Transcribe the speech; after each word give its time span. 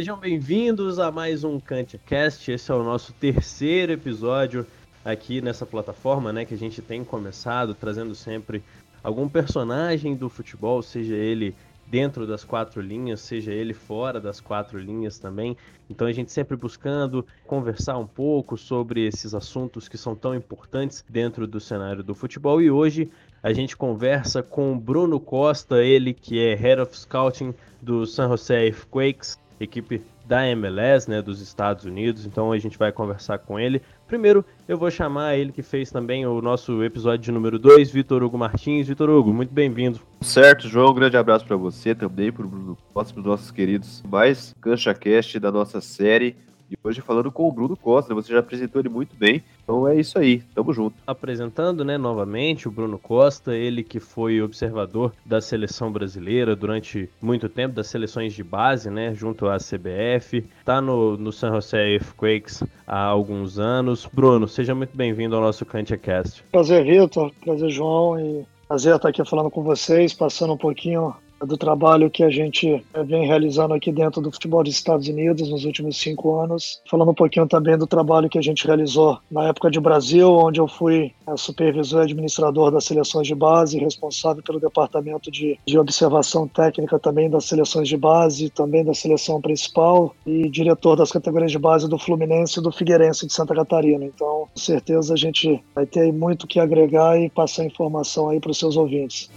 Sejam 0.00 0.16
bem-vindos 0.16 0.98
a 0.98 1.12
mais 1.12 1.44
um 1.44 1.60
CantiCast. 1.60 2.50
Esse 2.50 2.72
é 2.72 2.74
o 2.74 2.82
nosso 2.82 3.12
terceiro 3.12 3.92
episódio 3.92 4.66
aqui 5.04 5.42
nessa 5.42 5.66
plataforma, 5.66 6.32
né? 6.32 6.46
Que 6.46 6.54
a 6.54 6.56
gente 6.56 6.80
tem 6.80 7.04
começado 7.04 7.74
trazendo 7.74 8.14
sempre 8.14 8.62
algum 9.04 9.28
personagem 9.28 10.16
do 10.16 10.30
futebol, 10.30 10.80
seja 10.80 11.14
ele 11.14 11.54
dentro 11.86 12.26
das 12.26 12.44
quatro 12.44 12.80
linhas, 12.80 13.20
seja 13.20 13.52
ele 13.52 13.74
fora 13.74 14.18
das 14.18 14.40
quatro 14.40 14.78
linhas 14.78 15.18
também. 15.18 15.54
Então 15.90 16.06
a 16.06 16.12
gente 16.12 16.32
sempre 16.32 16.56
buscando 16.56 17.26
conversar 17.46 17.98
um 17.98 18.06
pouco 18.06 18.56
sobre 18.56 19.06
esses 19.06 19.34
assuntos 19.34 19.86
que 19.86 19.98
são 19.98 20.14
tão 20.14 20.34
importantes 20.34 21.04
dentro 21.10 21.46
do 21.46 21.60
cenário 21.60 22.02
do 22.02 22.14
futebol. 22.14 22.62
E 22.62 22.70
hoje 22.70 23.10
a 23.42 23.52
gente 23.52 23.76
conversa 23.76 24.42
com 24.42 24.78
Bruno 24.78 25.20
Costa, 25.20 25.84
ele 25.84 26.14
que 26.14 26.38
é 26.38 26.54
Head 26.54 26.80
of 26.80 26.96
Scouting 26.96 27.52
do 27.82 28.06
San 28.06 28.28
Jose 28.28 28.52
Earthquakes, 28.52 29.38
equipe 29.60 30.02
da 30.26 30.46
MLS, 30.48 31.08
né, 31.08 31.20
dos 31.20 31.40
Estados 31.40 31.84
Unidos. 31.84 32.24
Então 32.24 32.50
a 32.50 32.58
gente 32.58 32.78
vai 32.78 32.90
conversar 32.90 33.38
com 33.38 33.58
ele. 33.58 33.82
Primeiro, 34.06 34.44
eu 34.66 34.78
vou 34.78 34.90
chamar 34.90 35.36
ele 35.36 35.52
que 35.52 35.62
fez 35.62 35.90
também 35.90 36.26
o 36.26 36.40
nosso 36.40 36.82
episódio 36.82 37.24
de 37.24 37.32
número 37.32 37.58
2, 37.58 37.90
Vitor 37.90 38.22
Hugo 38.22 38.38
Martins. 38.38 38.88
Vitor 38.88 39.10
Hugo, 39.10 39.32
muito 39.32 39.52
bem-vindo. 39.52 40.00
Certo, 40.20 40.68
João, 40.68 40.90
um 40.90 40.94
grande 40.94 41.16
abraço 41.16 41.44
para 41.44 41.56
você 41.56 41.94
também, 41.94 42.32
para 42.32 42.46
os 42.46 43.12
nossos 43.16 43.50
queridos 43.50 44.02
mais 44.08 44.54
Cancha 44.60 44.94
Cast 44.94 45.38
da 45.38 45.52
nossa 45.52 45.80
série. 45.80 46.36
E 46.70 46.78
hoje 46.84 47.00
falando 47.00 47.32
com 47.32 47.48
o 47.48 47.52
Bruno 47.52 47.76
Costa, 47.76 48.14
você 48.14 48.32
já 48.32 48.38
apresentou 48.38 48.80
ele 48.80 48.88
muito 48.88 49.16
bem. 49.16 49.42
Então 49.64 49.88
é 49.88 49.98
isso 49.98 50.18
aí, 50.18 50.40
tamo 50.54 50.72
junto. 50.72 50.96
Apresentando, 51.06 51.84
né, 51.84 51.98
novamente 51.98 52.68
o 52.68 52.70
Bruno 52.70 52.98
Costa, 52.98 53.56
ele 53.56 53.82
que 53.82 53.98
foi 53.98 54.40
observador 54.40 55.12
da 55.26 55.40
seleção 55.40 55.90
brasileira 55.90 56.54
durante 56.54 57.10
muito 57.20 57.48
tempo, 57.48 57.74
das 57.74 57.88
seleções 57.88 58.32
de 58.32 58.44
base, 58.44 58.88
né, 58.88 59.12
junto 59.14 59.48
à 59.48 59.56
CBF. 59.56 60.44
Tá 60.64 60.80
no, 60.80 61.16
no 61.16 61.32
San 61.32 61.50
Jose 61.50 61.76
Earthquakes 61.76 62.62
há 62.86 63.02
alguns 63.02 63.58
anos. 63.58 64.06
Bruno, 64.12 64.46
seja 64.46 64.74
muito 64.74 64.96
bem-vindo 64.96 65.34
ao 65.34 65.42
nosso 65.42 65.66
CantiaCast. 65.66 66.44
Prazer, 66.52 66.84
Vitor. 66.84 67.32
Prazer, 67.44 67.70
João. 67.70 68.18
E 68.20 68.46
prazer 68.68 68.94
estar 68.94 69.08
aqui 69.08 69.24
falando 69.24 69.50
com 69.50 69.62
vocês, 69.64 70.14
passando 70.14 70.52
um 70.52 70.58
pouquinho 70.58 71.14
do 71.46 71.56
trabalho 71.56 72.10
que 72.10 72.22
a 72.22 72.30
gente 72.30 72.84
eh, 72.92 73.02
vem 73.02 73.26
realizando 73.26 73.74
aqui 73.74 73.90
dentro 73.90 74.20
do 74.20 74.30
futebol 74.30 74.62
dos 74.62 74.74
Estados 74.74 75.08
Unidos 75.08 75.48
nos 75.48 75.64
últimos 75.64 75.96
cinco 75.96 76.38
anos. 76.38 76.80
Falando 76.88 77.10
um 77.10 77.14
pouquinho 77.14 77.46
também 77.46 77.76
do 77.78 77.86
trabalho 77.86 78.28
que 78.28 78.38
a 78.38 78.42
gente 78.42 78.66
realizou 78.66 79.18
na 79.30 79.48
época 79.48 79.70
de 79.70 79.80
Brasil, 79.80 80.30
onde 80.30 80.60
eu 80.60 80.68
fui 80.68 81.12
eh, 81.26 81.36
supervisor 81.36 82.00
e 82.00 82.04
administrador 82.04 82.70
das 82.70 82.84
seleções 82.84 83.26
de 83.26 83.34
base, 83.34 83.78
responsável 83.78 84.42
pelo 84.42 84.60
departamento 84.60 85.30
de, 85.30 85.58
de 85.66 85.78
observação 85.78 86.46
técnica 86.46 86.98
também 86.98 87.30
das 87.30 87.46
seleções 87.46 87.88
de 87.88 87.96
base, 87.96 88.50
também 88.50 88.84
da 88.84 88.94
seleção 88.94 89.40
principal 89.40 90.14
e 90.26 90.48
diretor 90.48 90.96
das 90.96 91.10
categorias 91.10 91.52
de 91.52 91.58
base 91.58 91.88
do 91.88 91.98
Fluminense 91.98 92.58
e 92.58 92.62
do 92.62 92.70
Figueirense 92.70 93.26
de 93.26 93.32
Santa 93.32 93.54
Catarina. 93.54 94.04
Então, 94.04 94.46
com 94.52 94.60
certeza 94.60 95.14
a 95.14 95.16
gente 95.16 95.62
vai 95.74 95.86
ter 95.86 96.12
muito 96.12 96.46
que 96.46 96.60
agregar 96.60 97.18
e 97.18 97.30
passar 97.30 97.64
informação 97.64 98.28
aí 98.28 98.40
para 98.40 98.50
os 98.50 98.58
seus 98.58 98.76
ouvintes. 98.76 99.30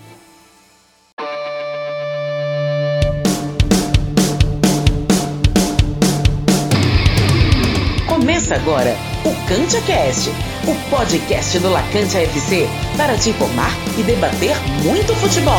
Começa 8.54 8.70
agora 8.70 8.96
o 9.26 9.48
CantiaCast, 9.48 10.30
o 10.68 10.90
podcast 10.90 11.60
do 11.60 11.70
Lacantia 11.70 12.22
FC 12.22 12.68
para 12.96 13.18
te 13.18 13.32
informar 13.32 13.72
e 13.98 14.04
debater 14.04 14.56
muito 14.84 15.16
futebol. 15.16 15.54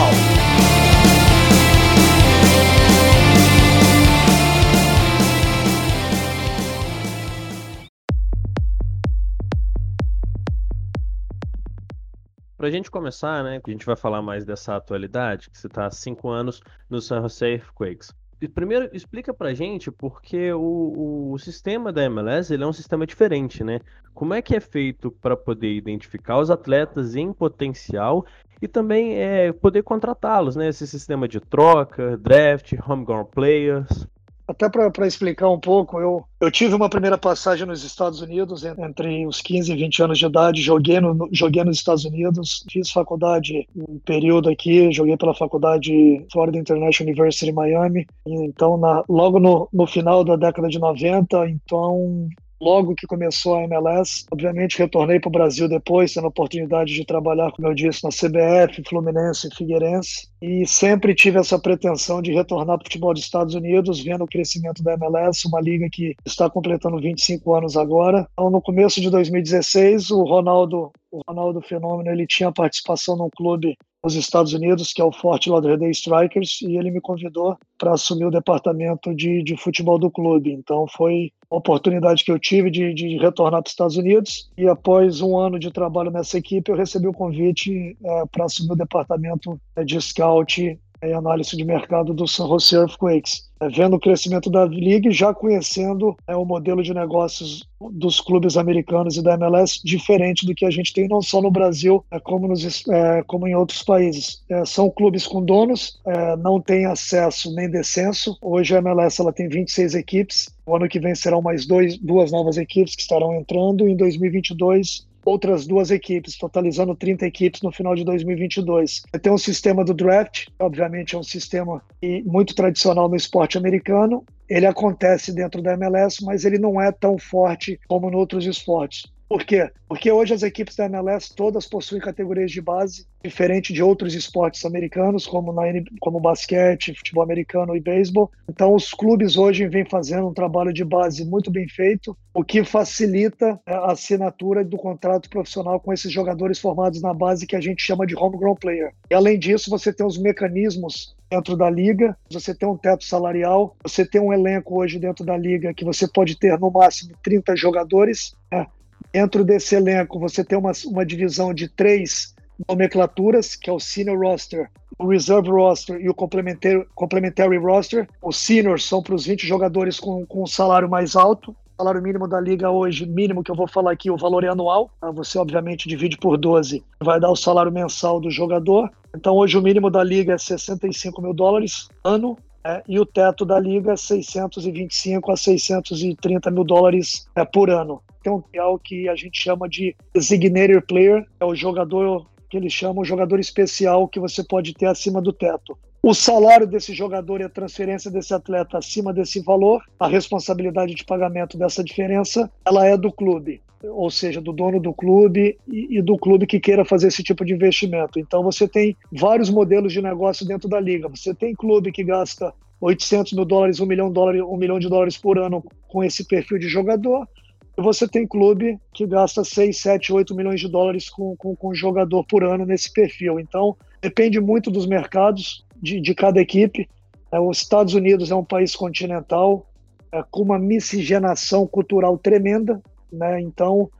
Para 12.56 12.68
a 12.68 12.70
gente 12.70 12.90
começar, 12.90 13.42
né, 13.42 13.60
a 13.66 13.70
gente 13.70 13.84
vai 13.84 13.96
falar 13.96 14.22
mais 14.22 14.44
dessa 14.44 14.76
atualidade, 14.76 15.50
que 15.50 15.58
você 15.58 15.66
está 15.66 15.86
há 15.86 15.90
cinco 15.90 16.28
anos 16.28 16.60
no 16.88 17.00
San 17.00 17.22
Jose 17.22 17.44
Earthquakes 17.44 18.14
primeiro 18.48 18.88
explica 18.92 19.32
pra 19.32 19.54
gente 19.54 19.90
porque 19.90 20.52
o, 20.52 21.32
o 21.32 21.38
sistema 21.38 21.92
da 21.92 22.04
MLS 22.04 22.52
ele 22.52 22.64
é 22.64 22.66
um 22.66 22.72
sistema 22.72 23.06
diferente, 23.06 23.62
né? 23.62 23.80
Como 24.12 24.34
é 24.34 24.40
que 24.40 24.54
é 24.54 24.60
feito 24.60 25.10
para 25.10 25.36
poder 25.36 25.74
identificar 25.74 26.38
os 26.38 26.50
atletas 26.50 27.16
em 27.16 27.32
potencial 27.32 28.24
e 28.62 28.68
também 28.68 29.14
é, 29.16 29.52
poder 29.52 29.82
contratá-los, 29.82 30.56
né? 30.56 30.68
Esse 30.68 30.86
sistema 30.86 31.28
de 31.28 31.40
troca, 31.40 32.16
draft, 32.16 32.72
homegrown 32.86 33.24
players. 33.24 34.06
Até 34.46 34.68
para 34.68 35.06
explicar 35.06 35.48
um 35.48 35.58
pouco, 35.58 35.98
eu, 35.98 36.22
eu 36.38 36.50
tive 36.50 36.74
uma 36.74 36.88
primeira 36.90 37.16
passagem 37.16 37.66
nos 37.66 37.82
Estados 37.82 38.20
Unidos, 38.20 38.62
entre 38.62 39.26
os 39.26 39.40
15 39.40 39.72
e 39.72 39.76
20 39.76 40.02
anos 40.02 40.18
de 40.18 40.26
idade, 40.26 40.60
joguei, 40.60 41.00
no, 41.00 41.28
joguei 41.32 41.64
nos 41.64 41.78
Estados 41.78 42.04
Unidos, 42.04 42.62
fiz 42.70 42.90
faculdade 42.90 43.66
um 43.74 43.98
período 44.00 44.50
aqui, 44.50 44.92
joguei 44.92 45.16
pela 45.16 45.34
faculdade 45.34 46.26
Florida 46.30 46.58
International 46.58 47.10
University 47.10 47.52
Miami, 47.52 48.06
então 48.26 48.76
na, 48.76 49.02
logo 49.08 49.40
no, 49.40 49.66
no 49.72 49.86
final 49.86 50.22
da 50.22 50.36
década 50.36 50.68
de 50.68 50.78
90, 50.78 51.48
então 51.48 52.28
logo 52.64 52.94
que 52.94 53.06
começou 53.06 53.56
a 53.56 53.64
MLS. 53.64 54.24
Obviamente, 54.32 54.78
retornei 54.78 55.20
para 55.20 55.28
o 55.28 55.32
Brasil 55.32 55.68
depois, 55.68 56.14
tendo 56.14 56.24
a 56.24 56.28
oportunidade 56.28 56.94
de 56.94 57.04
trabalhar, 57.04 57.52
como 57.52 57.68
eu 57.68 57.74
disse, 57.74 58.02
na 58.02 58.10
CBF, 58.10 58.82
Fluminense 58.88 59.48
e 59.48 59.54
Figueirense. 59.54 60.28
E 60.40 60.66
sempre 60.66 61.14
tive 61.14 61.38
essa 61.38 61.58
pretensão 61.58 62.22
de 62.22 62.32
retornar 62.32 62.78
para 62.78 62.84
o 62.84 62.86
futebol 62.86 63.12
dos 63.12 63.22
Estados 63.22 63.54
Unidos, 63.54 64.02
vendo 64.02 64.24
o 64.24 64.26
crescimento 64.26 64.82
da 64.82 64.94
MLS, 64.94 65.46
uma 65.46 65.60
liga 65.60 65.86
que 65.92 66.14
está 66.24 66.48
completando 66.48 66.98
25 66.98 67.54
anos 67.54 67.76
agora. 67.76 68.26
Então, 68.32 68.50
no 68.50 68.62
começo 68.62 69.00
de 69.00 69.10
2016, 69.10 70.10
o 70.10 70.22
Ronaldo, 70.24 70.90
o 71.12 71.20
Ronaldo 71.28 71.60
Fenômeno, 71.60 72.10
ele 72.10 72.26
tinha 72.26 72.50
participação 72.50 73.16
num 73.16 73.28
clube 73.28 73.76
nos 74.04 74.14
Estados 74.14 74.52
Unidos, 74.52 74.92
que 74.92 75.00
é 75.00 75.04
o 75.04 75.10
Fort 75.10 75.46
Lauderdale 75.46 75.90
Strikers, 75.90 76.60
e 76.60 76.76
ele 76.76 76.90
me 76.90 77.00
convidou 77.00 77.56
para 77.78 77.94
assumir 77.94 78.26
o 78.26 78.30
departamento 78.30 79.14
de, 79.14 79.42
de 79.42 79.56
futebol 79.56 79.98
do 79.98 80.10
clube. 80.10 80.52
Então 80.52 80.86
foi 80.86 81.32
uma 81.50 81.58
oportunidade 81.58 82.22
que 82.22 82.30
eu 82.30 82.38
tive 82.38 82.70
de, 82.70 82.92
de 82.92 83.16
retornar 83.16 83.62
para 83.62 83.68
os 83.68 83.72
Estados 83.72 83.96
Unidos 83.96 84.50
e 84.58 84.68
após 84.68 85.22
um 85.22 85.38
ano 85.38 85.58
de 85.58 85.70
trabalho 85.70 86.10
nessa 86.10 86.36
equipe 86.36 86.70
eu 86.70 86.76
recebi 86.76 87.08
o 87.08 87.12
convite 87.12 87.96
é, 88.04 88.24
para 88.30 88.44
assumir 88.44 88.72
o 88.72 88.76
departamento 88.76 89.58
é, 89.74 89.82
de 89.82 90.00
scout 90.00 90.60
e 91.02 91.12
análise 91.12 91.56
de 91.56 91.64
mercado 91.64 92.14
do 92.14 92.26
San 92.26 92.46
Jose 92.46 92.74
Earthquakes. 92.74 93.50
É, 93.64 93.68
vendo 93.68 93.96
o 93.96 94.00
crescimento 94.00 94.50
da 94.50 94.64
liga 94.64 95.08
e 95.08 95.12
já 95.12 95.32
conhecendo 95.32 96.16
é, 96.26 96.36
o 96.36 96.44
modelo 96.44 96.82
de 96.82 96.92
negócios 96.92 97.66
dos 97.92 98.20
clubes 98.20 98.56
americanos 98.56 99.16
e 99.16 99.22
da 99.22 99.34
MLS 99.34 99.80
diferente 99.82 100.46
do 100.46 100.54
que 100.54 100.64
a 100.64 100.70
gente 100.70 100.92
tem 100.92 101.08
não 101.08 101.22
só 101.22 101.40
no 101.40 101.50
Brasil 101.50 102.04
é, 102.10 102.18
como, 102.20 102.48
nos, 102.48 102.86
é, 102.88 103.22
como 103.22 103.46
em 103.46 103.54
outros 103.54 103.82
países. 103.82 104.42
É, 104.48 104.64
são 104.64 104.90
clubes 104.90 105.26
com 105.26 105.42
donos, 105.42 106.00
é, 106.06 106.36
não 106.36 106.60
tem 106.60 106.86
acesso 106.86 107.54
nem 107.54 107.70
descenso. 107.70 108.36
Hoje 108.42 108.74
a 108.74 108.78
MLS 108.78 109.20
ela 109.20 109.32
tem 109.32 109.48
26 109.48 109.94
equipes. 109.94 110.54
O 110.66 110.76
ano 110.76 110.88
que 110.88 111.00
vem 111.00 111.14
serão 111.14 111.42
mais 111.42 111.66
dois, 111.66 111.98
duas 111.98 112.32
novas 112.32 112.56
equipes 112.56 112.94
que 112.94 113.02
estarão 113.02 113.34
entrando. 113.34 113.88
Em 113.88 113.96
2022 113.96 115.06
outras 115.24 115.66
duas 115.66 115.90
equipes, 115.90 116.36
totalizando 116.36 116.94
30 116.94 117.26
equipes 117.26 117.62
no 117.62 117.72
final 117.72 117.94
de 117.94 118.04
2022. 118.04 119.02
Tem 119.22 119.32
um 119.32 119.38
sistema 119.38 119.84
do 119.84 119.94
draft, 119.94 120.46
obviamente 120.58 121.14
é 121.14 121.18
um 121.18 121.22
sistema 121.22 121.82
muito 122.24 122.54
tradicional 122.54 123.08
no 123.08 123.16
esporte 123.16 123.56
americano. 123.58 124.24
Ele 124.48 124.66
acontece 124.66 125.32
dentro 125.32 125.62
da 125.62 125.72
MLS, 125.72 126.22
mas 126.24 126.44
ele 126.44 126.58
não 126.58 126.80
é 126.80 126.92
tão 126.92 127.18
forte 127.18 127.78
como 127.88 128.10
em 128.10 128.14
outros 128.14 128.46
esportes. 128.46 129.13
Por 129.28 129.44
quê? 129.44 129.70
Porque 129.88 130.10
hoje 130.10 130.34
as 130.34 130.42
equipes 130.42 130.76
da 130.76 130.86
MLS 130.86 131.34
todas 131.34 131.66
possuem 131.66 132.00
categorias 132.00 132.50
de 132.50 132.60
base, 132.60 133.06
diferente 133.22 133.72
de 133.72 133.82
outros 133.82 134.14
esportes 134.14 134.64
americanos, 134.64 135.26
como, 135.26 135.52
na, 135.52 135.62
como 136.00 136.20
basquete, 136.20 136.94
futebol 136.94 137.22
americano 137.22 137.74
e 137.74 137.80
beisebol. 137.80 138.30
Então, 138.48 138.74
os 138.74 138.90
clubes 138.90 139.36
hoje 139.36 139.66
vêm 139.66 139.84
fazendo 139.84 140.28
um 140.28 140.34
trabalho 140.34 140.72
de 140.72 140.84
base 140.84 141.24
muito 141.24 141.50
bem 141.50 141.66
feito, 141.68 142.16
o 142.34 142.44
que 142.44 142.64
facilita 142.64 143.58
a 143.66 143.92
assinatura 143.92 144.64
do 144.64 144.76
contrato 144.76 145.30
profissional 145.30 145.80
com 145.80 145.92
esses 145.92 146.12
jogadores 146.12 146.58
formados 146.58 147.00
na 147.00 147.14
base 147.14 147.46
que 147.46 147.56
a 147.56 147.60
gente 147.60 147.82
chama 147.82 148.06
de 148.06 148.14
homegrown 148.14 148.56
player. 148.56 148.92
E, 149.10 149.14
além 149.14 149.38
disso, 149.38 149.70
você 149.70 149.92
tem 149.92 150.04
os 150.04 150.18
mecanismos 150.18 151.14
dentro 151.30 151.56
da 151.56 151.68
liga, 151.70 152.16
você 152.30 152.54
tem 152.54 152.68
um 152.68 152.76
teto 152.76 153.04
salarial, 153.04 153.76
você 153.82 154.04
tem 154.04 154.20
um 154.20 154.32
elenco 154.32 154.78
hoje 154.78 154.98
dentro 154.98 155.24
da 155.24 155.36
liga 155.36 155.74
que 155.74 155.84
você 155.84 156.06
pode 156.06 156.38
ter 156.38 156.58
no 156.58 156.70
máximo 156.70 157.14
30 157.22 157.56
jogadores. 157.56 158.34
Né? 158.52 158.66
Dentro 159.12 159.44
desse 159.44 159.74
elenco, 159.74 160.18
você 160.18 160.44
tem 160.44 160.58
uma, 160.58 160.72
uma 160.86 161.06
divisão 161.06 161.54
de 161.54 161.68
três 161.68 162.34
nomenclaturas, 162.68 163.56
que 163.56 163.70
é 163.70 163.72
o 163.72 163.80
Senior 163.80 164.18
Roster, 164.18 164.70
o 164.98 165.08
Reserve 165.08 165.50
Roster 165.50 166.00
e 166.00 166.08
o 166.08 166.14
Complementary, 166.14 166.86
complementary 166.94 167.58
Roster. 167.58 168.08
Os 168.22 168.36
Seniors 168.36 168.84
são 168.84 169.02
para 169.02 169.14
os 169.14 169.26
20 169.26 169.46
jogadores 169.46 169.98
com, 169.98 170.24
com 170.26 170.42
um 170.42 170.46
salário 170.46 170.88
mais 170.88 171.16
alto. 171.16 171.50
O 171.50 171.82
salário 171.82 172.02
mínimo 172.02 172.28
da 172.28 172.40
liga 172.40 172.70
hoje, 172.70 173.04
mínimo 173.04 173.42
que 173.42 173.50
eu 173.50 173.56
vou 173.56 173.66
falar 173.66 173.92
aqui, 173.92 174.10
o 174.10 174.16
valor 174.16 174.44
é 174.44 174.48
anual. 174.48 174.90
Tá? 175.00 175.10
Você, 175.10 175.38
obviamente, 175.38 175.88
divide 175.88 176.16
por 176.16 176.38
12, 176.38 176.84
vai 177.00 177.18
dar 177.18 177.30
o 177.30 177.36
salário 177.36 177.72
mensal 177.72 178.20
do 178.20 178.30
jogador. 178.30 178.90
Então, 179.14 179.34
hoje, 179.34 179.58
o 179.58 179.62
mínimo 179.62 179.90
da 179.90 180.02
liga 180.02 180.34
é 180.34 180.38
65 180.38 181.20
mil 181.20 181.34
dólares 181.34 181.88
ano 182.04 182.36
é, 182.64 182.82
e 182.88 182.98
o 182.98 183.04
teto 183.04 183.44
da 183.44 183.58
liga 183.58 183.92
é 183.92 183.96
625 183.96 185.30
a 185.30 185.36
630 185.36 186.50
mil 186.50 186.64
dólares 186.64 187.28
é, 187.34 187.44
por 187.44 187.68
ano. 187.68 188.00
Tem 188.24 188.32
um 188.32 188.42
real 188.52 188.78
que 188.78 189.06
a 189.06 189.14
gente 189.14 189.38
chama 189.38 189.68
de 189.68 189.94
designated 190.14 190.80
player, 190.86 191.26
é 191.38 191.44
o 191.44 191.54
jogador 191.54 192.26
que 192.48 192.56
eles 192.56 192.72
chamam 192.72 193.02
o 193.02 193.04
jogador 193.04 193.38
especial 193.38 194.08
que 194.08 194.18
você 194.18 194.42
pode 194.42 194.72
ter 194.72 194.86
acima 194.86 195.20
do 195.20 195.30
teto. 195.30 195.76
O 196.02 196.14
salário 196.14 196.66
desse 196.66 196.94
jogador 196.94 197.40
e 197.40 197.44
a 197.44 197.48
transferência 197.50 198.10
desse 198.10 198.32
atleta 198.32 198.78
acima 198.78 199.12
desse 199.12 199.40
valor, 199.40 199.82
a 200.00 200.08
responsabilidade 200.08 200.94
de 200.94 201.04
pagamento 201.04 201.58
dessa 201.58 201.84
diferença, 201.84 202.50
ela 202.64 202.86
é 202.86 202.96
do 202.96 203.12
clube 203.12 203.60
ou 203.86 204.10
seja, 204.10 204.40
do 204.40 204.50
dono 204.50 204.80
do 204.80 204.94
clube 204.94 205.58
e, 205.68 205.98
e, 205.98 206.00
do 206.00 206.16
clube 206.16 206.46
que 206.46 206.58
queira 206.58 206.86
fazer 206.86 207.08
esse 207.08 207.22
tipo 207.22 207.44
de 207.44 207.52
investimento. 207.52 208.18
Então 208.18 208.42
você 208.42 208.66
tem 208.66 208.96
vários 209.12 209.50
modelos 209.50 209.92
de 209.92 210.00
negócio 210.00 210.46
dentro 210.46 210.70
da 210.70 210.80
liga. 210.80 211.06
Você 211.06 211.34
tem 211.34 211.54
clube 211.54 211.92
que 211.92 212.02
gasta 212.02 212.50
800 212.80 213.34
mil 213.34 213.44
dólares, 213.44 213.80
1 213.80 213.86
milhão, 213.86 214.08
de 214.08 214.14
dólares, 214.14 214.42
1 214.42 214.56
milhão 214.56 214.78
de 214.78 214.88
dólares 214.88 215.18
por 215.18 215.38
ano 215.38 215.62
com 215.86 216.02
esse 216.02 216.24
perfil 216.24 216.58
de 216.58 216.66
jogador. 216.66 217.28
Você 217.76 218.06
tem 218.06 218.26
clube 218.26 218.78
que 218.92 219.06
gasta 219.06 219.42
6, 219.42 219.76
7, 219.76 220.12
8 220.12 220.34
milhões 220.34 220.60
de 220.60 220.68
dólares 220.68 221.10
com, 221.10 221.34
com, 221.36 221.56
com 221.56 221.74
jogador 221.74 222.24
por 222.24 222.44
ano 222.44 222.64
nesse 222.64 222.92
perfil. 222.92 223.40
Então 223.40 223.76
depende 224.00 224.40
muito 224.40 224.70
dos 224.70 224.86
mercados 224.86 225.64
de, 225.76 226.00
de 226.00 226.14
cada 226.14 226.40
equipe. 226.40 226.88
É, 227.32 227.40
os 227.40 227.58
Estados 227.58 227.94
Unidos 227.94 228.30
é 228.30 228.34
um 228.34 228.44
país 228.44 228.76
continental, 228.76 229.66
é, 230.12 230.22
com 230.30 230.42
uma 230.42 230.58
miscigenação 230.58 231.66
cultural 231.66 232.16
tremenda. 232.16 232.80
Né? 233.12 233.40
Então, 233.40 233.90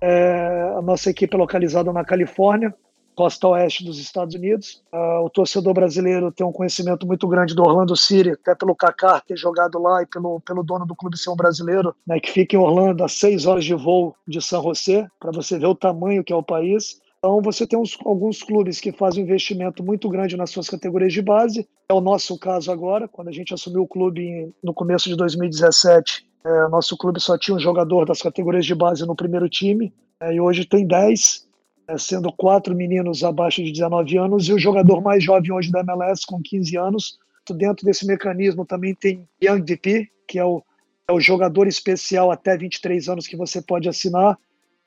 é, 0.00 0.74
a 0.76 0.82
nossa 0.82 1.08
equipe 1.08 1.34
é 1.34 1.38
localizada 1.38 1.92
na 1.92 2.04
Califórnia, 2.04 2.74
costa 3.14 3.48
oeste 3.48 3.84
dos 3.84 3.98
Estados 3.98 4.34
Unidos. 4.34 4.82
Uh, 4.92 5.24
o 5.24 5.30
torcedor 5.30 5.74
brasileiro 5.74 6.32
tem 6.32 6.46
um 6.46 6.52
conhecimento 6.52 7.06
muito 7.06 7.26
grande 7.28 7.54
do 7.54 7.62
Orlando 7.62 7.96
City, 7.96 8.30
até 8.30 8.54
pelo 8.54 8.74
Kaká 8.74 9.20
ter 9.20 9.36
jogado 9.36 9.80
lá 9.80 10.02
e 10.02 10.06
pelo, 10.06 10.40
pelo 10.40 10.62
dono 10.62 10.86
do 10.86 10.96
clube 10.96 11.18
ser 11.18 11.30
um 11.30 11.36
brasileiro, 11.36 11.94
né, 12.06 12.18
que 12.20 12.30
fica 12.30 12.56
em 12.56 12.58
Orlando 12.58 13.04
a 13.04 13.08
seis 13.08 13.46
horas 13.46 13.64
de 13.64 13.74
voo 13.74 14.14
de 14.26 14.40
São 14.40 14.62
José, 14.62 15.06
para 15.20 15.32
você 15.32 15.58
ver 15.58 15.66
o 15.66 15.74
tamanho 15.74 16.24
que 16.24 16.32
é 16.32 16.36
o 16.36 16.42
país. 16.42 17.00
Então, 17.18 17.40
você 17.40 17.66
tem 17.66 17.78
uns, 17.78 17.96
alguns 18.04 18.42
clubes 18.42 18.80
que 18.80 18.90
fazem 18.90 19.22
um 19.22 19.26
investimento 19.26 19.82
muito 19.84 20.08
grande 20.08 20.36
nas 20.36 20.50
suas 20.50 20.68
categorias 20.68 21.12
de 21.12 21.22
base. 21.22 21.68
É 21.88 21.94
o 21.94 22.00
nosso 22.00 22.36
caso 22.36 22.72
agora, 22.72 23.06
quando 23.06 23.28
a 23.28 23.32
gente 23.32 23.54
assumiu 23.54 23.82
o 23.82 23.86
clube 23.86 24.52
no 24.62 24.74
começo 24.74 25.08
de 25.08 25.14
2017. 25.14 26.26
É, 26.44 26.68
nosso 26.68 26.96
clube 26.96 27.20
só 27.20 27.38
tinha 27.38 27.56
um 27.56 27.60
jogador 27.60 28.06
das 28.06 28.20
categorias 28.20 28.66
de 28.66 28.74
base 28.74 29.06
no 29.06 29.14
primeiro 29.14 29.48
time, 29.48 29.92
é, 30.18 30.34
e 30.34 30.40
hoje 30.40 30.64
tem 30.64 30.84
10, 30.84 31.46
é, 31.46 31.51
sendo 31.98 32.32
quatro 32.32 32.74
meninos 32.74 33.24
abaixo 33.24 33.62
de 33.62 33.72
19 33.72 34.16
anos, 34.18 34.48
e 34.48 34.52
o 34.52 34.58
jogador 34.58 35.00
mais 35.00 35.22
jovem 35.22 35.52
hoje 35.52 35.70
da 35.70 35.80
MLS, 35.80 36.26
com 36.26 36.40
15 36.42 36.76
anos. 36.76 37.18
Dentro 37.56 37.84
desse 37.84 38.06
mecanismo 38.06 38.64
também 38.64 38.94
tem 38.94 39.28
Young 39.42 39.62
DP, 39.62 40.08
que 40.28 40.38
é 40.38 40.44
o, 40.44 40.62
é 41.08 41.12
o 41.12 41.20
jogador 41.20 41.66
especial 41.66 42.30
até 42.30 42.56
23 42.56 43.08
anos 43.08 43.26
que 43.26 43.36
você 43.36 43.60
pode 43.60 43.88
assinar, 43.88 44.38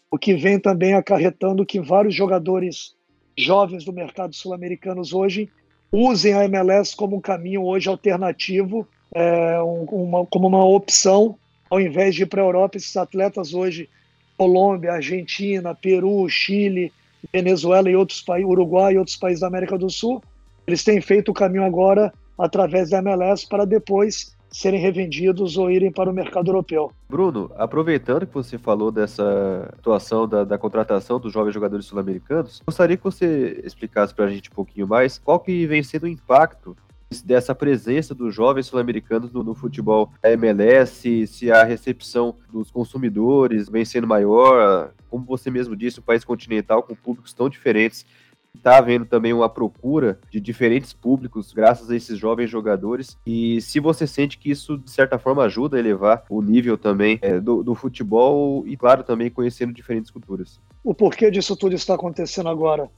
o 0.10 0.18
que 0.18 0.34
vem 0.36 0.60
também 0.60 0.94
acarretando 0.94 1.66
que 1.66 1.82
vários 1.82 2.16
jogadores 2.16 2.96
jovens 3.38 3.84
do 3.84 3.92
mercado 3.92 4.34
sul-americanos 4.34 5.14
hoje 5.14 5.50
usem 5.92 6.34
a 6.34 6.46
MLS 6.46 6.96
como 6.96 7.18
um 7.18 7.22
caminho 7.22 7.64
hoje 7.64 7.90
alternativo, 7.90 8.88
é, 9.14 9.60
uma, 9.62 10.26
como 10.26 10.48
uma 10.48 10.64
opção, 10.64 11.38
ao 11.70 11.80
invés 11.80 12.16
de 12.16 12.24
ir 12.24 12.26
para 12.26 12.42
a 12.42 12.46
Europa, 12.46 12.78
esses 12.78 12.96
atletas 12.96 13.54
hoje, 13.54 13.90
Colômbia, 14.38 14.94
Argentina, 14.94 15.76
Peru, 15.76 16.28
Chile, 16.30 16.92
Venezuela 17.32 17.90
e 17.90 17.96
outros 17.96 18.22
países, 18.22 18.50
Uruguai 18.50 18.94
e 18.94 18.98
outros 18.98 19.16
países 19.16 19.42
da 19.42 19.48
América 19.48 19.78
do 19.78 19.90
Sul, 19.90 20.22
eles 20.68 20.84
têm 20.84 21.02
feito 21.02 21.30
o 21.30 21.34
caminho 21.34 21.64
agora 21.64 22.14
através 22.38 22.90
da 22.90 23.00
MLS 23.00 23.48
para 23.48 23.66
depois 23.66 24.36
serem 24.56 24.80
revendidos 24.80 25.58
ou 25.58 25.70
irem 25.70 25.92
para 25.92 26.10
o 26.10 26.14
mercado 26.14 26.50
europeu. 26.50 26.90
Bruno, 27.10 27.52
aproveitando 27.58 28.26
que 28.26 28.34
você 28.34 28.58
falou 28.58 28.90
dessa 28.90 29.70
situação 29.76 30.26
da, 30.26 30.46
da 30.46 30.58
contratação 30.58 31.20
dos 31.20 31.34
jovens 31.34 31.54
jogadores 31.54 31.86
sul-americanos, 31.86 32.62
gostaria 32.66 32.96
que 32.96 33.04
você 33.04 33.62
explicasse 33.66 34.14
para 34.14 34.26
a 34.26 34.30
gente 34.30 34.50
um 34.50 34.56
pouquinho 34.56 34.88
mais 34.88 35.20
qual 35.20 35.42
que 35.42 35.66
vem 35.68 35.84
sendo 35.84 36.04
o 36.04 36.08
impacto 36.08 36.76
dessa 37.24 37.54
presença 37.54 38.16
dos 38.16 38.34
jovens 38.34 38.66
sul-americanos 38.68 39.32
no, 39.32 39.44
no, 39.44 39.54
futebol 39.54 40.12
da 40.22 40.32
MLS, 40.32 41.28
se 41.28 41.52
a 41.52 41.64
recepção 41.64 42.36
dos 42.52 42.72
consumidores 42.72 43.70
vem 43.70 43.86
sendo 43.86 44.08
maior, 44.08 44.92
como 45.10 45.26
você 45.26 45.52
mesmo 45.52 45.76
disse, 45.76 46.00
um 46.00 46.04
país 46.04 46.24
continental 46.24 46.84
com 46.84 46.96
públicos 46.96 47.34
tão 47.34 47.50
diferentes 47.50 48.06
está 48.58 48.78
havendo 48.78 49.06
também 49.06 49.34
uma 49.34 49.50
procura 49.50 50.20
de 50.32 50.40
diferentes 50.40 50.94
públicos 50.94 51.54
graças 51.54 51.90
a 51.90 51.96
esses 51.96 52.18
jovens 52.18 52.50
jogadores 52.50 53.18
e 53.26 53.62
se 53.62 53.80
você 53.80 54.08
sente 54.08 54.38
que 54.38 54.50
isso 54.50 54.78
de 54.78 54.90
certa 54.90 55.20
forma 55.20 55.44
ajuda 55.44 55.78
a 55.78 55.80
elevar 55.80 56.24
o 56.30 56.42
nível 56.42 56.78
também 56.78 57.20
é, 57.22 57.40
do, 57.40 57.64
do, 57.64 57.76
futebol 57.76 58.64
e 58.66 58.76
claro 58.78 59.04
também 59.04 59.30
conhecendo 59.30 59.74
diferentes 59.74 60.10
culturas. 60.10 60.60
O 60.84 60.94
porquê 60.94 61.30
disso 61.30 61.56
tudo 61.56 61.76
está 61.76 61.96
acontecendo 61.96 62.50
agora? 62.50 62.90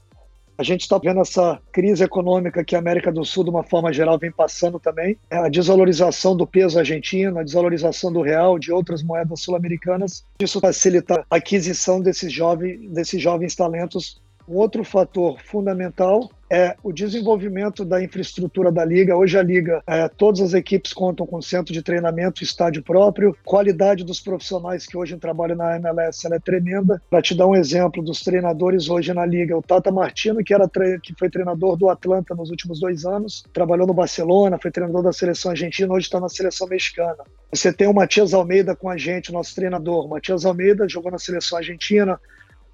A 0.58 0.64
gente 0.64 0.80
está 0.80 0.98
vendo 0.98 1.20
essa 1.20 1.60
crise 1.72 2.02
econômica 2.02 2.64
que 2.64 2.74
a 2.74 2.80
América 2.80 3.12
do 3.12 3.24
Sul, 3.24 3.44
de 3.44 3.50
uma 3.50 3.62
forma 3.62 3.92
geral, 3.92 4.18
vem 4.18 4.32
passando 4.32 4.80
também. 4.80 5.16
É 5.30 5.36
a 5.36 5.48
desvalorização 5.48 6.36
do 6.36 6.44
peso 6.44 6.80
argentino, 6.80 7.38
a 7.38 7.44
desvalorização 7.44 8.12
do 8.12 8.22
real, 8.22 8.58
de 8.58 8.72
outras 8.72 9.00
moedas 9.00 9.40
sul-americanas. 9.40 10.24
Isso 10.40 10.58
facilita 10.58 11.24
a 11.30 11.36
aquisição 11.36 12.00
desses 12.00 12.32
jovens, 12.32 12.90
desses 12.90 13.22
jovens 13.22 13.54
talentos 13.54 14.20
um 14.48 14.56
outro 14.56 14.82
fator 14.82 15.38
fundamental 15.42 16.30
é 16.50 16.76
o 16.82 16.92
desenvolvimento 16.92 17.84
da 17.84 18.02
infraestrutura 18.02 18.72
da 18.72 18.84
liga. 18.84 19.16
Hoje 19.16 19.38
a 19.38 19.42
liga, 19.42 19.82
é, 19.86 20.08
todas 20.08 20.40
as 20.40 20.54
equipes 20.54 20.92
contam 20.92 21.26
com 21.26 21.40
centro 21.42 21.72
de 21.72 21.82
treinamento, 21.82 22.42
estádio 22.42 22.82
próprio. 22.82 23.36
Qualidade 23.44 24.04
dos 24.04 24.20
profissionais 24.20 24.86
que 24.86 24.96
hoje 24.96 25.16
trabalham 25.16 25.56
na 25.56 25.76
MLS 25.76 26.26
é 26.26 26.38
tremenda. 26.38 27.00
Para 27.10 27.22
te 27.22 27.34
dar 27.34 27.46
um 27.46 27.54
exemplo 27.54 28.02
dos 28.02 28.20
treinadores 28.20 28.88
hoje 28.88 29.12
na 29.12 29.26
liga, 29.26 29.56
o 29.56 29.62
Tata 29.62 29.90
Martino, 29.90 30.42
que 30.42 30.54
era 30.54 30.68
que 31.02 31.14
foi 31.18 31.28
treinador 31.28 31.76
do 31.76 31.88
Atlanta 31.88 32.34
nos 32.34 32.50
últimos 32.50 32.80
dois 32.80 33.04
anos, 33.04 33.44
trabalhou 33.52 33.86
no 33.86 33.94
Barcelona, 33.94 34.58
foi 34.60 34.70
treinador 34.70 35.02
da 35.02 35.12
seleção 35.12 35.50
argentina, 35.50 35.92
hoje 35.92 36.06
está 36.06 36.20
na 36.20 36.28
seleção 36.28 36.66
mexicana. 36.68 37.16
Você 37.52 37.72
tem 37.72 37.88
o 37.88 37.94
Matias 37.94 38.34
Almeida 38.34 38.76
com 38.76 38.88
a 38.88 38.96
gente, 38.96 39.32
nosso 39.32 39.54
treinador. 39.54 40.06
O 40.06 40.08
Matias 40.08 40.44
Almeida 40.44 40.88
jogou 40.88 41.10
na 41.10 41.18
seleção 41.18 41.58
argentina, 41.58 42.20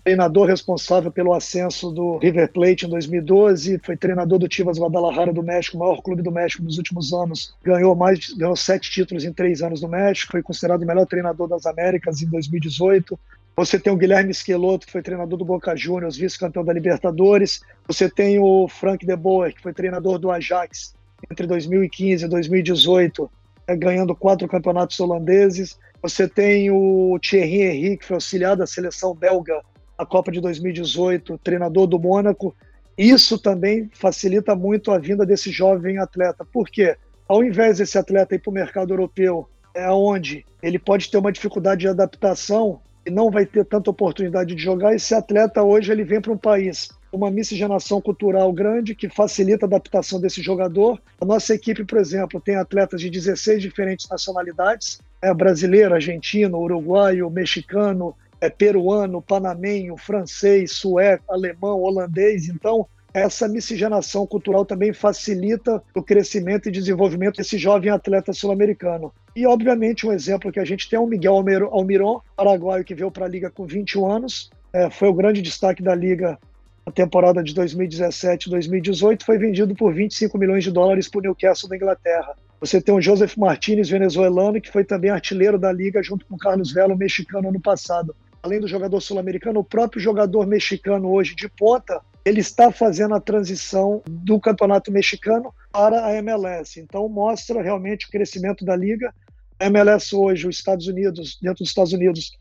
treinador 0.05 0.47
responsável 0.47 1.11
pelo 1.11 1.33
ascenso 1.33 1.91
do 1.91 2.19
River 2.19 2.53
Plate 2.53 2.85
em 2.85 2.91
2012, 2.91 3.81
foi 3.83 3.97
treinador 3.97 4.39
do 4.39 4.53
Chivas 4.53 4.79
Guadalajara 4.79 5.33
do 5.33 5.43
México, 5.43 5.79
o 5.79 5.81
maior 5.81 6.03
clube 6.03 6.21
do 6.21 6.31
México 6.31 6.63
nos 6.63 6.77
últimos 6.77 7.15
anos. 7.15 7.55
Ganhou 7.65 7.97
mais, 7.97 8.29
ganhou 8.35 8.55
sete 8.55 8.91
títulos 8.91 9.25
em 9.25 9.33
três 9.33 9.63
anos 9.63 9.81
no 9.81 9.89
México, 9.89 10.33
foi 10.33 10.43
considerado 10.43 10.83
o 10.83 10.87
melhor 10.87 11.07
treinador 11.07 11.49
das 11.49 11.65
Américas 11.65 12.21
em 12.21 12.27
2018. 12.27 13.19
Você 13.57 13.79
tem 13.79 13.91
o 13.91 13.97
Guilherme 13.97 14.31
Esqueloto, 14.31 14.85
que 14.85 14.93
foi 14.93 15.01
treinador 15.01 15.39
do 15.39 15.45
Boca 15.45 15.75
Juniors, 15.75 16.19
vice-campeão 16.19 16.65
da 16.65 16.73
Libertadores. 16.73 17.63
Você 17.89 18.11
tem 18.11 18.39
o 18.39 18.69
Frank 18.69 19.07
de 19.07 19.17
Boer, 19.17 19.55
que 19.55 19.63
foi 19.63 19.73
treinador 19.73 20.19
do 20.19 20.31
Ajax 20.31 20.95
entre 21.31 21.47
2015 21.47 22.27
e 22.27 22.29
2018, 22.29 23.31
é, 23.67 23.75
ganhando 23.75 24.15
quatro 24.15 24.47
campeonatos 24.47 25.01
holandeses. 25.01 25.79
Você 26.03 26.29
tem 26.29 26.71
o 26.71 27.19
Thierry 27.23 27.63
Henry, 27.63 27.97
que 27.97 28.05
foi 28.05 28.17
auxiliar 28.17 28.55
da 28.55 28.67
seleção 28.67 29.15
belga 29.15 29.63
a 29.97 30.05
Copa 30.05 30.31
de 30.31 30.41
2018, 30.41 31.39
treinador 31.39 31.87
do 31.87 31.99
Mônaco. 31.99 32.55
Isso 32.97 33.39
também 33.39 33.91
facilita 33.93 34.55
muito 34.55 34.91
a 34.93 34.99
vinda 34.99 35.27
desse 35.27 35.51
jovem 35.51 35.99
atleta. 35.99 36.45
Por 36.45 36.69
quê? 36.69 36.97
Ao 37.29 37.43
invés 37.43 37.79
desse 37.79 37.99
atleta 37.99 38.35
ir 38.35 38.39
para 38.39 38.51
o 38.51 38.55
mercado 38.55 38.93
europeu, 38.93 39.49
é 39.75 39.91
onde 39.91 40.45
ele 40.63 40.79
pode 40.79 41.11
ter 41.11 41.19
uma 41.19 41.33
dificuldade 41.33 41.83
de 41.83 41.89
adaptação 41.89 42.81
e 43.07 43.11
não 43.11 43.31
vai 43.31 43.45
ter 43.45 43.65
tanta 43.65 43.91
oportunidade 43.91 44.55
de 44.55 44.63
jogar, 44.63 44.95
esse 44.95 45.15
atleta 45.15 45.63
hoje 45.63 45.93
ele 45.93 46.05
vem 46.05 46.21
para 46.21 46.33
um 46.33 46.39
país 46.39 46.89
uma 47.15 47.31
miscigenação 47.31 48.01
cultural 48.01 48.53
grande 48.53 48.95
que 48.95 49.09
facilita 49.09 49.65
a 49.65 49.69
adaptação 49.69 50.21
desse 50.21 50.43
jogador. 50.43 51.01
A 51.21 51.25
nossa 51.25 51.55
equipe, 51.55 51.85
por 51.85 51.99
exemplo, 51.99 52.41
tem 52.41 52.57
atletas 52.57 53.01
de 53.01 53.09
16 53.09 53.63
diferentes 53.63 54.09
nacionalidades, 54.09 55.01
é 55.23 55.33
brasileiro, 55.33 55.95
argentino, 55.95 56.59
uruguaio, 56.59 57.31
mexicano, 57.31 58.15
é, 58.41 58.51
peruano, 58.51 59.23
panamenho, 59.23 59.97
francês, 59.97 60.73
sueco, 60.73 61.33
alemão, 61.33 61.81
holandês. 61.81 62.49
Então, 62.49 62.87
essa 63.15 63.47
miscigenação 63.47 64.27
cultural 64.27 64.65
também 64.65 64.93
facilita 64.93 65.81
o 65.95 66.03
crescimento 66.03 66.69
e 66.69 66.73
desenvolvimento 66.73 67.37
desse 67.37 67.57
jovem 67.57 67.89
atleta 67.89 68.33
sul-americano. 68.33 69.13
E, 69.37 69.47
obviamente, 69.47 70.05
um 70.05 70.13
exemplo 70.13 70.51
que 70.51 70.59
a 70.59 70.65
gente 70.65 70.91
tem 70.91 70.97
é 70.97 71.01
o 71.01 71.07
Miguel 71.07 71.45
Almiron, 71.71 72.21
paraguaio 72.37 72.85
que 72.85 72.95
veio 72.95 73.13
para 73.13 73.27
a 73.27 73.29
Liga 73.29 73.51
com 73.51 73.65
21 73.65 74.11
anos, 74.11 74.51
é, 74.73 74.91
foi 74.91 75.09
o 75.09 75.15
grande 75.15 75.41
destaque 75.41 75.81
da 75.81 75.95
Liga 75.95 76.37
na 76.85 76.93
temporada 76.93 77.41
de 77.41 77.55
2017-2018, 77.55 79.23
foi 79.23 79.39
vendido 79.39 79.77
por 79.77 79.95
25 79.95 80.37
milhões 80.37 80.65
de 80.65 80.73
dólares 80.73 81.09
para 81.09 81.21
o 81.21 81.23
Newcastle 81.23 81.69
da 81.69 81.77
Inglaterra. 81.77 82.35
Você 82.61 82.81
tem 82.81 82.95
o 82.95 83.01
Joseph 83.01 83.37
Martinez, 83.37 83.89
venezuelano, 83.89 84.61
que 84.61 84.73
foi 84.73 84.85
também 84.85 85.11
artilheiro 85.11 85.59
da 85.59 85.71
Liga 85.71 86.03
junto 86.03 86.27
com 86.27 86.35
o 86.35 86.39
Carlos 86.39 86.73
Velo, 86.73 86.97
mexicano, 86.97 87.49
ano 87.49 87.61
passado 87.61 88.15
além 88.45 88.61
do 88.61 88.69
jogador 88.69 89.01
sul-americano, 89.01 89.61
o 89.61 89.65
próprio 89.65 90.01
jogador 90.01 90.47
mexicano 90.47 91.11
hoje 91.11 91.35
de 91.35 91.49
ponta, 91.49 92.03
ele 92.27 92.41
está 92.41 92.71
fazendo 92.71 93.15
a 93.15 93.21
transição 93.21 94.03
do 94.07 94.39
campeonato 94.39 94.93
mexicano 94.93 95.53
para 95.73 96.05
a 96.05 96.15
MLS. 96.17 96.79
Então 96.79 97.09
mostra 97.09 97.63
realmente 97.63 98.07
o 98.07 98.11
crescimento 98.11 98.63
da 98.63 98.77
liga. 98.77 99.15
A 99.59 99.65
MLS 99.67 100.15
hoje, 100.15 100.47
os 100.47 100.57
Estados 100.57 100.87
Unidos, 100.87 101.39
dentro 101.41 101.65
dos 101.65 101.71
Estados 101.71 101.95
Unidos, 101.95 102.33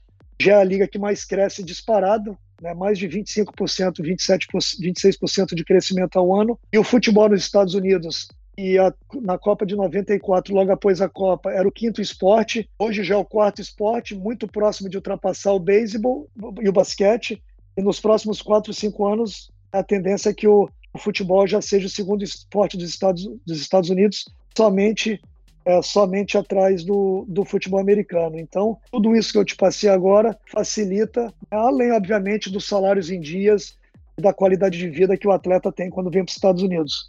já 0.42 0.54
é 0.54 0.62
a 0.62 0.64
liga 0.64 0.88
que 0.90 1.00
mais 1.00 1.24
cresce 1.24 1.64
disparado, 1.64 2.38
né? 2.62 2.74
mais 2.74 3.00
de 3.00 3.08
25%, 3.08 4.02
27%, 4.02 4.40
26% 4.82 5.56
de 5.56 5.64
crescimento 5.64 6.20
ao 6.20 6.36
ano. 6.38 6.60
E 6.74 6.78
o 6.78 6.84
futebol 6.84 7.30
nos 7.30 7.44
Estados 7.44 7.76
Unidos 7.76 8.28
e 8.58 8.78
a, 8.78 8.94
na 9.22 9.38
Copa 9.38 9.66
de 9.66 9.76
94, 9.76 10.54
logo 10.54 10.72
após 10.72 11.02
a 11.02 11.10
Copa, 11.10 11.52
era 11.52 11.68
o 11.68 11.72
quinto 11.72 12.02
esporte. 12.02 12.70
Hoje 12.78 13.04
já 13.04 13.16
é 13.16 13.18
o 13.18 13.26
quarto 13.26 13.62
esporte, 13.62 14.16
muito 14.16 14.48
próximo 14.48 14.90
de 14.90 14.98
ultrapassar 14.98 15.54
o 15.54 15.60
beisebol 15.60 16.28
e 16.62 16.70
o 16.70 16.74
basquete. 16.74 17.42
E 17.76 17.82
nos 17.82 18.00
próximos 18.00 18.42
quatro, 18.42 18.74
cinco 18.74 19.06
anos, 19.08 19.52
a 19.72 19.84
tendência 19.84 20.30
é 20.30 20.34
que 20.34 20.48
o, 20.48 20.70
o 20.94 20.98
futebol 20.98 21.48
já 21.48 21.62
seja 21.62 21.88
o 21.88 21.90
segundo 21.90 22.24
esporte 22.24 22.78
dos 22.78 22.90
Estados, 22.90 23.28
dos 23.46 23.60
Estados 23.60 23.90
Unidos, 23.90 24.26
somente 24.56 25.20
é, 25.66 25.82
somente 25.82 26.38
atrás 26.38 26.84
do, 26.84 27.26
do 27.28 27.46
futebol 27.46 27.80
americano. 27.80 28.38
Então, 28.38 28.78
tudo 28.92 29.16
isso 29.16 29.32
que 29.32 29.38
eu 29.38 29.46
te 29.46 29.56
passei 29.56 29.90
agora 29.90 30.38
facilita, 30.52 31.34
além, 31.50 31.92
obviamente, 31.92 32.52
dos 32.52 32.68
salários 32.68 33.10
em 33.10 33.20
dias 33.20 33.78
e 34.18 34.22
da 34.22 34.34
qualidade 34.34 34.78
de 34.78 34.90
vida 34.90 35.18
que 35.18 35.28
o 35.28 35.32
atleta 35.32 35.72
tem 35.72 35.90
quando 35.90 36.12
vem 36.12 36.24
para 36.24 36.30
os 36.30 36.36
Estados 36.36 36.62
Unidos. 36.62 37.08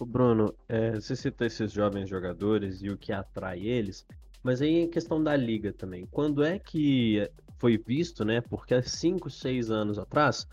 O 0.00 0.04
Bruno, 0.04 0.52
é, 0.68 0.92
você 0.92 1.14
cita 1.14 1.46
esses 1.46 1.72
jovens 1.72 2.08
jogadores 2.08 2.82
e 2.82 2.90
o 2.90 2.96
que 2.96 3.12
atrai 3.12 3.60
eles, 3.60 4.04
mas 4.42 4.60
aí 4.60 4.80
em 4.80 4.90
questão 4.90 5.22
da 5.22 5.36
liga 5.36 5.72
também. 5.72 6.06
Quando 6.10 6.42
é 6.42 6.58
que 6.58 7.30
foi 7.58 7.78
visto, 7.78 8.24
né? 8.24 8.40
Porque 8.40 8.74
há 8.74 8.82
5, 8.82 9.30
6 9.30 9.70
anos 9.70 9.98
atrás, 9.98 10.46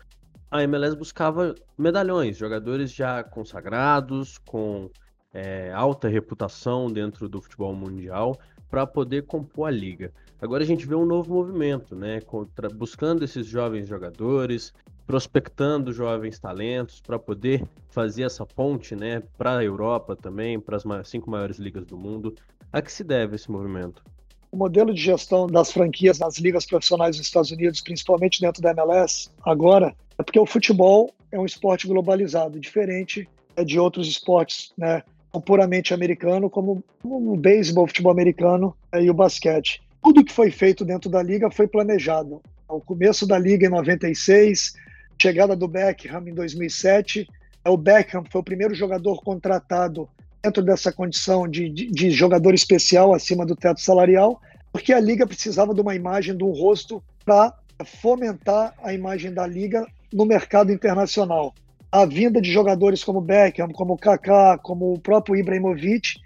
a 0.50 0.62
MLS 0.62 0.96
buscava 0.96 1.54
medalhões, 1.76 2.36
jogadores 2.36 2.92
já 2.92 3.24
consagrados, 3.24 4.38
com 4.38 4.90
é, 5.34 5.72
alta 5.72 6.08
reputação 6.08 6.86
dentro 6.90 7.28
do 7.28 7.40
futebol 7.42 7.74
mundial, 7.74 8.38
para 8.70 8.86
poder 8.86 9.26
compor 9.26 9.68
a 9.68 9.70
liga. 9.70 10.12
Agora 10.40 10.62
a 10.62 10.66
gente 10.66 10.86
vê 10.86 10.94
um 10.94 11.04
novo 11.04 11.34
movimento, 11.34 11.94
né? 11.94 12.20
Contra, 12.20 12.68
buscando 12.68 13.24
esses 13.24 13.46
jovens 13.46 13.88
jogadores, 13.88 14.72
prospectando 15.06 15.92
jovens 15.92 16.38
talentos 16.38 17.00
para 17.00 17.18
poder 17.18 17.64
fazer 17.90 18.24
essa 18.24 18.46
ponte, 18.46 18.94
né, 18.94 19.22
para 19.36 19.58
a 19.58 19.64
Europa 19.64 20.16
também, 20.16 20.58
para 20.58 20.76
as 20.76 21.08
cinco 21.08 21.30
maiores 21.30 21.58
ligas 21.58 21.84
do 21.84 21.96
mundo. 21.96 22.34
A 22.72 22.80
que 22.80 22.90
se 22.90 23.04
deve 23.04 23.36
esse 23.36 23.50
movimento? 23.50 24.02
O 24.50 24.56
modelo 24.56 24.92
de 24.92 25.00
gestão 25.00 25.46
das 25.46 25.72
franquias 25.72 26.18
nas 26.18 26.38
ligas 26.38 26.66
profissionais 26.66 27.16
dos 27.16 27.26
Estados 27.26 27.50
Unidos, 27.50 27.80
principalmente 27.80 28.40
dentro 28.40 28.62
da 28.62 28.70
MLS, 28.70 29.30
agora 29.42 29.94
é 30.18 30.22
porque 30.22 30.38
o 30.38 30.46
futebol 30.46 31.10
é 31.30 31.38
um 31.38 31.46
esporte 31.46 31.86
globalizado, 31.86 32.60
diferente 32.60 33.28
é, 33.56 33.64
de 33.64 33.78
outros 33.78 34.08
esportes, 34.08 34.72
né? 34.76 35.02
puramente 35.46 35.94
americano, 35.94 36.50
como 36.50 36.84
o 37.02 37.36
beisebol, 37.36 37.84
o 37.84 37.86
futebol 37.86 38.12
americano 38.12 38.76
é, 38.92 39.02
e 39.02 39.10
o 39.10 39.14
basquete. 39.14 39.82
Tudo 40.02 40.24
que 40.24 40.32
foi 40.32 40.50
feito 40.50 40.84
dentro 40.84 41.08
da 41.08 41.22
liga 41.22 41.50
foi 41.50 41.66
planejado. 41.66 42.42
O 42.68 42.80
começo 42.80 43.26
da 43.26 43.38
liga 43.38 43.66
em 43.66 43.70
96, 43.70 44.74
chegada 45.22 45.54
do 45.54 45.68
Beckham 45.68 46.26
em 46.26 46.34
2007. 46.34 47.28
É, 47.64 47.70
o 47.70 47.76
Beckham 47.76 48.24
foi 48.28 48.40
o 48.40 48.44
primeiro 48.44 48.74
jogador 48.74 49.22
contratado 49.22 50.08
dentro 50.42 50.62
dessa 50.62 50.90
condição 50.90 51.46
de, 51.46 51.68
de, 51.68 51.86
de 51.86 52.10
jogador 52.10 52.52
especial 52.52 53.14
acima 53.14 53.46
do 53.46 53.54
teto 53.54 53.80
salarial, 53.80 54.40
porque 54.72 54.92
a 54.92 54.98
liga 54.98 55.24
precisava 55.24 55.72
de 55.72 55.80
uma 55.80 55.94
imagem, 55.94 56.36
de 56.36 56.42
um 56.42 56.50
rosto 56.50 57.00
para 57.24 57.54
fomentar 57.84 58.74
a 58.82 58.92
imagem 58.92 59.32
da 59.32 59.46
liga 59.46 59.86
no 60.12 60.26
mercado 60.26 60.72
internacional. 60.72 61.54
A 61.90 62.04
vinda 62.04 62.40
de 62.40 62.50
jogadores 62.50 63.04
como 63.04 63.20
Beckham, 63.20 63.68
como 63.68 63.96
Kaká, 63.96 64.58
como 64.58 64.92
o 64.92 64.98
próprio 64.98 65.36
Ibrahimovic 65.36 66.18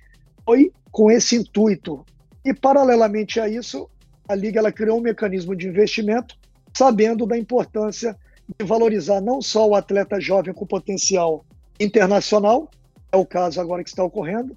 foi 0.44 0.72
com 0.90 1.10
esse 1.10 1.36
intuito. 1.36 2.02
E 2.42 2.54
paralelamente 2.54 3.40
a 3.40 3.48
isso, 3.48 3.90
a 4.26 4.34
liga 4.34 4.60
ela 4.60 4.72
criou 4.72 4.98
um 4.98 5.02
mecanismo 5.02 5.54
de 5.54 5.68
investimento, 5.68 6.34
sabendo 6.72 7.26
da 7.26 7.36
importância 7.36 8.16
de 8.58 8.64
valorizar 8.64 9.20
não 9.20 9.42
só 9.42 9.68
o 9.68 9.74
atleta 9.74 10.20
jovem 10.20 10.54
com 10.54 10.66
potencial 10.66 11.44
internacional, 11.80 12.70
é 13.10 13.16
o 13.16 13.26
caso 13.26 13.60
agora 13.60 13.82
que 13.82 13.88
está 13.88 14.04
ocorrendo, 14.04 14.56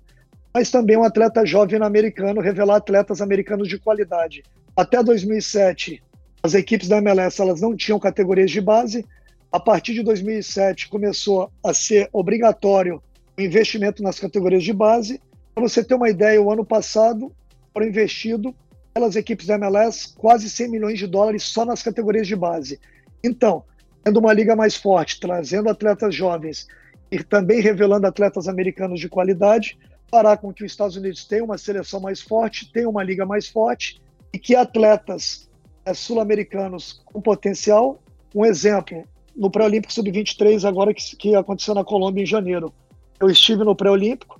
mas 0.54 0.70
também 0.72 0.98
um 0.98 1.04
atleta 1.04 1.46
jovem 1.46 1.82
americano, 1.82 2.42
revelar 2.42 2.78
atletas 2.78 3.22
americanos 3.22 3.68
de 3.68 3.80
qualidade. 3.80 4.44
Até 4.76 5.02
2007, 5.04 6.02
as 6.42 6.54
equipes 6.54 6.88
da 6.88 6.98
MLS 6.98 7.42
elas 7.42 7.62
não 7.62 7.76
tinham 7.76 8.00
categorias 8.00 8.50
de 8.50 8.62
base. 8.62 9.06
A 9.52 9.60
partir 9.60 9.94
de 9.94 10.04
2007 10.04 10.90
começou 10.90 11.52
a 11.64 11.74
ser 11.74 12.10
obrigatório 12.14 13.02
o 13.38 13.42
investimento 13.42 14.02
nas 14.02 14.20
categorias 14.20 14.64
de 14.64 14.74
base. 14.74 15.22
Para 15.54 15.64
você 15.64 15.84
ter 15.84 15.96
uma 15.96 16.10
ideia, 16.10 16.42
o 16.42 16.52
ano 16.52 16.66
passado 16.66 17.32
foram 17.74 17.88
investido 17.88 18.56
pelas 18.94 19.16
equipes 19.16 19.46
da 19.46 19.56
MLS 19.56 20.14
quase 20.16 20.50
100 20.50 20.70
milhões 20.70 21.00
de 21.00 21.08
dólares 21.08 21.44
só 21.44 21.66
nas 21.66 21.84
categorias 21.84 22.28
de 22.28 22.36
base. 22.36 22.80
Então, 23.24 23.64
tendo 24.04 24.20
uma 24.20 24.34
liga 24.34 24.56
mais 24.56 24.76
forte, 24.76 25.20
trazendo 25.20 25.70
atletas 25.70 26.14
jovens 26.14 26.68
e 27.12 27.24
também 27.24 27.62
revelando 27.62 28.08
atletas 28.08 28.48
americanos 28.48 29.00
de 29.00 29.10
qualidade, 29.10 29.78
fará 30.10 30.36
com 30.36 30.54
que 30.54 30.64
os 30.64 30.72
Estados 30.72 30.96
Unidos 30.96 31.26
tenham 31.26 31.46
uma 31.46 31.58
seleção 31.58 32.00
mais 32.00 32.22
forte, 32.22 32.72
tenham 32.72 32.92
uma 32.92 33.04
liga 33.04 33.26
mais 33.26 33.48
forte 33.48 34.02
e 34.34 34.40
que 34.40 34.56
atletas 34.56 35.50
é, 35.86 35.94
sul-americanos 35.94 37.02
com 37.06 37.22
potencial, 37.22 38.00
um 38.34 38.46
exemplo, 38.46 39.04
no 39.36 39.50
Pré-Olímpico 39.50 39.94
Sub-23, 39.94 40.68
agora 40.68 40.94
que, 40.94 41.16
que 41.16 41.36
aconteceu 41.36 41.74
na 41.74 41.84
Colômbia 41.84 42.24
em 42.24 42.26
janeiro, 42.26 42.74
eu 43.20 43.30
estive 43.30 43.64
no 43.64 43.76
Pré-Olímpico 43.76 44.40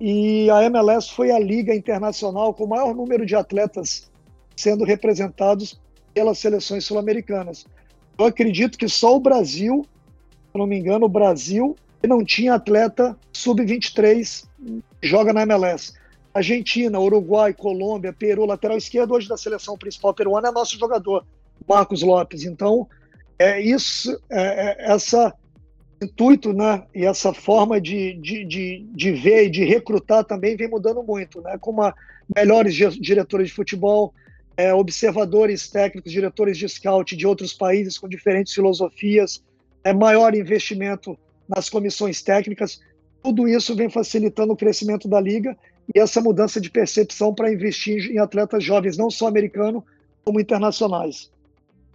e 0.00 0.50
a 0.50 0.62
MLS 0.64 1.10
foi 1.10 1.30
a 1.30 1.38
liga 1.38 1.74
internacional 1.74 2.52
com 2.52 2.64
o 2.64 2.68
maior 2.68 2.94
número 2.94 3.24
de 3.24 3.34
atletas 3.34 4.10
sendo 4.54 4.84
representados 4.84 5.80
pelas 6.14 6.38
seleções 6.38 6.84
sul-americanas. 6.84 7.66
Eu 8.18 8.26
acredito 8.26 8.78
que 8.78 8.88
só 8.88 9.16
o 9.16 9.20
Brasil, 9.20 9.86
se 10.52 10.58
não 10.58 10.66
me 10.66 10.78
engano, 10.78 11.06
o 11.06 11.08
Brasil 11.08 11.76
não 12.06 12.24
tinha 12.24 12.54
atleta 12.54 13.18
sub-23 13.32 14.46
joga 15.02 15.32
na 15.32 15.42
MLS. 15.42 15.92
Argentina, 16.32 17.00
Uruguai, 17.00 17.52
Colômbia, 17.54 18.12
Peru, 18.12 18.44
lateral 18.44 18.76
esquerdo 18.76 19.14
hoje 19.14 19.28
da 19.28 19.36
seleção 19.36 19.76
principal 19.76 20.12
peruana 20.12 20.48
é 20.48 20.52
nosso 20.52 20.78
jogador, 20.78 21.24
Marcos 21.66 22.02
Lopes. 22.02 22.44
Então, 22.44 22.86
é 23.38 23.60
isso, 23.60 24.18
é, 24.30 24.86
é 24.88 24.92
essa 24.92 25.34
intuito, 26.02 26.52
né, 26.52 26.84
e 26.94 27.06
essa 27.06 27.32
forma 27.32 27.80
de, 27.80 28.12
de, 28.14 28.44
de, 28.44 28.86
de, 28.92 29.12
ver 29.12 29.46
e 29.46 29.50
de 29.50 29.64
recrutar 29.64 30.24
também 30.24 30.54
vem 30.54 30.68
mudando 30.68 31.02
muito, 31.02 31.40
né, 31.40 31.56
com 31.58 31.70
uma, 31.70 31.94
melhores 32.34 32.74
diretores 32.74 33.48
de 33.48 33.54
futebol, 33.54 34.12
é, 34.56 34.72
observadores 34.72 35.68
técnicos, 35.68 36.10
diretores 36.10 36.56
de 36.56 36.68
scout 36.68 37.14
de 37.14 37.26
outros 37.26 37.52
países 37.52 37.98
com 37.98 38.08
diferentes 38.08 38.54
filosofias, 38.54 39.42
é, 39.84 39.92
maior 39.92 40.34
investimento 40.34 41.18
nas 41.48 41.68
comissões 41.68 42.22
técnicas, 42.22 42.80
tudo 43.22 43.46
isso 43.46 43.74
vem 43.74 43.90
facilitando 43.90 44.52
o 44.52 44.56
crescimento 44.56 45.08
da 45.08 45.20
liga 45.20 45.56
e 45.94 45.98
essa 45.98 46.20
mudança 46.20 46.60
de 46.60 46.70
percepção 46.70 47.34
para 47.34 47.52
investir 47.52 48.10
em 48.10 48.18
atletas 48.18 48.64
jovens, 48.64 48.96
não 48.96 49.10
só 49.10 49.28
americanos, 49.28 49.82
como 50.24 50.40
internacionais. 50.40 51.30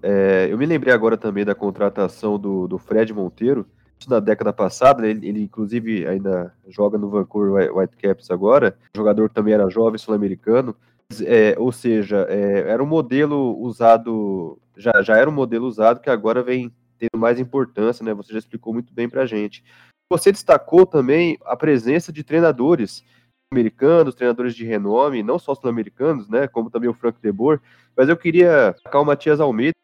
É, 0.02 0.48
eu 0.50 0.58
me 0.58 0.66
lembrei 0.66 0.94
agora 0.94 1.18
também 1.18 1.44
da 1.44 1.54
contratação 1.54 2.40
do, 2.40 2.68
do 2.68 2.78
Fred 2.78 3.14
Monteiro, 3.14 3.66
na 4.08 4.20
década 4.20 4.52
passada, 4.52 5.08
ele, 5.08 5.28
ele, 5.28 5.44
inclusive 5.44 6.08
ainda 6.08 6.54
joga 6.68 6.98
no 6.98 7.10
Vancouver 7.10 7.76
Whitecaps 7.76 8.32
agora, 8.32 8.76
o 8.96 8.98
jogador 8.98 9.30
também 9.30 9.54
era 9.54 9.70
jovem 9.70 10.00
sul-americano, 10.00 10.76
é, 11.20 11.56
ou 11.58 11.72
seja, 11.72 12.26
é, 12.30 12.70
era 12.70 12.82
um 12.82 12.88
modelo 12.88 13.58
usado, 13.60 14.58
já, 14.78 15.02
já 15.02 15.18
era 15.18 15.30
um 15.30 15.34
modelo 15.34 15.68
usado 15.68 16.00
que 16.00 16.10
agora 16.10 16.42
vem 16.42 16.72
tendo 16.98 17.20
mais 17.20 17.40
importância, 17.40 18.06
né? 18.06 18.14
Você 18.14 18.32
já 18.32 18.40
explicou 18.40 18.74
muito 18.74 18.94
bem 18.94 19.10
para 19.10 19.24
a 19.24 19.26
gente. 19.26 19.64
Você 20.10 20.32
destacou 20.32 20.86
também 20.86 21.38
a 21.44 21.56
presença 21.56 22.12
de 22.14 22.24
treinadores 22.24 23.04
americanos, 23.52 24.16
treinadores 24.16 24.56
de 24.56 24.64
renome, 24.64 25.24
não 25.24 25.40
só 25.40 25.56
sul-americanos, 25.56 26.30
né? 26.30 26.48
Como 26.48 26.70
também 26.70 26.90
o 26.90 26.94
Frank 26.94 27.20
De 27.22 27.32
Boer. 27.32 27.60
Mas 27.98 28.08
eu 28.08 28.16
queria 28.16 28.72
destacar 28.72 29.02
o 29.02 29.06
Matias 29.06 29.40
Almeida, 29.40 29.76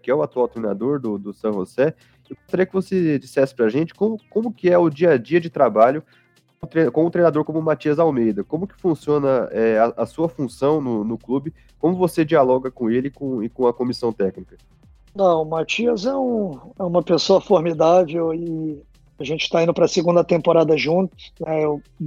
que 0.00 0.10
é 0.10 0.14
o 0.14 0.22
atual 0.22 0.48
treinador 0.48 1.00
do, 1.00 1.18
do 1.18 1.32
San 1.32 1.52
José. 1.52 1.94
Eu 2.30 2.36
gostaria 2.36 2.66
que 2.66 2.72
você 2.72 3.18
dissesse 3.18 3.54
para 3.54 3.66
a 3.66 3.68
gente 3.68 3.92
como, 3.92 4.18
como 4.30 4.52
que 4.52 4.70
é 4.70 4.78
o 4.78 4.88
dia 4.88 5.10
a 5.10 5.18
dia 5.18 5.40
de 5.40 5.50
trabalho 5.50 6.02
com 6.92 7.06
um 7.06 7.10
treinador 7.10 7.44
como 7.44 7.58
o 7.58 7.62
Matias 7.62 7.98
Almeida, 7.98 8.44
como 8.44 8.66
que 8.66 8.76
funciona 8.76 9.48
é, 9.50 9.78
a, 9.78 10.02
a, 10.02 10.06
sua 10.06 10.28
função 10.28 10.80
no, 10.80 11.02
no, 11.02 11.18
clube, 11.18 11.52
como 11.78 11.96
você 11.96 12.24
dialoga 12.24 12.70
com 12.70 12.88
ele 12.88 13.10
com, 13.10 13.42
e 13.42 13.48
com 13.48 13.66
a 13.66 13.74
comissão 13.74 14.12
técnica? 14.12 14.56
Não, 15.14 15.42
o 15.42 15.44
Matias 15.44 16.06
é, 16.06 16.14
um, 16.14 16.58
é 16.78 16.82
uma 16.82 17.02
pessoa 17.02 17.40
formidável 17.40 18.32
e 18.32 18.80
a 19.18 19.24
gente 19.24 19.42
está 19.42 19.62
indo 19.62 19.74
para 19.74 19.84
a 19.84 19.88
segunda 19.88 20.24
temporada 20.24 20.76
juntos. 20.76 21.32
Né? 21.40 21.62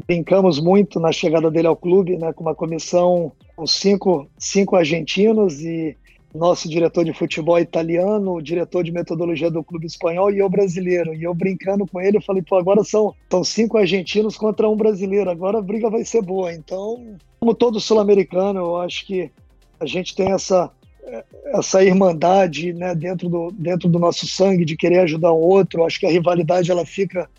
brincamos 0.07 0.59
muito 0.59 0.99
na 0.99 1.11
chegada 1.11 1.51
dele 1.51 1.67
ao 1.67 1.75
clube, 1.75 2.17
né? 2.17 2.33
com 2.33 2.43
uma 2.43 2.55
comissão 2.55 3.31
com 3.55 3.67
cinco, 3.67 4.27
cinco 4.37 4.75
argentinos 4.75 5.61
e 5.61 5.95
nosso 6.35 6.69
diretor 6.69 7.05
de 7.05 7.13
futebol 7.13 7.57
italiano, 7.59 8.33
o 8.33 8.41
diretor 8.41 8.83
de 8.83 8.91
metodologia 8.91 9.49
do 9.49 9.63
clube 9.63 9.85
espanhol 9.85 10.31
e 10.31 10.39
eu 10.39 10.49
brasileiro. 10.49 11.13
E 11.13 11.23
eu 11.23 11.33
brincando 11.33 11.85
com 11.87 12.01
ele, 12.01 12.17
eu 12.17 12.21
falei, 12.21 12.41
pô, 12.41 12.57
agora 12.57 12.83
são, 12.83 13.13
são 13.29 13.43
cinco 13.43 13.77
argentinos 13.77 14.37
contra 14.37 14.69
um 14.69 14.75
brasileiro, 14.75 15.29
agora 15.29 15.59
a 15.59 15.61
briga 15.61 15.89
vai 15.89 16.03
ser 16.03 16.21
boa. 16.21 16.53
Então, 16.53 17.17
como 17.39 17.55
todo 17.55 17.79
sul-americano, 17.79 18.59
eu 18.59 18.77
acho 18.77 19.05
que 19.05 19.31
a 19.79 19.85
gente 19.85 20.15
tem 20.15 20.31
essa, 20.31 20.71
essa 21.47 21.83
irmandade 21.83 22.73
né, 22.73 22.93
dentro, 22.93 23.29
do, 23.29 23.51
dentro 23.51 23.87
do 23.87 23.99
nosso 23.99 24.27
sangue 24.27 24.65
de 24.65 24.75
querer 24.75 24.99
ajudar 24.99 25.31
o 25.31 25.39
outro. 25.39 25.85
Acho 25.85 25.99
que 25.99 26.05
a 26.05 26.11
rivalidade 26.11 26.69
ela 26.69 26.85
fica 26.85 27.29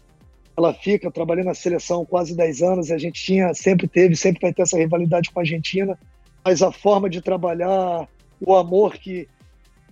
ela 0.57 0.73
fica, 0.73 1.11
trabalhei 1.11 1.45
na 1.45 1.53
seleção 1.53 2.05
quase 2.05 2.35
10 2.35 2.63
anos, 2.63 2.89
e 2.89 2.95
a 2.95 2.99
gente 2.99 3.23
tinha, 3.23 3.53
sempre 3.53 3.87
teve, 3.87 4.17
sempre 4.17 4.41
vai 4.41 4.55
ter 4.55 4.63
essa 4.63 4.79
rivalidade 4.79 5.31
com 5.31 5.39
a 5.39 5.43
Argentina, 5.43 5.99
mas 6.43 6.63
a 6.63 6.73
forma 6.73 7.11
de 7.11 7.21
trabalhar, 7.21 8.09
o 8.41 8.55
amor 8.55 8.95
que 8.95 9.29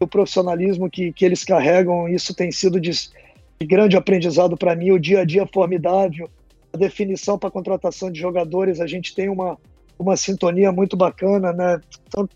o 0.01 0.07
profissionalismo 0.07 0.91
que, 0.91 1.13
que 1.13 1.25
eles 1.25 1.45
carregam, 1.45 2.09
isso 2.09 2.35
tem 2.35 2.51
sido 2.51 2.81
de, 2.81 2.91
de 2.91 3.67
grande 3.67 3.97
aprendizado 3.97 4.57
para 4.57 4.75
mim, 4.75 4.91
o 4.91 4.99
dia 4.99 5.21
a 5.21 5.25
dia 5.25 5.43
é 5.43 5.47
formidável, 5.47 6.29
a 6.73 6.77
definição 6.77 7.39
para 7.39 7.51
contratação 7.51 8.11
de 8.11 8.21
jogadores, 8.21 8.81
a 8.81 8.87
gente 8.87 9.15
tem 9.15 9.29
uma, 9.29 9.57
uma 9.99 10.17
sintonia 10.17 10.73
muito 10.73 10.97
bacana, 10.97 11.53
né? 11.53 11.81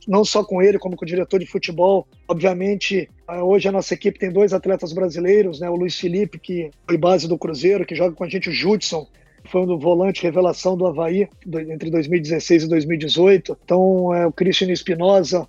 não 0.06 0.24
só 0.24 0.44
com 0.44 0.62
ele, 0.62 0.78
como 0.78 0.96
com 0.96 1.04
o 1.04 1.08
diretor 1.08 1.40
de 1.40 1.46
futebol. 1.46 2.06
Obviamente, 2.26 3.10
hoje 3.42 3.68
a 3.68 3.72
nossa 3.72 3.94
equipe 3.94 4.18
tem 4.18 4.32
dois 4.32 4.52
atletas 4.52 4.92
brasileiros, 4.92 5.60
né? 5.60 5.68
o 5.68 5.74
Luiz 5.74 5.98
Felipe, 5.98 6.38
que 6.38 6.70
foi 6.86 6.96
base 6.96 7.26
do 7.26 7.38
Cruzeiro, 7.38 7.84
que 7.84 7.96
joga 7.96 8.14
com 8.14 8.24
a 8.24 8.28
gente, 8.28 8.48
o 8.48 8.52
Judson, 8.52 9.06
foi 9.48 9.62
um 9.62 9.78
volante 9.78 10.22
revelação 10.22 10.76
do 10.76 10.86
Havaí 10.86 11.28
entre 11.46 11.90
2016 11.90 12.64
e 12.64 12.68
2018. 12.68 13.56
Então, 13.64 14.14
é, 14.14 14.26
o 14.26 14.32
Cristian 14.32 14.70
Espinosa, 14.70 15.48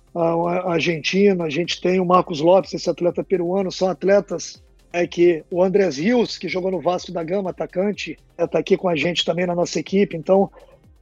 argentino, 0.66 1.42
a 1.42 1.50
gente 1.50 1.80
tem 1.80 2.00
o 2.00 2.04
Marcos 2.04 2.40
Lopes, 2.40 2.74
esse 2.74 2.88
atleta 2.88 3.22
peruano, 3.22 3.70
são 3.70 3.88
atletas 3.88 4.62
é 4.92 5.06
que 5.06 5.44
o 5.50 5.62
Andrés 5.62 5.98
Rios, 5.98 6.36
que 6.36 6.48
jogou 6.48 6.70
no 6.70 6.80
Vasco 6.80 7.12
da 7.12 7.22
Gama, 7.22 7.50
atacante, 7.50 8.18
está 8.36 8.58
é, 8.58 8.60
aqui 8.60 8.76
com 8.76 8.88
a 8.88 8.96
gente 8.96 9.24
também 9.24 9.46
na 9.46 9.54
nossa 9.54 9.78
equipe. 9.78 10.16
Então, 10.16 10.50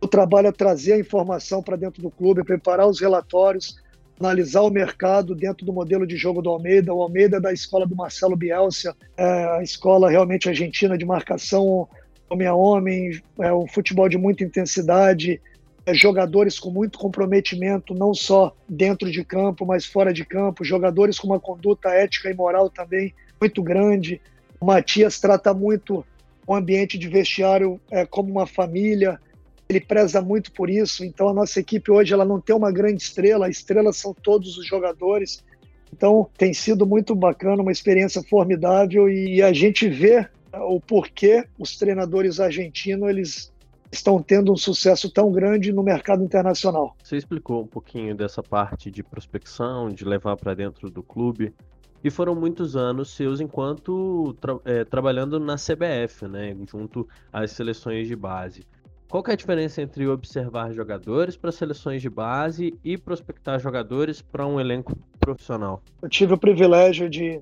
o 0.00 0.06
trabalho 0.06 0.48
é 0.48 0.52
trazer 0.52 0.92
a 0.92 0.98
informação 0.98 1.62
para 1.62 1.76
dentro 1.76 2.02
do 2.02 2.10
clube, 2.10 2.44
preparar 2.44 2.86
os 2.86 3.00
relatórios, 3.00 3.76
analisar 4.20 4.62
o 4.62 4.70
mercado 4.70 5.34
dentro 5.34 5.64
do 5.64 5.72
modelo 5.72 6.06
de 6.06 6.16
jogo 6.16 6.42
do 6.42 6.50
Almeida. 6.50 6.92
O 6.92 7.02
Almeida 7.02 7.38
é 7.38 7.40
da 7.40 7.52
escola 7.52 7.86
do 7.86 7.96
Marcelo 7.96 8.36
Bielsa, 8.36 8.94
é 9.16 9.58
a 9.58 9.62
escola 9.62 10.10
realmente 10.10 10.48
argentina 10.48 10.98
de 10.98 11.04
marcação 11.04 11.88
homem 12.30 12.46
a 12.46 12.54
homem, 12.54 13.22
é 13.40 13.52
um 13.52 13.66
futebol 13.66 14.08
de 14.08 14.18
muita 14.18 14.44
intensidade, 14.44 15.40
é, 15.86 15.94
jogadores 15.94 16.58
com 16.58 16.70
muito 16.70 16.98
comprometimento, 16.98 17.94
não 17.94 18.12
só 18.12 18.54
dentro 18.68 19.10
de 19.10 19.24
campo, 19.24 19.64
mas 19.64 19.86
fora 19.86 20.12
de 20.12 20.24
campo, 20.24 20.64
jogadores 20.64 21.18
com 21.18 21.26
uma 21.26 21.40
conduta 21.40 21.88
ética 21.88 22.30
e 22.30 22.34
moral 22.34 22.68
também 22.68 23.14
muito 23.40 23.62
grande. 23.62 24.20
O 24.60 24.66
Matias 24.66 25.18
trata 25.18 25.54
muito 25.54 26.04
o 26.46 26.54
ambiente 26.54 26.98
de 26.98 27.08
vestiário 27.08 27.80
é, 27.90 28.04
como 28.04 28.30
uma 28.30 28.46
família, 28.46 29.20
ele 29.68 29.80
preza 29.80 30.20
muito 30.20 30.50
por 30.52 30.70
isso. 30.70 31.04
Então 31.04 31.28
a 31.28 31.34
nossa 31.34 31.60
equipe 31.60 31.90
hoje 31.90 32.12
ela 32.12 32.24
não 32.24 32.40
tem 32.40 32.56
uma 32.56 32.72
grande 32.72 33.02
estrela, 33.02 33.46
a 33.46 33.50
estrela 33.50 33.92
são 33.92 34.14
todos 34.14 34.56
os 34.56 34.66
jogadores. 34.66 35.44
Então 35.92 36.28
tem 36.36 36.52
sido 36.52 36.86
muito 36.86 37.14
bacana, 37.14 37.62
uma 37.62 37.72
experiência 37.72 38.22
formidável 38.22 39.10
e 39.10 39.42
a 39.42 39.52
gente 39.52 39.88
vê 39.88 40.26
o 40.60 40.80
porquê 40.80 41.46
os 41.58 41.76
treinadores 41.76 42.40
argentinos 42.40 43.08
eles 43.08 43.52
estão 43.90 44.22
tendo 44.22 44.52
um 44.52 44.56
sucesso 44.56 45.10
tão 45.10 45.32
grande 45.32 45.72
no 45.72 45.82
mercado 45.82 46.22
internacional. 46.22 46.94
Você 47.02 47.16
explicou 47.16 47.62
um 47.62 47.66
pouquinho 47.66 48.14
dessa 48.14 48.42
parte 48.42 48.90
de 48.90 49.02
prospecção, 49.02 49.88
de 49.88 50.04
levar 50.04 50.36
para 50.36 50.54
dentro 50.54 50.90
do 50.90 51.02
clube. 51.02 51.54
E 52.04 52.10
foram 52.10 52.34
muitos 52.34 52.76
anos 52.76 53.10
seus 53.10 53.40
enquanto 53.40 54.32
tra 54.40 54.56
é, 54.64 54.84
trabalhando 54.84 55.40
na 55.40 55.56
CBF, 55.56 56.28
né, 56.28 56.56
junto 56.70 57.08
às 57.32 57.50
seleções 57.50 58.06
de 58.06 58.14
base. 58.14 58.64
Qual 59.08 59.24
é 59.26 59.32
a 59.32 59.36
diferença 59.36 59.80
entre 59.80 60.06
observar 60.06 60.72
jogadores 60.72 61.36
para 61.36 61.50
seleções 61.50 62.02
de 62.02 62.10
base 62.10 62.78
e 62.84 62.96
prospectar 62.98 63.58
jogadores 63.58 64.20
para 64.20 64.46
um 64.46 64.60
elenco 64.60 64.94
profissional? 65.18 65.82
Eu 66.02 66.08
tive 66.10 66.34
o 66.34 66.38
privilégio 66.38 67.08
de 67.08 67.40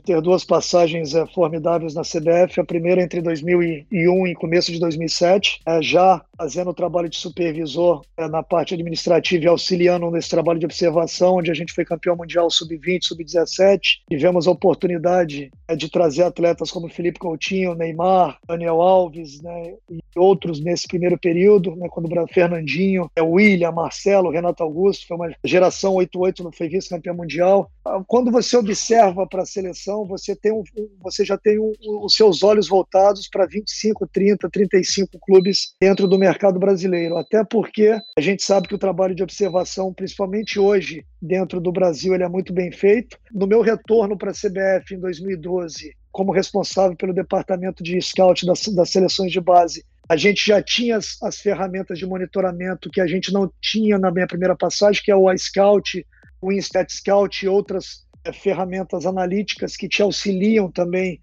ter 0.00 0.20
duas 0.20 0.44
passagens 0.44 1.14
é, 1.14 1.26
formidáveis 1.26 1.94
na 1.94 2.02
CBF, 2.02 2.60
a 2.60 2.64
primeira 2.64 3.02
entre 3.02 3.20
2001 3.20 4.26
e 4.26 4.34
começo 4.34 4.72
de 4.72 4.80
2007, 4.80 5.60
é, 5.66 5.82
já 5.82 6.22
fazendo 6.36 6.70
o 6.70 6.74
trabalho 6.74 7.08
de 7.08 7.16
supervisor 7.16 8.02
é, 8.16 8.28
na 8.28 8.42
parte 8.42 8.74
administrativa 8.74 9.44
e 9.44 9.48
auxiliando 9.48 10.10
nesse 10.10 10.30
trabalho 10.30 10.58
de 10.58 10.66
observação, 10.66 11.36
onde 11.36 11.50
a 11.50 11.54
gente 11.54 11.72
foi 11.72 11.84
campeão 11.84 12.16
mundial 12.16 12.50
sub-20, 12.50 13.02
sub-17. 13.02 13.80
Tivemos 14.08 14.46
a 14.46 14.50
oportunidade 14.50 15.50
é, 15.66 15.74
de 15.74 15.90
trazer 15.90 16.22
atletas 16.22 16.70
como 16.70 16.88
Felipe 16.88 17.18
Coutinho, 17.18 17.74
Neymar, 17.74 18.38
Daniel 18.46 18.80
Alves 18.80 19.40
né, 19.42 19.74
e 19.90 19.98
outros 20.16 20.60
nesse 20.60 20.86
primeiro 20.86 21.18
período, 21.18 21.74
né, 21.76 21.88
quando 21.90 22.06
o 22.06 22.28
Fernandinho, 22.28 23.10
é, 23.14 23.22
William, 23.22 23.72
Marcelo, 23.72 24.30
Renato 24.30 24.62
Augusto, 24.62 25.06
foi 25.06 25.16
uma 25.16 25.32
geração 25.44 25.94
8-8, 25.94 26.40
não 26.40 26.52
foi 26.52 26.68
vice-campeão 26.68 27.14
mundial. 27.14 27.70
Ah, 27.84 28.02
quando 28.06 28.30
você 28.30 28.56
observa 28.56 29.26
para 29.26 29.42
a 29.42 29.46
seleção, 29.46 29.87
você, 30.06 30.34
tem 30.34 30.52
um, 30.52 30.62
você 31.00 31.24
já 31.24 31.36
tem 31.36 31.58
um, 31.58 31.72
os 32.02 32.14
seus 32.14 32.42
olhos 32.42 32.68
voltados 32.68 33.28
para 33.28 33.46
25, 33.46 34.06
30, 34.06 34.48
35 34.50 35.18
clubes 35.20 35.74
dentro 35.80 36.06
do 36.06 36.18
mercado 36.18 36.58
brasileiro, 36.58 37.16
até 37.16 37.44
porque 37.44 37.98
a 38.16 38.20
gente 38.20 38.42
sabe 38.42 38.68
que 38.68 38.74
o 38.74 38.78
trabalho 38.78 39.14
de 39.14 39.22
observação, 39.22 39.92
principalmente 39.92 40.58
hoje, 40.58 41.04
dentro 41.20 41.60
do 41.60 41.72
Brasil, 41.72 42.14
ele 42.14 42.24
é 42.24 42.28
muito 42.28 42.52
bem 42.52 42.70
feito. 42.70 43.18
No 43.32 43.46
meu 43.46 43.60
retorno 43.60 44.16
para 44.16 44.30
a 44.30 44.34
CBF 44.34 44.94
em 44.94 45.00
2012, 45.00 45.92
como 46.10 46.32
responsável 46.32 46.96
pelo 46.96 47.14
departamento 47.14 47.82
de 47.82 48.00
scout 48.00 48.44
das, 48.44 48.62
das 48.74 48.90
seleções 48.90 49.32
de 49.32 49.40
base, 49.40 49.84
a 50.08 50.16
gente 50.16 50.46
já 50.46 50.62
tinha 50.62 50.96
as, 50.96 51.22
as, 51.22 51.38
ferramentas 51.38 51.98
de 51.98 52.06
monitoramento 52.06 52.90
que 52.90 53.00
a 53.00 53.06
gente 53.06 53.32
não 53.32 53.50
tinha 53.60 53.98
na 53.98 54.10
minha 54.10 54.26
primeira 54.26 54.56
passagem, 54.56 55.02
que 55.04 55.10
é 55.10 55.16
o 55.16 55.30
iScout, 55.30 56.04
o 56.40 56.50
Instat 56.50 56.90
Scout 56.90 57.44
e 57.44 57.48
outras 57.48 58.06
ferramentas 58.32 59.06
analíticas 59.06 59.76
que 59.76 59.88
te 59.88 60.02
auxiliam 60.02 60.70
também 60.70 61.20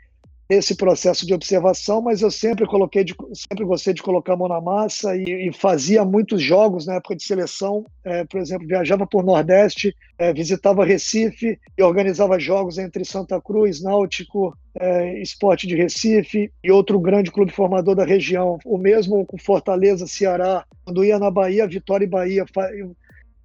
esse 0.47 0.75
processo 0.75 1.25
de 1.25 1.33
observação, 1.33 2.01
mas 2.01 2.21
eu 2.21 2.29
sempre 2.29 2.67
coloquei, 2.67 3.03
de, 3.03 3.15
sempre 3.33 3.65
gostei 3.65 3.93
de 3.93 4.03
colocar 4.03 4.33
a 4.33 4.37
mão 4.37 4.47
na 4.47 4.61
massa 4.61 5.15
e, 5.15 5.49
e 5.49 5.51
fazia 5.51 6.05
muitos 6.05 6.41
jogos 6.41 6.85
na 6.85 6.95
época 6.95 7.15
de 7.15 7.23
seleção. 7.23 7.85
É, 8.03 8.23
por 8.25 8.39
exemplo, 8.39 8.67
viajava 8.67 9.07
por 9.07 9.23
Nordeste, 9.23 9.95
é, 10.19 10.31
visitava 10.31 10.85
Recife 10.85 11.59
e 11.75 11.81
organizava 11.81 12.39
jogos 12.39 12.77
entre 12.77 13.03
Santa 13.03 13.41
Cruz, 13.41 13.81
Náutico, 13.81 14.55
é, 14.79 15.19
Esporte 15.19 15.65
de 15.65 15.75
Recife 15.75 16.51
e 16.63 16.71
outro 16.71 16.99
grande 16.99 17.31
clube 17.31 17.51
formador 17.51 17.95
da 17.95 18.05
região. 18.05 18.59
O 18.63 18.77
mesmo 18.77 19.25
com 19.25 19.39
Fortaleza, 19.39 20.05
Ceará. 20.05 20.63
Quando 20.83 21.03
ia 21.03 21.17
na 21.17 21.31
Bahia, 21.31 21.67
Vitória 21.67 22.05
e 22.05 22.09
Bahia. 22.09 22.45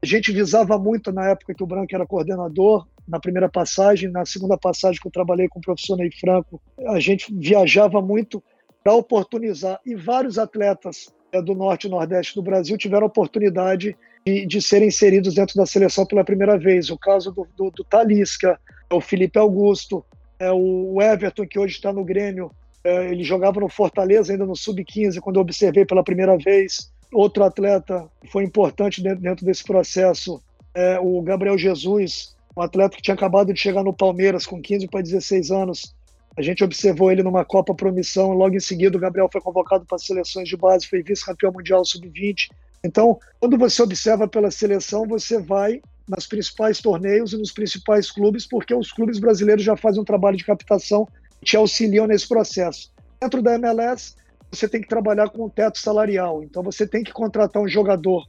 A 0.02 0.06
gente 0.06 0.32
visava 0.32 0.78
muito 0.78 1.12
na 1.12 1.30
época 1.30 1.54
que 1.54 1.62
o 1.62 1.66
Branco 1.66 1.94
era 1.94 2.06
coordenador 2.06 2.86
na 3.10 3.18
primeira 3.18 3.48
passagem, 3.48 4.10
na 4.10 4.24
segunda 4.24 4.56
passagem 4.56 5.00
que 5.00 5.06
eu 5.06 5.12
trabalhei 5.12 5.48
com 5.48 5.58
o 5.58 5.62
professor 5.62 5.96
Ney 5.96 6.10
Franco, 6.12 6.60
a 6.88 7.00
gente 7.00 7.34
viajava 7.34 8.00
muito 8.00 8.42
para 8.82 8.94
oportunizar, 8.94 9.78
e 9.84 9.94
vários 9.94 10.38
atletas 10.38 11.12
é, 11.32 11.42
do 11.42 11.54
norte 11.54 11.86
e 11.86 11.90
nordeste 11.90 12.34
do 12.34 12.42
Brasil 12.42 12.78
tiveram 12.78 13.04
a 13.04 13.08
oportunidade 13.08 13.96
de, 14.24 14.46
de 14.46 14.62
serem 14.62 14.88
inseridos 14.88 15.34
dentro 15.34 15.56
da 15.56 15.66
seleção 15.66 16.06
pela 16.06 16.24
primeira 16.24 16.56
vez. 16.58 16.88
O 16.88 16.96
caso 16.96 17.30
do, 17.30 17.46
do, 17.56 17.70
do 17.70 17.84
Talisca, 17.84 18.58
é 18.88 18.94
o 18.94 19.00
Felipe 19.00 19.38
Augusto, 19.38 20.04
é 20.38 20.50
o 20.50 21.00
Everton, 21.02 21.46
que 21.46 21.58
hoje 21.58 21.74
está 21.74 21.92
no 21.92 22.04
Grêmio, 22.04 22.50
é, 22.82 23.10
ele 23.10 23.22
jogava 23.22 23.60
no 23.60 23.68
Fortaleza 23.68 24.32
ainda 24.32 24.46
no 24.46 24.56
Sub-15, 24.56 25.20
quando 25.20 25.36
eu 25.36 25.42
observei 25.42 25.84
pela 25.84 26.02
primeira 26.02 26.36
vez. 26.38 26.90
Outro 27.12 27.44
atleta 27.44 28.08
foi 28.30 28.44
importante 28.44 29.02
dentro, 29.02 29.20
dentro 29.20 29.44
desse 29.44 29.64
processo, 29.64 30.42
é 30.74 30.98
o 30.98 31.20
Gabriel 31.22 31.58
Jesus, 31.58 32.36
um 32.56 32.62
atleta 32.62 32.96
que 32.96 33.02
tinha 33.02 33.14
acabado 33.14 33.52
de 33.52 33.60
chegar 33.60 33.82
no 33.82 33.92
Palmeiras 33.92 34.46
com 34.46 34.60
15 34.60 34.88
para 34.88 35.02
16 35.02 35.50
anos. 35.50 35.94
A 36.36 36.42
gente 36.42 36.62
observou 36.62 37.10
ele 37.10 37.22
numa 37.22 37.44
Copa 37.44 37.74
Promissão, 37.74 38.32
logo 38.32 38.54
em 38.54 38.60
seguida 38.60 38.96
o 38.96 39.00
Gabriel 39.00 39.28
foi 39.30 39.40
convocado 39.40 39.84
para 39.84 39.96
as 39.96 40.04
seleções 40.04 40.48
de 40.48 40.56
base, 40.56 40.86
foi 40.86 41.02
vice-campeão 41.02 41.52
mundial 41.52 41.84
sub-20. 41.84 42.48
Então, 42.82 43.18
quando 43.38 43.58
você 43.58 43.82
observa 43.82 44.26
pela 44.26 44.50
seleção, 44.50 45.06
você 45.06 45.38
vai 45.38 45.82
nos 46.08 46.26
principais 46.26 46.80
torneios 46.80 47.32
e 47.32 47.36
nos 47.36 47.52
principais 47.52 48.10
clubes, 48.10 48.46
porque 48.46 48.74
os 48.74 48.90
clubes 48.90 49.18
brasileiros 49.18 49.62
já 49.62 49.76
fazem 49.76 50.00
um 50.00 50.04
trabalho 50.04 50.36
de 50.36 50.44
captação 50.44 51.06
e 51.40 51.44
te 51.44 51.56
auxiliam 51.56 52.06
nesse 52.06 52.26
processo. 52.26 52.90
Dentro 53.20 53.42
da 53.42 53.54
MLS, 53.54 54.14
você 54.50 54.68
tem 54.68 54.80
que 54.80 54.88
trabalhar 54.88 55.28
com 55.28 55.44
o 55.44 55.50
teto 55.50 55.78
salarial. 55.78 56.42
Então, 56.42 56.62
você 56.62 56.86
tem 56.86 57.04
que 57.04 57.12
contratar 57.12 57.62
um 57.62 57.68
jogador 57.68 58.26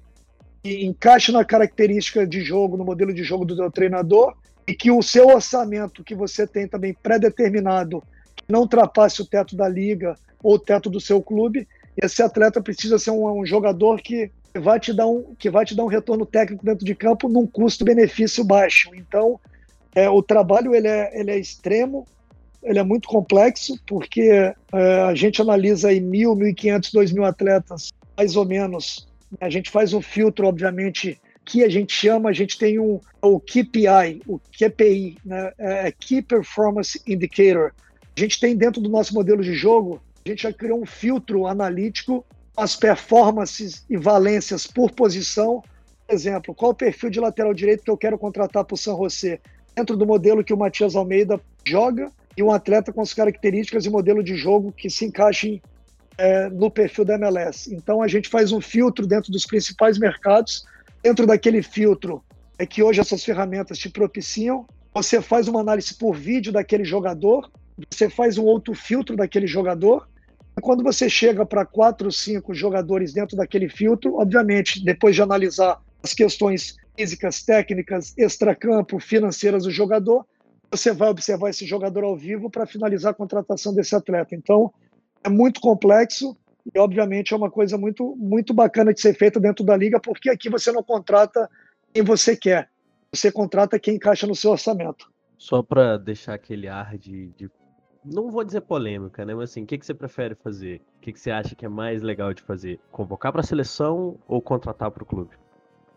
que 0.64 0.86
encaixe 0.86 1.32
na 1.32 1.44
característica 1.44 2.26
de 2.26 2.42
jogo, 2.42 2.78
no 2.78 2.86
modelo 2.86 3.14
de 3.14 3.24
jogo 3.24 3.46
do 3.46 3.56
seu 3.56 3.72
treinador, 3.72 4.36
e 4.68 4.74
que 4.74 4.92
o 4.92 5.02
seu 5.02 5.28
orçamento 5.28 6.04
que 6.04 6.16
você 6.16 6.46
tem 6.46 6.68
também 6.68 6.94
pré-determinado 6.94 8.04
não 8.48 8.62
ultrapasse 8.62 9.22
o 9.22 9.26
teto 9.26 9.56
da 9.56 9.68
liga 9.68 10.16
ou 10.42 10.56
o 10.56 10.60
teto 10.60 10.90
do 10.90 11.00
seu 11.00 11.22
clube. 11.22 11.68
Esse 12.02 12.22
atleta 12.22 12.62
precisa 12.62 13.00
ser 13.00 13.12
um, 13.12 13.40
um 13.40 13.46
jogador 13.46 14.02
que 14.02 14.32
vai 14.60 14.80
te 14.80 14.94
dar 14.94 15.08
um, 15.08 15.34
que 15.38 15.50
vai 15.50 15.66
te 15.66 15.76
dar 15.76 15.84
um 15.84 15.88
retorno 15.88 16.26
técnico 16.26 16.66
dentro 16.66 16.86
de 16.86 16.94
campo 16.94 17.28
num 17.28 17.48
custo-benefício 17.48 18.44
baixo. 18.44 18.92
Então, 18.94 19.40
é, 19.96 20.10
o 20.10 20.22
trabalho 20.22 20.76
ele 20.76 20.88
é, 20.88 21.20
ele 21.20 21.32
é 21.32 21.40
extremo, 21.40 22.06
ele 22.64 22.80
é 22.80 22.84
muito 22.84 23.08
complexo, 23.08 23.80
porque 23.88 24.22
é, 24.22 24.56
a 25.02 25.16
gente 25.16 25.42
analisa 25.42 25.90
aí 25.90 26.00
mil, 26.00 26.36
mil 26.36 26.48
e 26.48 26.54
quinhentos, 26.54 26.92
dois 26.92 27.12
mil 27.12 27.26
atletas, 27.26 27.92
mais 28.16 28.36
ou 28.36 28.46
menos. 28.46 29.08
A 29.40 29.50
gente 29.50 29.70
faz 29.70 29.94
um 29.94 30.02
filtro, 30.02 30.48
obviamente, 30.48 31.20
que 31.46 31.64
a 31.64 31.70
gente 31.70 31.94
chama, 31.94 32.30
a 32.30 32.34
gente 32.34 32.58
tem 32.58 32.80
um, 32.80 33.00
o 33.22 33.40
KPI, 33.40 34.22
o 34.28 34.40
QPI, 34.40 35.18
né? 35.26 35.52
é, 35.58 35.88
é 35.88 35.92
Key 35.92 36.22
Performance 36.22 37.02
Indicator. 37.08 37.72
A 38.16 38.20
gente 38.20 38.40
tem 38.40 38.56
dentro 38.56 38.82
do 38.82 38.90
nosso 38.90 39.14
modelo 39.14 39.42
de 39.42 39.54
jogo, 39.54 40.02
a 40.26 40.30
gente 40.30 40.44
já 40.44 40.54
criou 40.54 40.82
um 40.82 40.86
filtro 40.86 41.48
analítico, 41.48 42.26
as 42.56 42.76
performances 42.76 43.86
e 43.90 43.98
valências 43.98 44.68
por 44.68 44.92
posição. 44.92 45.64
Por 46.06 46.14
exemplo, 46.14 46.54
qual 46.54 46.72
o 46.72 46.76
perfil 46.76 47.10
de 47.10 47.20
lateral 47.20 47.54
direito 47.54 47.84
que 47.84 47.90
eu 47.90 47.98
quero 47.98 48.18
contratar 48.18 48.66
para 48.66 48.76
o 48.76 48.78
San 48.78 48.96
José? 48.96 49.40
Dentro 49.76 49.96
do 49.96 50.06
modelo 50.06 50.44
que 50.44 50.54
o 50.54 50.58
Matias 50.58 50.96
Almeida 50.96 51.40
joga, 51.66 52.12
e 52.36 52.44
um 52.44 52.52
atleta 52.52 52.94
com 52.94 53.02
as 53.02 53.14
características 53.14 53.86
e 53.86 53.90
modelo 53.90 54.24
de 54.24 54.36
jogo 54.36 54.72
que 54.72 54.90
se 54.90 55.06
encaixem 55.06 55.62
é, 56.22 56.50
no 56.52 56.70
perfil 56.70 57.04
da 57.04 57.16
MLS. 57.16 57.74
Então 57.74 58.00
a 58.04 58.08
gente 58.08 58.30
faz 58.30 58.52
um 58.52 58.62
filtro 58.62 59.08
dentro 59.08 59.32
dos 59.32 59.44
principais 59.44 59.98
mercados. 59.98 60.64
Dentro 61.02 61.26
daquele 61.26 61.64
filtro 61.64 62.24
é 62.60 62.66
que 62.66 62.84
hoje 62.84 63.00
essas 63.02 63.24
ferramentas 63.24 63.80
te 63.80 63.90
propiciam. 63.90 64.68
Você 64.94 65.20
faz 65.20 65.48
uma 65.48 65.62
análise 65.62 65.96
por 65.96 66.16
vídeo 66.16 66.54
daquele 66.54 66.84
jogador, 66.84 67.50
você 67.90 68.08
faz 68.08 68.38
um 68.38 68.44
outro 68.44 68.76
filtro 68.76 69.16
daquele 69.16 69.48
jogador. 69.48 70.08
E 70.56 70.62
quando 70.62 70.84
você 70.84 71.10
chega 71.10 71.44
para 71.44 71.66
quatro, 71.66 72.12
cinco 72.12 72.54
jogadores 72.54 73.14
dentro 73.14 73.36
daquele 73.36 73.68
filtro, 73.68 74.20
obviamente, 74.20 74.84
depois 74.84 75.16
de 75.16 75.24
analisar 75.24 75.82
as 76.04 76.14
questões 76.14 76.76
físicas, 76.96 77.42
técnicas, 77.42 78.14
extracampo, 78.16 79.00
financeiras 79.00 79.64
do 79.64 79.72
jogador, 79.72 80.24
você 80.70 80.94
vai 80.94 81.10
observar 81.10 81.50
esse 81.50 81.66
jogador 81.66 82.04
ao 82.04 82.16
vivo 82.16 82.48
para 82.48 82.68
finalizar 82.68 83.12
a 83.12 83.16
contratação 83.16 83.74
desse 83.74 83.96
atleta. 83.96 84.36
Então, 84.36 84.72
é 85.24 85.30
muito 85.30 85.62
complexo 85.62 86.38
e, 86.74 86.80
obviamente, 86.80 87.34
é 87.34 87.38
uma 87.38 87.50
coisa 87.50 87.78
muito, 87.78 88.16
muito 88.16 88.54
bacana 88.54 88.94
de 88.94 89.02
ser 89.02 89.14
feita 89.16 89.40
dentro 89.40 89.66
da 89.66 89.76
liga, 89.76 90.00
porque 90.00 90.30
aqui 90.30 90.50
você 90.50 90.72
não 90.72 90.84
contrata 90.84 91.50
quem 91.94 92.04
você 92.04 92.36
quer, 92.36 92.70
você 93.12 93.32
contrata 93.32 93.80
quem 93.80 93.96
encaixa 93.96 94.28
no 94.28 94.36
seu 94.36 94.52
orçamento. 94.52 95.12
Só 95.38 95.64
para 95.64 95.98
deixar 95.98 96.36
aquele 96.36 96.68
ar 96.68 96.98
de, 96.98 97.30
de, 97.30 97.50
Não 98.06 98.30
vou 98.30 98.44
dizer 98.44 98.62
polêmica, 98.62 99.26
né? 99.26 99.34
Mas 99.34 99.50
assim, 99.50 99.64
o 99.64 99.66
que, 99.66 99.78
que 99.78 99.86
você 99.86 99.94
prefere 99.94 100.36
fazer? 100.36 100.82
O 100.98 101.02
que, 101.02 101.12
que 101.12 101.20
você 101.20 101.32
acha 101.32 101.56
que 101.56 101.66
é 101.66 101.70
mais 101.70 102.04
legal 102.04 102.32
de 102.34 102.44
fazer? 102.44 102.80
Convocar 102.92 103.32
para 103.32 103.42
a 103.42 103.44
seleção 103.44 104.20
ou 104.28 104.40
contratar 104.40 104.92
para 104.92 105.02
o 105.02 105.06
clube? 105.06 105.32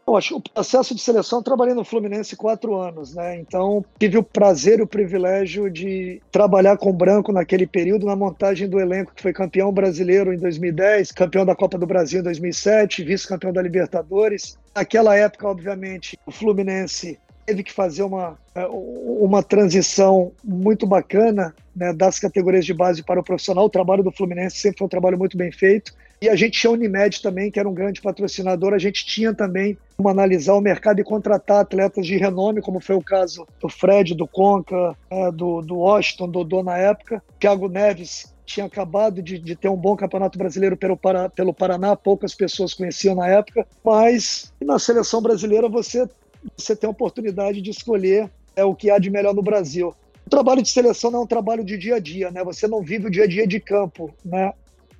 O 0.06 0.40
processo 0.40 0.94
de 0.94 1.00
seleção, 1.00 1.38
eu 1.38 1.42
trabalhei 1.42 1.72
no 1.72 1.82
Fluminense 1.82 2.36
quatro 2.36 2.74
anos, 2.76 3.14
né? 3.14 3.38
Então 3.38 3.82
tive 3.98 4.18
o 4.18 4.22
prazer 4.22 4.78
e 4.78 4.82
o 4.82 4.86
privilégio 4.86 5.70
de 5.70 6.20
trabalhar 6.30 6.76
com 6.76 6.90
o 6.90 6.92
Branco 6.92 7.32
naquele 7.32 7.66
período 7.66 8.04
na 8.04 8.14
montagem 8.14 8.68
do 8.68 8.78
elenco 8.78 9.14
que 9.14 9.22
foi 9.22 9.32
campeão 9.32 9.72
brasileiro 9.72 10.32
em 10.32 10.38
2010, 10.38 11.10
campeão 11.12 11.46
da 11.46 11.56
Copa 11.56 11.78
do 11.78 11.86
Brasil 11.86 12.20
em 12.20 12.22
2007, 12.22 13.02
vice-campeão 13.02 13.52
da 13.52 13.62
Libertadores. 13.62 14.58
Naquela 14.74 15.16
época, 15.16 15.48
obviamente, 15.48 16.18
o 16.26 16.30
Fluminense 16.30 17.18
teve 17.46 17.62
que 17.62 17.72
fazer 17.72 18.02
uma, 18.02 18.38
é, 18.54 18.66
uma 18.66 19.42
transição 19.42 20.32
muito 20.42 20.86
bacana 20.86 21.54
né, 21.74 21.92
das 21.92 22.18
categorias 22.18 22.64
de 22.64 22.74
base 22.74 23.02
para 23.02 23.20
o 23.20 23.24
profissional. 23.24 23.64
O 23.64 23.70
trabalho 23.70 24.02
do 24.02 24.12
Fluminense 24.12 24.58
sempre 24.58 24.78
foi 24.78 24.86
um 24.86 24.90
trabalho 24.90 25.18
muito 25.18 25.36
bem 25.36 25.50
feito. 25.50 25.92
E 26.24 26.28
a 26.30 26.34
gente 26.34 26.58
tinha 26.58 26.70
a 26.70 26.72
Unimed 26.72 27.20
também, 27.20 27.50
que 27.50 27.60
era 27.60 27.68
um 27.68 27.74
grande 27.74 28.00
patrocinador. 28.00 28.72
A 28.72 28.78
gente 28.78 29.04
tinha 29.04 29.34
também 29.34 29.76
como 29.94 30.08
analisar 30.08 30.54
o 30.54 30.60
mercado 30.60 30.98
e 30.98 31.04
contratar 31.04 31.60
atletas 31.60 32.06
de 32.06 32.16
renome, 32.16 32.62
como 32.62 32.80
foi 32.80 32.96
o 32.96 33.02
caso 33.02 33.46
do 33.60 33.68
Fred, 33.68 34.14
do 34.14 34.26
Conca, 34.26 34.96
é, 35.10 35.30
do, 35.30 35.60
do 35.60 35.76
Washington, 35.76 36.24
do 36.28 36.42
Dodô 36.42 36.62
na 36.62 36.78
época. 36.78 37.22
Thiago 37.38 37.68
Neves 37.68 38.32
tinha 38.46 38.64
acabado 38.64 39.20
de, 39.20 39.38
de, 39.38 39.54
ter 39.54 39.68
um 39.68 39.76
bom 39.76 39.94
campeonato 39.94 40.38
brasileiro 40.38 40.78
pelo, 40.78 40.96
para, 40.96 41.28
pelo 41.28 41.52
Paraná, 41.52 41.94
poucas 41.94 42.34
pessoas 42.34 42.72
conheciam 42.72 43.14
na 43.14 43.28
época, 43.28 43.66
mas 43.84 44.50
na 44.62 44.78
seleção 44.78 45.20
brasileira 45.20 45.68
você, 45.68 46.08
você 46.56 46.74
tem 46.74 46.88
a 46.88 46.90
oportunidade 46.90 47.60
de 47.60 47.68
escolher 47.68 48.30
é, 48.56 48.64
o 48.64 48.74
que 48.74 48.90
há 48.90 48.98
de 48.98 49.10
melhor 49.10 49.34
no 49.34 49.42
Brasil. 49.42 49.94
O 50.26 50.30
trabalho 50.30 50.62
de 50.62 50.70
seleção 50.70 51.10
não 51.10 51.20
é 51.20 51.22
um 51.22 51.26
trabalho 51.26 51.62
de 51.62 51.76
dia 51.76 51.96
a 51.96 51.98
dia, 51.98 52.30
né? 52.30 52.42
Você 52.44 52.66
não 52.66 52.82
vive 52.82 53.08
o 53.08 53.10
dia 53.10 53.24
a 53.24 53.26
dia 53.26 53.46
de 53.46 53.60
campo, 53.60 54.10
né? 54.24 54.54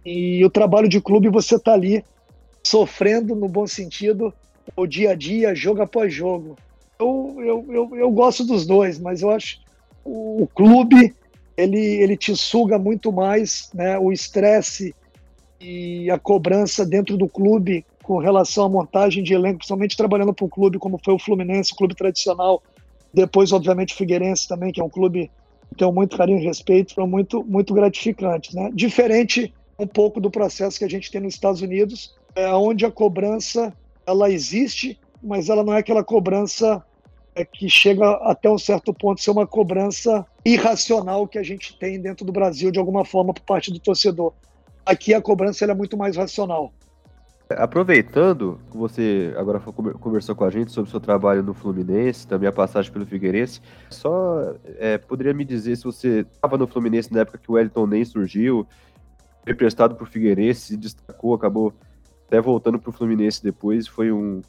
E 0.05 0.45
o 0.45 0.51
trabalho 0.51 0.89
de 0.89 1.01
clube 1.01 1.29
você 1.29 1.59
tá 1.59 1.73
ali 1.73 2.05
sofrendo 2.63 3.35
no 3.35 3.49
bom 3.49 3.67
sentido 3.67 4.33
o 4.77 4.87
dia 4.87 5.11
a 5.11 5.15
dia, 5.15 5.55
jogo 5.55 5.83
após 5.83 6.13
jogo. 6.13 6.57
Eu, 6.99 7.37
eu, 7.39 7.67
eu, 7.71 7.97
eu 7.97 8.11
gosto 8.11 8.45
dos 8.45 8.67
dois, 8.67 8.99
mas 8.99 9.23
eu 9.23 9.31
acho 9.31 9.59
o, 10.05 10.43
o 10.43 10.47
clube 10.47 11.15
ele, 11.57 11.79
ele 11.79 12.17
te 12.17 12.37
suga 12.37 12.79
muito 12.79 13.13
mais, 13.13 13.71
né? 13.73 13.99
O 13.99 14.13
estresse 14.13 14.95
e 15.61 16.11
a 16.11 16.19
cobrança 16.19 16.85
dentro 16.85 17.17
do 17.17 17.29
clube 17.29 17.85
com 18.03 18.19
relação 18.19 18.65
à 18.65 18.69
montagem 18.69 19.23
de 19.23 19.33
elenco, 19.33 19.59
principalmente 19.59 19.97
trabalhando 19.97 20.35
para 20.35 20.45
um 20.45 20.49
clube 20.49 20.79
como 20.79 21.01
foi 21.03 21.15
o 21.15 21.19
Fluminense, 21.19 21.73
um 21.73 21.77
clube 21.77 21.95
tradicional. 21.95 22.63
Depois, 23.13 23.53
obviamente, 23.53 23.95
o 23.95 23.97
Figueirense 23.97 24.47
também, 24.47 24.73
que 24.73 24.81
é 24.81 24.85
um 24.85 24.91
clube 24.91 25.31
que 25.71 25.77
tem 25.77 25.91
muito 25.93 26.17
carinho 26.17 26.39
e 26.39 26.45
respeito, 26.45 26.95
foi 26.95 27.07
muito, 27.07 27.43
muito 27.45 27.73
gratificante, 27.73 28.55
né? 28.55 28.71
Diferente 28.75 29.53
um 29.79 29.87
pouco 29.87 30.21
do 30.21 30.31
processo 30.31 30.79
que 30.79 30.85
a 30.85 30.91
gente 30.91 31.11
tem 31.11 31.21
nos 31.21 31.35
Estados 31.35 31.61
Unidos, 31.61 32.15
é, 32.35 32.53
onde 32.53 32.85
a 32.85 32.91
cobrança 32.91 33.73
ela 34.07 34.31
existe, 34.31 34.99
mas 35.23 35.49
ela 35.49 35.65
não 35.65 35.73
é 35.73 35.79
aquela 35.79 36.05
cobrança 36.05 36.85
é, 37.35 37.45
que 37.45 37.69
chega 37.69 38.11
até 38.23 38.49
um 38.49 38.59
certo 38.59 38.93
ponto 38.93 39.21
ser 39.21 39.31
uma 39.31 39.47
cobrança 39.47 40.25
irracional 40.45 41.27
que 41.27 41.39
a 41.39 41.43
gente 41.43 41.77
tem 41.79 42.01
dentro 42.01 42.25
do 42.25 42.33
Brasil 42.33 42.71
de 42.71 42.79
alguma 42.79 43.05
forma 43.05 43.35
por 43.35 43.43
parte 43.43 43.73
do 43.73 43.79
torcedor. 43.79 44.33
Aqui 44.87 45.15
a 45.15 45.21
cobrança 45.21 45.65
é 45.65 45.75
muito 45.75 45.97
mais 45.97 46.17
racional. 46.17 46.73
Aproveitando 47.51 48.59
que 48.71 48.77
você 48.77 49.35
agora 49.37 49.61
conversou 49.61 50.35
com 50.35 50.45
a 50.45 50.51
gente 50.51 50.73
sobre 50.73 50.89
o 50.89 50.91
seu 50.91 51.01
trabalho 51.01 51.43
no 51.43 51.53
Fluminense, 51.53 52.27
também 52.27 52.49
a 52.49 52.53
passagem 52.53 52.91
pelo 52.91 53.05
Figueirense, 53.05 53.61
só 53.91 54.55
é, 54.79 54.97
poderia 54.97 55.35
me 55.35 55.45
dizer 55.45 55.77
se 55.77 55.85
você 55.85 56.21
estava 56.21 56.57
no 56.57 56.67
Fluminense 56.67 57.13
na 57.13 57.21
época 57.21 57.39
que 57.39 57.51
o 57.51 57.55
Wellington 57.55 57.87
nem 57.87 58.05
surgiu, 58.05 58.67
emprestado 59.47 59.95
para 59.95 60.05
o 60.05 60.07
Figueirense, 60.07 60.61
se 60.61 60.77
destacou, 60.77 61.35
acabou 61.35 61.73
até 62.27 62.41
voltando 62.41 62.79
para 62.79 62.91
o 62.91 62.93
Fluminense 62.93 63.43
depois. 63.43 63.87
Foi 63.87 64.11
um 64.11 64.41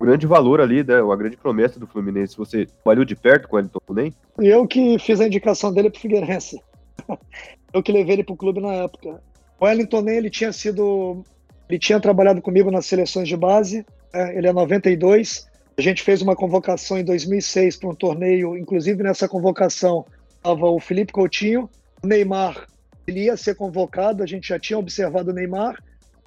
grande 0.00 0.26
valor 0.26 0.60
ali, 0.60 0.84
né? 0.84 1.00
Uma 1.00 1.16
grande 1.16 1.36
promessa 1.36 1.80
do 1.80 1.86
Fluminense. 1.86 2.36
Você 2.36 2.66
trabalhou 2.66 3.04
de 3.04 3.16
perto 3.16 3.48
com 3.48 3.56
o 3.56 3.58
Elton 3.58 3.80
nem? 3.90 4.12
Eu 4.38 4.66
que 4.66 4.98
fiz 4.98 5.20
a 5.20 5.26
indicação 5.26 5.72
dele 5.72 5.90
para 5.90 5.98
o 5.98 6.00
Figueirense. 6.00 6.60
Eu 7.72 7.82
que 7.82 7.92
levei 7.92 8.14
ele 8.14 8.24
para 8.24 8.32
o 8.32 8.36
clube 8.36 8.60
na 8.60 8.72
época. 8.72 9.20
O 9.60 9.64
Wellington 9.64 10.00
nem 10.00 10.16
ele 10.16 10.30
tinha 10.30 10.52
sido, 10.52 11.22
ele 11.68 11.78
tinha 11.78 12.00
trabalhado 12.00 12.40
comigo 12.40 12.70
nas 12.70 12.86
seleções 12.86 13.28
de 13.28 13.36
base. 13.36 13.84
Né? 14.14 14.38
Ele 14.38 14.46
é 14.46 14.52
92. 14.52 15.46
A 15.76 15.82
gente 15.82 16.02
fez 16.02 16.22
uma 16.22 16.34
convocação 16.34 16.98
em 16.98 17.04
2006 17.04 17.76
para 17.76 17.90
um 17.90 17.94
torneio. 17.94 18.56
Inclusive 18.56 19.02
nessa 19.02 19.28
convocação 19.28 20.06
estava 20.36 20.66
o 20.66 20.80
Felipe 20.80 21.12
Coutinho, 21.12 21.68
Neymar 22.02 22.66
ele 23.06 23.24
ia 23.24 23.36
ser 23.36 23.54
convocado, 23.54 24.22
a 24.22 24.26
gente 24.26 24.48
já 24.48 24.58
tinha 24.58 24.78
observado 24.78 25.30
o 25.30 25.34
Neymar, 25.34 25.82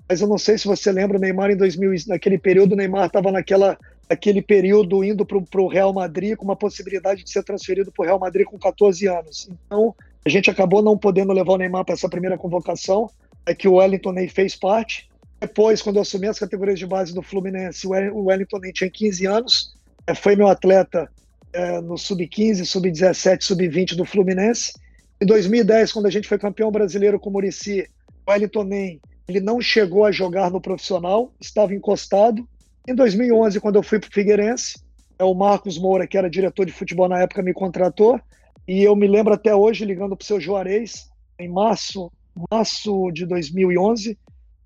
mas 0.08 0.22
eu 0.22 0.28
não 0.28 0.38
sei 0.38 0.58
se 0.58 0.66
você 0.66 0.92
lembra, 0.92 1.18
o 1.18 1.22
Neymar 1.22 1.52
em 1.52 1.58
2000, 1.58 1.92
naquele 2.08 2.38
período, 2.38 2.74
o 2.74 2.76
Neymar 2.76 3.08
estava 3.08 3.32
naquela 3.32 3.78
aquele 4.10 4.42
período 4.42 5.04
indo 5.04 5.24
para 5.24 5.62
o 5.62 5.68
Real 5.68 5.94
Madrid 5.94 6.36
com 6.36 6.44
uma 6.44 6.56
possibilidade 6.56 7.24
de 7.24 7.30
ser 7.30 7.44
transferido 7.44 7.92
para 7.92 8.04
o 8.04 8.06
Real 8.08 8.20
Madrid 8.20 8.44
com 8.44 8.58
14 8.58 9.08
anos. 9.08 9.48
Então, 9.68 9.96
a 10.26 10.30
gente 10.30 10.50
acabou 10.50 10.82
não 10.82 10.98
podendo 10.98 11.32
levar 11.32 11.54
o 11.54 11.58
Neymar 11.58 11.86
para 11.86 11.94
essa 11.94 12.10
primeira 12.10 12.38
convocação, 12.38 13.08
é 13.46 13.54
que 13.54 13.68
o 13.68 13.76
Wellington 13.76 14.12
Ney 14.14 14.28
fez 14.28 14.56
parte. 14.56 15.08
Depois, 15.40 15.82
quando 15.82 15.98
eu 15.98 16.02
assumi 16.02 16.28
as 16.28 16.40
categorias 16.40 16.80
de 16.80 16.88
base 16.88 17.14
do 17.14 17.22
Fluminense, 17.22 17.88
o 17.88 18.26
Wellington 18.26 18.58
Ney 18.58 18.74
tinha 18.74 18.90
15 18.90 19.26
anos, 19.28 19.76
é, 20.08 20.16
foi 20.16 20.36
meu 20.36 20.48
atleta 20.48 21.08
é, 21.54 21.80
no 21.80 21.98
sub-15, 21.98 22.66
sub-17, 22.66 23.44
sub-20 23.44 23.96
do 23.96 24.06
Fluminense. 24.06 24.74
Em 25.22 25.26
2010, 25.26 25.92
quando 25.92 26.06
a 26.06 26.10
gente 26.10 26.30
foi 26.30 26.40
campeão 26.40 26.72
brasileiro 26.72 27.20
com 27.20 27.30
o 27.30 27.34
Murici, 27.34 27.86
o 28.26 28.32
Wellington 28.32 28.64
Nem, 28.64 29.02
ele 29.28 29.42
não 29.42 29.60
chegou 29.60 30.06
a 30.06 30.12
jogar 30.12 30.50
no 30.50 30.62
profissional, 30.62 31.34
estava 31.42 31.76
encostado. 31.76 32.48
Em 32.88 32.96
2011, 32.96 33.60
quando 33.60 33.76
eu 33.76 33.84
fui 33.84 34.00
para 34.00 34.08
o 34.08 34.14
Figueirense, 34.14 34.82
é 35.20 35.24
o 35.26 35.34
Marcos 35.34 35.78
Moura, 35.78 36.08
que 36.08 36.18
era 36.18 36.30
diretor 36.30 36.66
de 36.66 36.72
futebol 36.72 37.10
na 37.10 37.20
época, 37.20 37.44
me 37.44 37.54
contratou. 37.54 38.20
E 38.66 38.82
eu 38.82 38.96
me 38.96 39.08
lembro 39.08 39.34
até 39.34 39.54
hoje, 39.54 39.84
ligando 39.84 40.16
para 40.16 40.24
o 40.24 40.26
seu 40.26 40.40
Juarez, 40.40 41.10
em 41.38 41.50
março, 41.50 42.10
março 42.50 43.12
de 43.12 43.26
2011, 43.26 44.18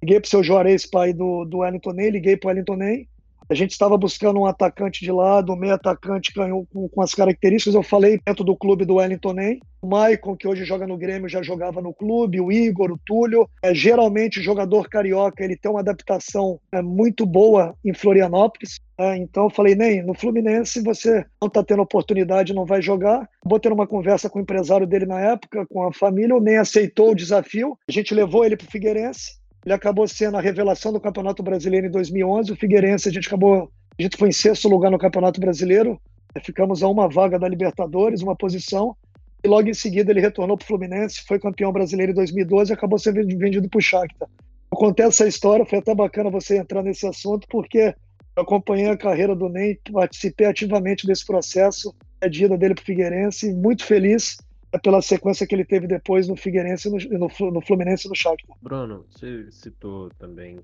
liguei 0.03 0.19
para 0.19 0.27
o 0.27 0.29
seu 0.29 0.43
Juarez, 0.43 0.85
pai 0.85 1.13
do, 1.13 1.45
do 1.45 1.59
Wellington 1.59 1.93
Ney, 1.93 2.11
liguei 2.11 2.37
para 2.37 2.47
o 2.47 2.49
Wellington 2.51 2.75
Ney, 2.75 3.07
A 3.49 3.53
gente 3.53 3.71
estava 3.71 3.97
buscando 3.97 4.39
um 4.39 4.45
atacante 4.45 5.03
de 5.03 5.11
lado, 5.11 5.53
um 5.53 5.55
meio 5.55 5.73
atacante 5.73 6.33
com, 6.33 6.65
com 6.89 7.01
as 7.01 7.13
características. 7.13 7.75
Eu 7.75 7.83
falei 7.83 8.19
dentro 8.25 8.43
do 8.43 8.55
clube 8.55 8.85
do 8.85 8.95
Wellington 8.95 9.33
Nem. 9.33 9.59
O 9.81 9.87
Maicon, 9.87 10.37
que 10.37 10.47
hoje 10.47 10.63
joga 10.63 10.87
no 10.87 10.97
Grêmio, 10.97 11.27
já 11.27 11.41
jogava 11.41 11.81
no 11.81 11.93
clube. 11.93 12.39
O 12.39 12.51
Igor, 12.51 12.91
o 12.91 12.99
Túlio. 13.05 13.49
É, 13.61 13.75
geralmente, 13.75 14.39
o 14.39 14.43
jogador 14.43 14.87
carioca 14.87 15.43
ele 15.43 15.57
tem 15.57 15.69
uma 15.69 15.81
adaptação 15.81 16.57
é, 16.71 16.81
muito 16.81 17.25
boa 17.25 17.75
em 17.83 17.93
Florianópolis. 17.93 18.79
É, 18.97 19.17
então, 19.17 19.45
eu 19.45 19.49
falei, 19.49 19.75
nem 19.75 20.01
no 20.01 20.13
Fluminense 20.13 20.81
você 20.81 21.25
não 21.41 21.47
está 21.47 21.61
tendo 21.63 21.81
oportunidade, 21.81 22.53
não 22.53 22.65
vai 22.65 22.81
jogar. 22.81 23.27
Vou 23.43 23.59
ter 23.59 23.73
uma 23.73 23.85
conversa 23.85 24.29
com 24.29 24.39
o 24.39 24.41
empresário 24.41 24.87
dele 24.87 25.05
na 25.05 25.19
época, 25.19 25.65
com 25.65 25.85
a 25.85 25.91
família. 25.91 26.35
O 26.35 26.41
Nem 26.41 26.57
aceitou 26.57 27.11
o 27.11 27.15
desafio. 27.15 27.77
A 27.87 27.91
gente 27.91 28.13
levou 28.13 28.45
ele 28.45 28.55
para 28.55 28.67
o 28.67 28.71
Figueirense. 28.71 29.42
Ele 29.65 29.73
acabou 29.73 30.07
sendo 30.07 30.37
a 30.37 30.41
revelação 30.41 30.91
do 30.91 30.99
Campeonato 30.99 31.41
Brasileiro 31.41 31.87
em 31.87 31.91
2011. 31.91 32.51
O 32.51 32.55
Figueirense, 32.55 33.07
a 33.07 33.11
gente 33.11 33.27
acabou, 33.27 33.71
a 33.97 34.01
gente 34.01 34.17
foi 34.17 34.29
em 34.29 34.33
sexto 34.33 34.67
lugar 34.67 34.91
no 34.91 34.99
Campeonato 34.99 35.39
Brasileiro. 35.39 35.99
Ficamos 36.43 36.83
a 36.83 36.89
uma 36.89 37.07
vaga 37.07 37.39
da 37.39 37.47
Libertadores, 37.47 38.21
uma 38.21 38.35
posição. 38.35 38.95
E 39.43 39.47
logo 39.47 39.69
em 39.69 39.73
seguida 39.73 40.11
ele 40.11 40.21
retornou 40.21 40.57
para 40.57 40.63
o 40.63 40.67
Fluminense, 40.67 41.23
foi 41.27 41.37
campeão 41.37 41.71
brasileiro 41.71 42.13
em 42.13 42.15
2012 42.15 42.71
e 42.71 42.73
acabou 42.73 42.97
sendo 42.97 43.15
vendido 43.37 43.67
para 43.69 43.77
o 43.77 43.81
Shakhtar. 43.81 44.29
Eu 44.71 44.77
contei 44.77 45.05
essa 45.05 45.27
história, 45.27 45.65
foi 45.65 45.79
até 45.79 45.93
bacana 45.93 46.29
você 46.29 46.57
entrar 46.57 46.81
nesse 46.81 47.05
assunto, 47.05 47.45
porque 47.49 47.93
eu 48.35 48.43
acompanhei 48.43 48.87
a 48.87 48.97
carreira 48.97 49.35
do 49.35 49.49
Ney, 49.49 49.77
participei 49.91 50.47
ativamente 50.47 51.05
desse 51.05 51.25
processo, 51.25 51.93
a 52.21 52.27
ida 52.27 52.57
dele 52.57 52.73
para 52.73 52.81
o 52.81 52.85
Figueirense, 52.85 53.53
muito 53.53 53.85
feliz 53.85 54.37
pela 54.81 55.01
sequência 55.01 55.45
que 55.45 55.53
ele 55.53 55.65
teve 55.65 55.87
depois 55.87 56.27
no 56.27 56.35
Figueirense, 56.35 56.89
no, 56.89 57.51
no, 57.51 57.61
Fluminense 57.61 58.07
e 58.07 58.09
no 58.09 58.15
Shakhtar. 58.15 58.57
Bruno, 58.61 59.05
você 59.09 59.51
citou 59.51 60.09
também 60.17 60.59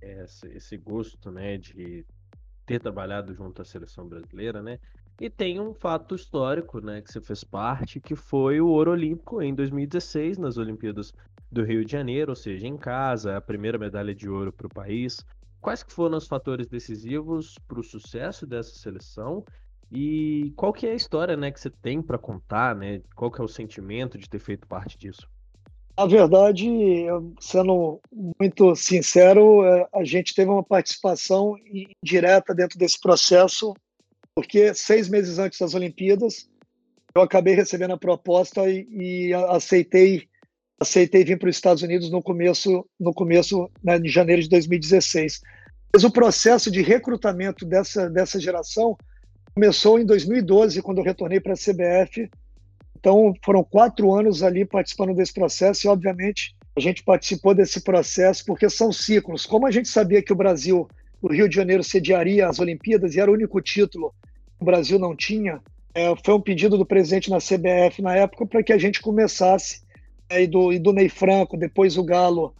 esse 0.00 0.76
gosto, 0.76 1.30
né, 1.30 1.58
de 1.58 2.04
ter 2.66 2.80
trabalhado 2.80 3.32
junto 3.34 3.62
à 3.62 3.64
seleção 3.64 4.06
brasileira, 4.08 4.62
né? 4.62 4.78
E 5.20 5.30
tem 5.30 5.60
um 5.60 5.74
fato 5.74 6.14
histórico, 6.14 6.80
né, 6.80 7.00
que 7.00 7.12
você 7.12 7.20
fez 7.20 7.44
parte, 7.44 8.00
que 8.00 8.16
foi 8.16 8.60
o 8.60 8.66
ouro 8.66 8.90
olímpico 8.90 9.40
em 9.40 9.54
2016 9.54 10.38
nas 10.38 10.56
Olimpíadas 10.56 11.12
do 11.50 11.62
Rio 11.62 11.84
de 11.84 11.92
Janeiro, 11.92 12.32
ou 12.32 12.36
seja, 12.36 12.66
em 12.66 12.76
casa, 12.76 13.36
a 13.36 13.40
primeira 13.40 13.78
medalha 13.78 14.14
de 14.14 14.28
ouro 14.28 14.52
para 14.52 14.66
o 14.66 14.70
país. 14.70 15.24
Quais 15.60 15.82
que 15.82 15.92
foram 15.92 16.18
os 16.18 16.26
fatores 16.26 16.66
decisivos 16.66 17.56
para 17.68 17.78
o 17.78 17.84
sucesso 17.84 18.46
dessa 18.46 18.74
seleção 18.74 19.44
e 19.92 20.52
qual 20.56 20.72
que 20.72 20.86
é 20.86 20.92
a 20.92 20.94
história, 20.94 21.36
né, 21.36 21.50
que 21.50 21.60
você 21.60 21.68
tem 21.68 22.00
para 22.00 22.16
contar, 22.16 22.74
né? 22.74 23.02
Qual 23.14 23.30
que 23.30 23.40
é 23.42 23.44
o 23.44 23.48
sentimento 23.48 24.16
de 24.16 24.28
ter 24.28 24.38
feito 24.38 24.66
parte 24.66 24.96
disso? 24.96 25.28
Na 25.98 26.06
verdade, 26.06 26.66
sendo 27.38 28.00
muito 28.40 28.74
sincero, 28.74 29.62
é, 29.66 29.86
a 29.94 30.02
gente 30.02 30.34
teve 30.34 30.50
uma 30.50 30.62
participação 30.62 31.54
direta 32.02 32.54
dentro 32.54 32.78
desse 32.78 32.98
processo, 32.98 33.74
porque 34.34 34.72
seis 34.72 35.10
meses 35.10 35.38
antes 35.38 35.58
das 35.58 35.74
Olimpíadas, 35.74 36.48
eu 37.14 37.20
acabei 37.20 37.54
recebendo 37.54 37.92
a 37.92 37.98
proposta 37.98 38.66
e, 38.70 38.86
e 38.90 39.34
aceitei 39.34 40.26
aceitei 40.80 41.22
vir 41.22 41.38
para 41.38 41.50
os 41.50 41.54
Estados 41.54 41.82
Unidos 41.82 42.10
no 42.10 42.22
começo 42.22 42.84
no 42.98 43.12
começo 43.12 43.70
né, 43.84 43.98
de 43.98 44.08
janeiro 44.08 44.40
de 44.40 44.48
2016. 44.48 45.42
Mas 45.92 46.02
o 46.02 46.10
processo 46.10 46.70
de 46.70 46.80
recrutamento 46.80 47.66
dessa 47.66 48.08
dessa 48.08 48.40
geração 48.40 48.96
Começou 49.54 49.98
em 49.98 50.06
2012, 50.06 50.80
quando 50.80 50.98
eu 50.98 51.04
retornei 51.04 51.38
para 51.38 51.52
a 51.52 51.56
CBF. 51.56 52.30
Então, 52.98 53.34
foram 53.44 53.62
quatro 53.62 54.14
anos 54.14 54.42
ali 54.42 54.64
participando 54.64 55.14
desse 55.14 55.34
processo 55.34 55.86
e, 55.86 55.90
obviamente, 55.90 56.54
a 56.74 56.80
gente 56.80 57.02
participou 57.02 57.54
desse 57.54 57.80
processo 57.82 58.44
porque 58.46 58.70
são 58.70 58.92
ciclos. 58.92 59.44
Como 59.44 59.66
a 59.66 59.70
gente 59.70 59.88
sabia 59.88 60.22
que 60.22 60.32
o 60.32 60.36
Brasil, 60.36 60.88
o 61.20 61.30
Rio 61.30 61.48
de 61.48 61.56
Janeiro, 61.56 61.84
sediaria 61.84 62.48
as 62.48 62.58
Olimpíadas 62.60 63.14
e 63.14 63.20
era 63.20 63.30
o 63.30 63.34
único 63.34 63.60
título 63.60 64.14
que 64.56 64.62
o 64.62 64.64
Brasil 64.64 64.98
não 64.98 65.14
tinha, 65.14 65.60
é, 65.94 66.14
foi 66.24 66.34
um 66.34 66.40
pedido 66.40 66.78
do 66.78 66.86
presidente 66.86 67.28
na 67.28 67.38
CBF 67.38 68.00
na 68.00 68.16
época 68.16 68.46
para 68.46 68.62
que 68.62 68.72
a 68.72 68.78
gente 68.78 69.02
começasse, 69.02 69.82
é, 70.30 70.44
e, 70.44 70.46
do, 70.46 70.72
e 70.72 70.78
do 70.78 70.92
Ney 70.92 71.10
Franco, 71.10 71.58
depois 71.58 71.98
o 71.98 72.04
Galo 72.04 72.54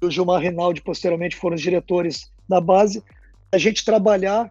e 0.00 0.06
o 0.06 0.10
Gilmar 0.10 0.40
Rinaldi, 0.40 0.80
posteriormente 0.80 1.36
foram 1.36 1.56
os 1.56 1.60
diretores 1.60 2.32
da 2.48 2.60
base, 2.60 3.02
a 3.52 3.58
gente 3.58 3.84
trabalhar 3.84 4.50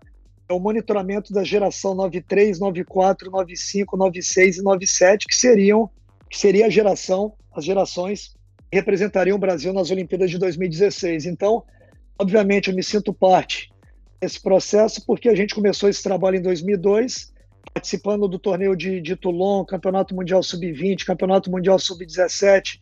é 0.49 0.53
o 0.53 0.59
monitoramento 0.59 1.33
da 1.33 1.43
geração 1.43 1.93
93, 1.93 2.59
94, 2.59 3.29
95, 3.29 3.97
96 3.97 4.57
e 4.57 4.61
97, 4.63 5.27
que 5.27 5.35
seriam 5.35 5.89
que 6.29 6.37
seria 6.37 6.65
a 6.65 6.69
geração, 6.69 7.33
as 7.53 7.63
gerações 7.63 8.35
que 8.69 8.77
representariam 8.77 9.37
o 9.37 9.39
Brasil 9.39 9.73
nas 9.73 9.91
Olimpíadas 9.91 10.29
de 10.29 10.37
2016. 10.37 11.25
Então, 11.25 11.63
obviamente, 12.19 12.69
eu 12.69 12.75
me 12.75 12.83
sinto 12.83 13.13
parte 13.13 13.71
desse 14.19 14.41
processo 14.41 15.05
porque 15.05 15.29
a 15.29 15.35
gente 15.35 15.55
começou 15.55 15.89
esse 15.89 16.03
trabalho 16.03 16.37
em 16.37 16.41
2002, 16.41 17.33
participando 17.73 18.27
do 18.27 18.39
torneio 18.39 18.75
de, 18.75 18.99
de 18.99 19.15
Toulon, 19.15 19.63
Campeonato 19.63 20.15
Mundial 20.15 20.43
Sub-20, 20.43 21.05
Campeonato 21.05 21.49
Mundial 21.49 21.79
Sub-17, 21.79 22.77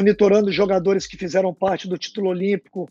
monitorando 0.00 0.52
jogadores 0.52 1.06
que 1.06 1.16
fizeram 1.16 1.52
parte 1.52 1.88
do 1.88 1.98
título 1.98 2.28
olímpico, 2.28 2.88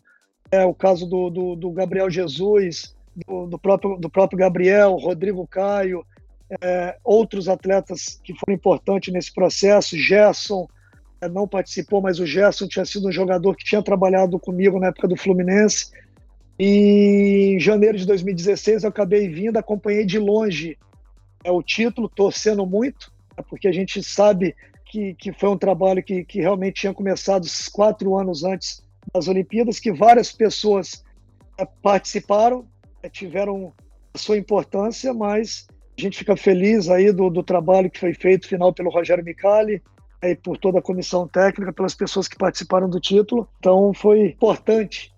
é 0.50 0.64
o 0.64 0.74
caso 0.74 1.06
do, 1.06 1.30
do, 1.30 1.56
do 1.56 1.70
Gabriel 1.70 2.10
Jesus, 2.10 2.93
do, 3.26 3.46
do, 3.46 3.58
próprio, 3.58 3.96
do 3.96 4.10
próprio 4.10 4.38
Gabriel, 4.38 4.96
Rodrigo 4.96 5.46
Caio, 5.46 6.04
é, 6.60 6.96
outros 7.02 7.48
atletas 7.48 8.20
que 8.22 8.34
foram 8.34 8.54
importantes 8.54 9.12
nesse 9.12 9.32
processo, 9.32 9.96
Gerson 9.96 10.68
é, 11.20 11.28
não 11.28 11.48
participou, 11.48 12.00
mas 12.00 12.18
o 12.18 12.26
Gerson 12.26 12.68
tinha 12.68 12.84
sido 12.84 13.08
um 13.08 13.12
jogador 13.12 13.56
que 13.56 13.64
tinha 13.64 13.82
trabalhado 13.82 14.38
comigo 14.38 14.78
na 14.78 14.88
época 14.88 15.08
do 15.08 15.16
Fluminense. 15.16 15.90
E 16.58 17.54
em 17.56 17.60
janeiro 17.60 17.98
de 17.98 18.06
2016 18.06 18.84
eu 18.84 18.88
acabei 18.88 19.28
vindo, 19.28 19.56
acompanhei 19.56 20.04
de 20.04 20.18
longe 20.18 20.78
é, 21.42 21.50
o 21.50 21.62
título, 21.62 22.08
torcendo 22.08 22.64
muito, 22.66 23.12
é, 23.36 23.42
porque 23.42 23.68
a 23.68 23.72
gente 23.72 24.02
sabe 24.02 24.54
que, 24.86 25.14
que 25.14 25.32
foi 25.32 25.48
um 25.48 25.58
trabalho 25.58 26.02
que, 26.02 26.24
que 26.24 26.40
realmente 26.40 26.82
tinha 26.82 26.94
começado 26.94 27.46
quatro 27.72 28.16
anos 28.16 28.44
antes 28.44 28.82
das 29.12 29.28
Olimpíadas, 29.28 29.80
que 29.80 29.92
várias 29.92 30.30
pessoas 30.30 31.04
é, 31.58 31.66
participaram, 31.82 32.66
tiveram 33.08 33.72
a 34.12 34.18
sua 34.18 34.36
importância, 34.36 35.12
mas 35.12 35.66
a 35.96 36.00
gente 36.00 36.18
fica 36.18 36.36
feliz 36.36 36.88
aí 36.88 37.12
do, 37.12 37.30
do 37.30 37.42
trabalho 37.42 37.90
que 37.90 38.00
foi 38.00 38.14
feito 38.14 38.48
final 38.48 38.72
pelo 38.72 38.90
Rogério 38.90 39.24
Micali 39.24 39.82
é, 40.20 40.30
e 40.30 40.36
por 40.36 40.56
toda 40.58 40.78
a 40.78 40.82
comissão 40.82 41.28
técnica, 41.28 41.72
pelas 41.72 41.94
pessoas 41.94 42.26
que 42.26 42.36
participaram 42.36 42.88
do 42.88 43.00
título. 43.00 43.48
Então 43.58 43.92
foi 43.94 44.26
importante 44.26 45.12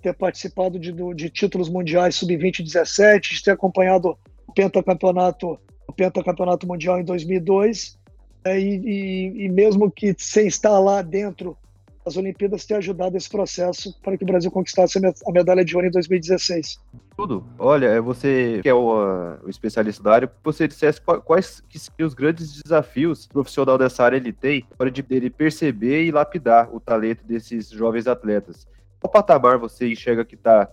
ter 0.00 0.14
participado 0.14 0.78
de, 0.78 0.92
de 1.14 1.30
títulos 1.30 1.68
mundiais 1.68 2.16
sub-20 2.16 2.60
e 2.60 2.62
17, 2.64 3.36
de 3.36 3.42
ter 3.42 3.52
acompanhado 3.52 4.18
o 4.46 4.52
pentacampeonato, 4.52 5.58
o 5.86 5.92
pentacampeonato 5.92 6.66
mundial 6.66 7.00
em 7.00 7.04
2002 7.04 7.98
é, 8.44 8.58
e, 8.58 8.76
e, 8.78 9.44
e 9.44 9.48
mesmo 9.48 9.90
que 9.90 10.14
sem 10.18 10.46
estar 10.46 10.78
lá 10.78 11.02
dentro 11.02 11.56
as 12.04 12.16
Olimpíadas 12.16 12.64
ter 12.64 12.74
ajudado 12.74 13.16
esse 13.16 13.28
processo 13.28 13.94
para 14.02 14.16
que 14.16 14.24
o 14.24 14.26
Brasil 14.26 14.50
conquistasse 14.50 14.98
a 14.98 15.32
medalha 15.32 15.64
de 15.64 15.74
ouro 15.74 15.86
em 15.86 15.90
2016. 15.90 16.80
Tudo. 17.16 17.44
Olha, 17.58 17.86
é 17.86 18.00
você 18.00 18.60
que 18.62 18.68
é 18.68 18.74
o, 18.74 19.38
o 19.44 19.48
especialista 19.48 20.02
da 20.02 20.12
área, 20.12 20.32
você 20.42 20.66
dissesse 20.66 21.00
quais 21.00 21.62
que 21.68 21.78
são 21.78 21.94
os 22.00 22.14
grandes 22.14 22.60
desafios 22.62 23.26
que 23.26 23.30
o 23.30 23.34
profissional 23.34 23.78
dessa 23.78 24.04
área 24.04 24.16
ele 24.16 24.32
tem 24.32 24.66
para 24.76 24.90
ele 25.10 25.30
perceber 25.30 26.04
e 26.04 26.10
lapidar 26.10 26.74
o 26.74 26.80
talento 26.80 27.24
desses 27.24 27.70
jovens 27.70 28.06
atletas. 28.06 28.66
Qual 29.00 29.10
patamar 29.10 29.58
você 29.58 29.90
enxerga 29.90 30.24
que 30.24 30.34
está 30.34 30.68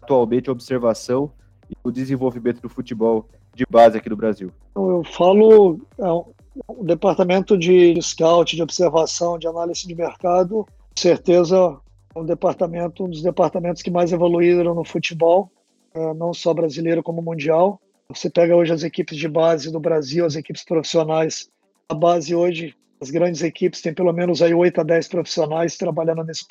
atualmente 0.00 0.48
a 0.48 0.52
observação 0.52 1.32
e 1.70 1.74
o 1.84 1.90
desenvolvimento 1.90 2.60
do 2.60 2.68
futebol 2.68 3.28
de 3.54 3.64
base 3.68 3.98
aqui 3.98 4.08
no 4.08 4.16
Brasil? 4.16 4.50
Então, 4.70 4.90
eu 4.90 5.04
falo, 5.04 5.80
é, 5.98 6.41
o 6.66 6.84
departamento 6.84 7.56
de 7.56 8.00
scout, 8.02 8.54
de 8.54 8.62
observação, 8.62 9.38
de 9.38 9.46
análise 9.46 9.86
de 9.86 9.94
mercado, 9.94 10.66
com 10.66 11.00
certeza 11.00 11.78
é 12.14 12.18
um 12.18 12.24
departamento, 12.24 13.04
um 13.04 13.08
dos 13.08 13.22
departamentos 13.22 13.82
que 13.82 13.90
mais 13.90 14.12
evoluíram 14.12 14.74
no 14.74 14.84
futebol, 14.84 15.50
é, 15.94 16.14
não 16.14 16.34
só 16.34 16.52
brasileiro 16.52 17.02
como 17.02 17.22
mundial. 17.22 17.80
Você 18.08 18.28
pega 18.28 18.54
hoje 18.54 18.72
as 18.72 18.82
equipes 18.82 19.16
de 19.16 19.28
base 19.28 19.72
do 19.72 19.80
Brasil, 19.80 20.26
as 20.26 20.36
equipes 20.36 20.64
profissionais. 20.64 21.48
A 21.88 21.94
base 21.94 22.34
hoje, 22.34 22.74
as 23.00 23.10
grandes 23.10 23.42
equipes 23.42 23.80
têm 23.80 23.94
pelo 23.94 24.12
menos 24.12 24.42
aí 24.42 24.52
8 24.52 24.80
a 24.80 24.84
10 24.84 25.08
profissionais 25.08 25.76
trabalhando 25.76 26.22
nesse, 26.22 26.44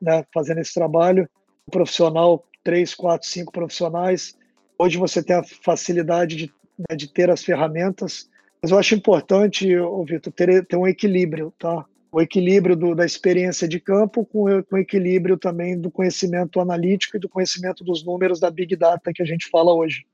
né, 0.00 0.24
fazendo 0.32 0.60
esse 0.60 0.72
trabalho. 0.72 1.28
O 1.66 1.70
profissional, 1.70 2.44
3, 2.62 2.94
4, 2.94 3.28
5 3.28 3.52
profissionais. 3.52 4.36
Hoje 4.78 4.96
você 4.96 5.22
tem 5.22 5.34
a 5.34 5.42
facilidade 5.42 6.36
de, 6.36 6.52
né, 6.78 6.96
de 6.96 7.12
ter 7.12 7.30
as 7.30 7.42
ferramentas 7.42 8.28
mas 8.62 8.70
eu 8.70 8.78
acho 8.78 8.94
importante, 8.94 9.68
Vitor, 10.06 10.32
ter, 10.32 10.66
ter 10.66 10.76
um 10.76 10.86
equilíbrio, 10.86 11.52
tá? 11.58 11.84
O 12.10 12.20
equilíbrio 12.20 12.74
do, 12.74 12.94
da 12.94 13.04
experiência 13.04 13.68
de 13.68 13.78
campo 13.78 14.24
com, 14.24 14.62
com 14.62 14.76
o 14.76 14.78
equilíbrio 14.78 15.36
também 15.36 15.78
do 15.78 15.90
conhecimento 15.90 16.58
analítico 16.58 17.16
e 17.16 17.20
do 17.20 17.28
conhecimento 17.28 17.84
dos 17.84 18.04
números 18.04 18.40
da 18.40 18.50
Big 18.50 18.74
Data 18.74 19.12
que 19.12 19.22
a 19.22 19.26
gente 19.26 19.48
fala 19.50 19.72
hoje. 19.72 20.04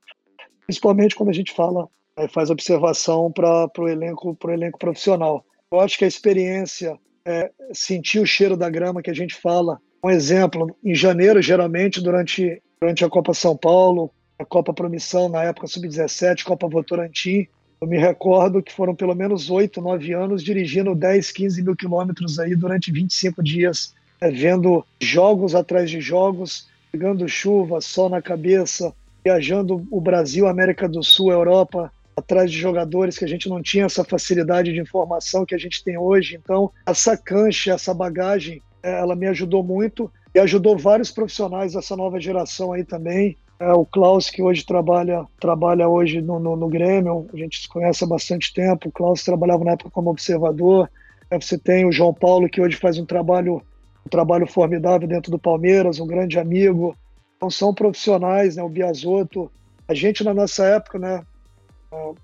Principalmente 0.67 1.15
quando 1.15 1.31
a 1.31 1.35
gente 1.35 1.53
fala, 1.53 1.89
é, 2.17 2.29
faz 2.29 2.51
observação 2.51 3.31
para 3.31 3.71
o 3.79 3.89
elenco, 3.89 4.37
elenco 4.49 4.79
profissional. 4.79 5.45
Eu 5.71 5.81
acho 5.81 5.99
que 5.99 6.05
a 6.05 6.09
experiência, 6.09 6.99
é, 7.25 7.51
sentir 7.73 8.21
o 8.21 8.27
cheiro 8.27 8.57
da 8.57 8.69
grama 8.69 9.03
que 9.03 9.11
a 9.11 9.15
gente 9.15 9.35
fala. 9.35 9.81
Um 10.03 10.11
exemplo, 10.11 10.77
em 10.85 10.95
janeiro, 10.95 11.41
geralmente, 11.41 12.01
durante, 12.01 12.63
durante 12.81 13.05
a 13.05 13.09
Copa 13.09 13.33
São 13.33 13.57
Paulo, 13.57 14.11
a 14.39 14.45
Copa 14.45 14.75
Promissão, 14.75 15.29
na 15.29 15.43
época 15.45 15.67
Sub-17, 15.67 16.45
Copa 16.45 16.69
Votorantim. 16.69 17.47
Eu 17.85 17.89
me 17.89 17.99
recordo 17.99 18.63
que 18.63 18.73
foram 18.73 18.95
pelo 18.95 19.15
menos 19.15 19.51
oito, 19.51 19.79
nove 19.83 20.15
anos 20.15 20.43
dirigindo 20.43 20.95
10, 20.95 21.31
15 21.31 21.63
mil 21.63 21.77
quilômetros 21.77 22.39
aí 22.39 22.57
durante 22.57 22.91
25 22.91 23.43
dias, 23.43 23.95
é, 24.23 24.31
vendo 24.31 24.83
jogos 24.99 25.55
atrás 25.55 25.91
de 25.91 26.01
jogos, 26.01 26.67
pegando 26.91 27.29
chuva, 27.29 27.83
sol 27.83 28.09
na 28.09 28.23
cabeça, 28.23 28.91
viajando 29.23 29.87
o 29.91 30.01
Brasil, 30.01 30.49
América 30.49 30.89
do 30.89 31.03
Sul, 31.03 31.31
Europa, 31.31 31.93
atrás 32.17 32.51
de 32.51 32.57
jogadores 32.57 33.19
que 33.19 33.25
a 33.27 33.29
gente 33.29 33.51
não 33.51 33.61
tinha 33.61 33.85
essa 33.85 34.03
facilidade 34.03 34.73
de 34.73 34.81
informação 34.81 35.45
que 35.45 35.55
a 35.55 35.59
gente 35.59 35.85
tem 35.85 35.99
hoje. 35.99 36.41
Então, 36.43 36.71
essa 36.87 37.19
cancha, 37.19 37.75
essa 37.75 37.93
bagagem, 37.93 38.63
é, 38.83 38.99
ela 38.99 39.15
me 39.15 39.27
ajudou 39.27 39.63
muito 39.63 40.11
e 40.35 40.39
ajudou 40.39 40.79
vários 40.79 41.11
profissionais 41.11 41.75
dessa 41.75 41.95
nova 41.95 42.19
geração 42.19 42.73
aí 42.73 42.83
também. 42.83 43.37
É, 43.59 43.73
o 43.73 43.87
Klaus, 43.87 44.29
que 44.29 44.43
hoje 44.43 44.65
trabalha, 44.65 45.27
trabalha 45.39 45.89
hoje 45.89 46.21
no, 46.21 46.41
no, 46.41 46.57
no, 46.57 46.69
Grêmio, 46.69 47.29
a 47.33 47.37
gente 47.37 47.61
se 47.61 47.69
conhece 47.69 48.03
há 48.03 48.07
bastante 48.07 48.53
tempo. 48.53 48.89
O 48.89 48.93
Klaus 48.93 49.23
trabalhava 49.23 49.65
na 49.65 49.73
época 49.73 49.91
como 49.91 50.11
observador. 50.11 50.91
É, 51.31 51.41
você 51.41 51.57
tem 51.57 51.87
o 51.87 51.93
João 51.93 52.13
Paulo, 52.13 52.49
que 52.49 52.61
hoje 52.61 52.77
faz 52.77 52.99
um 52.99 53.07
trabalho, 53.07 53.63
um 54.05 54.09
trabalho 54.11 54.47
formidável 54.47 55.07
dentro 55.07 55.31
do 55.31 55.39
Palmeiras, 55.39 56.01
um 56.01 56.07
grande 56.07 56.39
amigo. 56.39 56.97
Então 57.37 57.49
são 57.49 57.73
profissionais, 57.73 58.57
né? 58.57 58.63
O 58.63 58.69
Biasotto. 58.69 59.51
A 59.87 59.95
gente, 59.95 60.25
na 60.25 60.35
nossa 60.35 60.65
época, 60.67 60.99
né? 60.99 61.25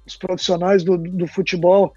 Os 0.05 0.17
profissionais 0.17 0.83
do, 0.83 0.99
do 0.99 1.29
futebol, 1.29 1.95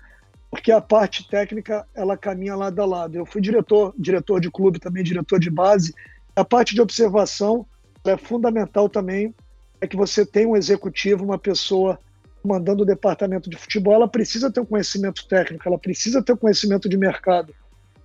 porque 0.52 0.72
a 0.72 0.80
parte 0.80 1.28
técnica 1.28 1.88
ela 1.96 2.16
caminha 2.16 2.56
lado 2.56 2.80
a 2.80 2.86
lado. 2.86 3.16
Eu 3.16 3.26
fui 3.26 3.42
diretor, 3.42 3.96
diretor 3.98 4.40
de 4.40 4.52
clube 4.52 4.80
também, 4.80 5.04
diretor 5.04 5.40
de 5.40 5.50
base. 5.50 5.92
A 6.36 6.46
parte 6.46 6.76
de 6.76 6.82
observação 6.82 7.66
é 8.06 8.18
fundamental 8.18 8.90
também 8.90 9.34
é 9.80 9.88
que 9.88 9.96
você 9.96 10.26
tenha 10.26 10.48
um 10.48 10.56
executivo, 10.56 11.24
uma 11.24 11.38
pessoa 11.38 12.00
mandando 12.44 12.84
o 12.84 12.86
departamento 12.86 13.50
de 13.50 13.58
futebol, 13.58 13.94
ela 13.94 14.08
precisa 14.08 14.52
ter 14.52 14.60
um 14.60 14.66
conhecimento 14.66 15.26
técnico, 15.28 15.68
ela 15.68 15.78
precisa 15.78 16.22
ter 16.22 16.34
um 16.34 16.38
conhecimento 16.38 16.90
de 16.90 16.98
mercado, 16.98 17.54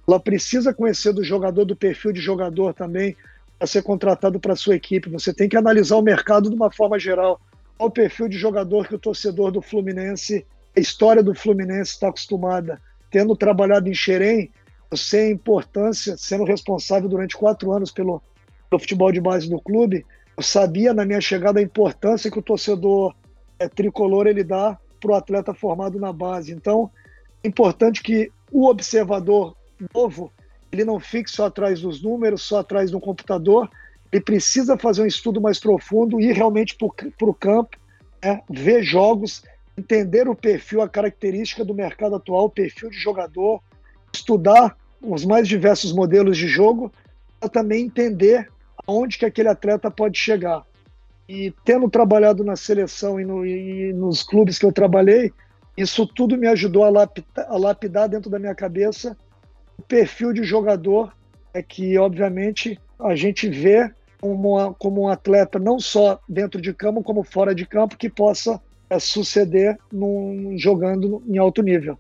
ela 0.07 0.21
precisa 0.21 0.73
conhecer 0.73 1.13
do 1.13 1.25
jogador, 1.25 1.65
do 1.65 1.77
perfil 1.77 2.13
de 2.13 2.21
jogador 2.21 2.73
também, 2.73 3.17
para 3.59 3.67
ser 3.67 3.83
contratado 3.83 4.39
para 4.39 4.53
a 4.53 4.57
sua 4.57 4.77
equipe. 4.77 5.11
Você 5.11 5.35
tem 5.35 5.49
que 5.49 5.57
analisar 5.57 5.97
o 5.97 6.03
mercado 6.03 6.49
de 6.49 6.55
uma 6.55 6.71
forma 6.71 6.99
geral. 6.99 7.41
Qual 7.77 7.89
o 7.89 7.93
perfil 7.93 8.29
de 8.29 8.39
jogador 8.39 8.87
que 8.87 8.95
o 8.95 8.99
torcedor 8.99 9.51
do 9.51 9.61
Fluminense, 9.61 10.47
a 10.77 10.81
história 10.81 11.23
do 11.23 11.35
Fluminense 11.35 11.93
está 11.93 12.09
acostumada. 12.09 12.81
Tendo 13.11 13.37
trabalhado 13.37 13.89
em 13.89 13.95
Xerém, 13.95 14.51
sei 14.95 15.29
a 15.29 15.31
importância, 15.31 16.17
sendo 16.17 16.45
responsável 16.45 17.09
durante 17.09 17.37
quatro 17.37 17.73
anos 17.73 17.91
pelo 17.91 18.23
do 18.71 18.79
futebol 18.79 19.11
de 19.13 19.21
base 19.21 19.49
do 19.49 19.61
clube, 19.61 20.05
eu 20.37 20.43
sabia 20.43 20.95
na 20.95 21.05
minha 21.05 21.21
chegada 21.21 21.59
a 21.59 21.63
importância 21.63 22.31
que 22.31 22.39
o 22.39 22.43
torcedor 22.43 23.15
é, 23.59 23.69
tricolor 23.69 24.27
ele 24.27 24.45
dá 24.45 24.79
para 25.01 25.13
o 25.13 25.15
atleta 25.15 25.55
formado 25.55 25.99
na 25.99 26.13
base. 26.13 26.53
Então, 26.53 26.91
é 27.43 27.49
importante 27.49 28.03
que 28.03 28.31
o 28.53 28.69
observador 28.69 29.57
novo 29.95 30.33
ele 30.71 30.85
não 30.85 31.01
fique 31.01 31.31
só 31.31 31.47
atrás 31.47 31.81
dos 31.81 32.03
números, 32.03 32.43
só 32.43 32.59
atrás 32.59 32.91
do 32.91 33.01
computador. 33.01 33.71
Ele 34.13 34.23
precisa 34.23 34.77
fazer 34.77 35.03
um 35.03 35.07
estudo 35.07 35.41
mais 35.41 35.59
profundo, 35.59 36.21
ir 36.21 36.33
realmente 36.33 36.77
para 36.77 37.29
o 37.29 37.35
campo, 37.35 37.77
né, 38.23 38.43
ver 38.49 38.83
jogos, 38.83 39.43
entender 39.77 40.29
o 40.29 40.35
perfil, 40.35 40.83
a 40.83 40.89
característica 40.89 41.65
do 41.65 41.75
mercado 41.75 42.17
atual, 42.17 42.47
o 42.47 42.51
perfil 42.51 42.91
de 42.91 42.99
jogador, 42.99 43.63
estudar 44.13 44.77
os 45.01 45.25
mais 45.25 45.47
diversos 45.47 45.93
modelos 45.93 46.37
de 46.37 46.49
jogo, 46.49 46.93
para 47.39 47.49
também 47.49 47.85
entender 47.87 48.51
aonde 48.89 49.19
que 49.19 49.27
aquele 49.27 49.49
atleta 49.49 49.91
pode 49.91 50.19
chegar. 50.19 50.65
E 51.29 51.53
tendo 51.63 51.91
trabalhado 51.91 52.43
na 52.43 52.57
seleção 52.57 53.21
e, 53.21 53.25
no, 53.25 53.47
e 53.47 53.93
nos 53.93 54.23
clubes 54.23 54.59
que 54.59 54.65
eu 54.65 54.73
trabalhei, 54.73 55.31
isso 55.77 56.07
tudo 56.07 56.39
me 56.39 56.49
ajudou 56.49 56.85
a 56.85 56.89
lapidar, 56.89 57.47
a 57.49 57.59
lapidar 57.59 58.09
dentro 58.09 58.31
da 58.31 58.39
minha 58.39 58.55
cabeça 58.55 59.17
o 59.79 59.83
perfil 59.83 60.33
de 60.33 60.43
jogador 60.43 61.13
é 61.55 61.63
que, 61.63 61.97
obviamente, 61.99 62.81
a 62.99 63.15
gente 63.15 63.49
vê 63.49 63.91
como, 64.21 64.75
como 64.75 65.03
um 65.03 65.09
atleta 65.09 65.59
não 65.59 65.79
só 65.79 66.19
dentro 66.29 66.61
de 66.61 66.75
campo, 66.75 67.03
como 67.03 67.23
fora 67.23 67.55
de 67.55 67.65
campo, 67.65 67.97
que 67.97 68.11
possa 68.11 68.61
é, 68.91 68.99
suceder 68.99 69.79
num, 69.93 70.59
jogando 70.59 71.23
em 71.27 71.39
alto 71.39 71.63
nível. 71.63 71.97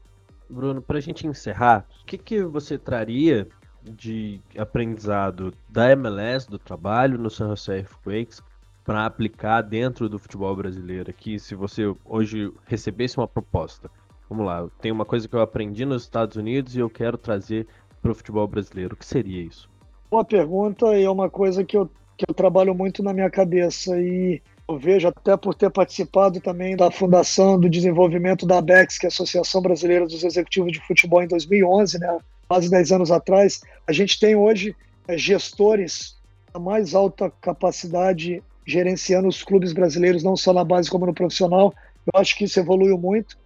Bruno, 0.51 0.83
para 0.83 0.98
a 0.98 1.01
gente 1.01 1.27
encerrar, 1.27 1.87
o 2.03 2.07
que, 2.07 2.18
que 2.18 2.42
você 2.42 2.77
traria 2.77 3.46
de 3.88 4.40
aprendizado 4.57 5.53
da 5.68 5.90
MLS, 5.92 6.48
do 6.48 6.59
trabalho 6.59 7.18
no 7.18 7.31
San 7.31 7.48
Jose 7.48 7.70
Earthquakes, 7.70 8.42
para 8.85 9.05
aplicar 9.05 9.62
dentro 9.62 10.09
do 10.09 10.18
futebol 10.18 10.57
brasileiro 10.57 11.11
aqui, 11.11 11.38
se 11.38 11.55
você 11.55 11.94
hoje 12.05 12.53
recebesse 12.66 13.18
uma 13.18 13.29
proposta. 13.29 13.90
Vamos 14.31 14.46
lá, 14.46 14.66
tem 14.81 14.92
uma 14.92 15.05
coisa 15.05 15.29
que 15.29 15.35
eu 15.35 15.40
aprendi 15.40 15.85
nos 15.85 16.03
Estados 16.03 16.37
Unidos 16.37 16.74
e 16.74 16.81
eu 16.81 16.88
quero 16.88 17.18
trazer 17.18 17.66
para 18.01 18.11
o 18.11 18.14
futebol 18.14 18.46
brasileiro. 18.46 18.94
O 18.94 18.96
que 18.96 19.05
seria 19.05 19.42
isso? 19.42 19.68
Uma 20.11 20.24
pergunta 20.24 20.96
e 20.96 21.05
é 21.05 21.11
uma 21.11 21.29
coisa 21.29 21.64
que 21.64 21.77
eu, 21.77 21.90
que 22.16 22.24
eu 22.29 22.35
trabalho 22.35 22.74
muito 22.74 23.03
na 23.03 23.12
minha 23.12 23.31
cabeça 23.31 24.01
e 24.01 24.40
eu 24.68 24.79
vejo 24.79 25.09
até 25.09 25.37
por 25.37 25.55
ter 25.55 25.70
participado 25.70 26.40
também 26.40 26.77
da 26.77 26.90
fundação 26.90 27.59
do 27.59 27.68
desenvolvimento 27.70 28.46
da 28.46 28.59
ABEX, 28.59 28.98
que 28.98 29.07
é 29.07 29.09
a 29.09 29.12
Associação 29.12 29.62
Brasileira 29.62 30.07
dos 30.07 30.22
Executivos 30.22 30.72
de 30.72 30.81
Futebol, 30.87 31.22
em 31.22 31.29
2011, 31.29 31.98
né? 31.98 32.18
Quase 32.48 32.70
10 32.70 32.92
anos 32.92 33.11
atrás, 33.11 33.61
a 33.87 33.92
gente 33.92 34.18
tem 34.18 34.34
hoje 34.34 34.74
é, 35.06 35.16
gestores 35.18 36.16
da 36.52 36.58
mais 36.58 36.94
alta 36.94 37.30
capacidade 37.40 38.42
gerenciando 38.66 39.28
os 39.28 39.42
clubes 39.42 39.72
brasileiros, 39.72 40.22
não 40.22 40.37
só 40.37 40.52
na 40.52 40.64
base 40.64 40.90
como 40.90 41.06
no 41.06 41.14
profissional. 41.14 41.72
Eu 42.12 42.20
acho 42.20 42.37
que 42.37 42.44
isso 42.44 42.58
evoluiu 42.58 42.98
muito. 42.98 43.38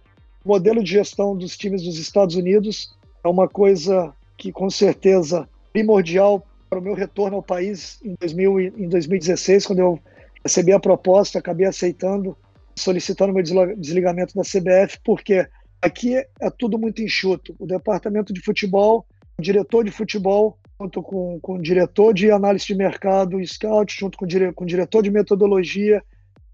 O 0.43 0.49
modelo 0.49 0.83
de 0.83 0.91
gestão 0.91 1.35
dos 1.35 1.55
times 1.57 1.83
dos 1.83 1.97
Estados 1.97 2.35
Unidos 2.35 2.93
é 3.23 3.27
uma 3.27 3.47
coisa 3.47 4.13
que, 4.37 4.51
com 4.51 4.69
certeza, 4.69 5.47
primordial 5.71 6.45
para 6.69 6.79
o 6.79 6.81
meu 6.81 6.93
retorno 6.93 7.37
ao 7.37 7.43
país 7.43 7.99
em, 8.03 8.15
2000, 8.19 8.59
em 8.59 8.89
2016, 8.89 9.65
quando 9.65 9.79
eu 9.79 9.99
recebi 10.43 10.73
a 10.73 10.79
proposta, 10.79 11.39
acabei 11.39 11.65
aceitando, 11.65 12.35
solicitando 12.75 13.31
meu 13.31 13.43
desligamento 13.77 14.35
da 14.35 14.41
CBF, 14.41 14.99
porque 15.03 15.47
Aqui 15.83 16.15
é 16.15 16.49
tudo 16.49 16.79
muito 16.79 17.01
enxuto. 17.01 17.53
O 17.59 17.67
departamento 17.67 18.31
de 18.31 18.39
futebol, 18.39 19.05
o 19.37 19.41
diretor 19.41 19.83
de 19.83 19.91
futebol, 19.91 20.57
junto 20.79 21.03
com, 21.03 21.37
com 21.41 21.55
o 21.55 21.61
diretor 21.61 22.13
de 22.13 22.31
análise 22.31 22.65
de 22.65 22.73
mercado, 22.73 23.45
scout, 23.45 23.93
junto 23.93 24.17
com, 24.17 24.25
dire, 24.25 24.53
com 24.53 24.63
o 24.63 24.67
diretor 24.67 25.03
de 25.03 25.11
metodologia, 25.11 26.01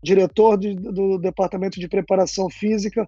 diretor 0.02 0.58
de, 0.58 0.74
do 0.74 1.20
departamento 1.20 1.80
de 1.80 1.88
preparação 1.88 2.50
física, 2.50 3.08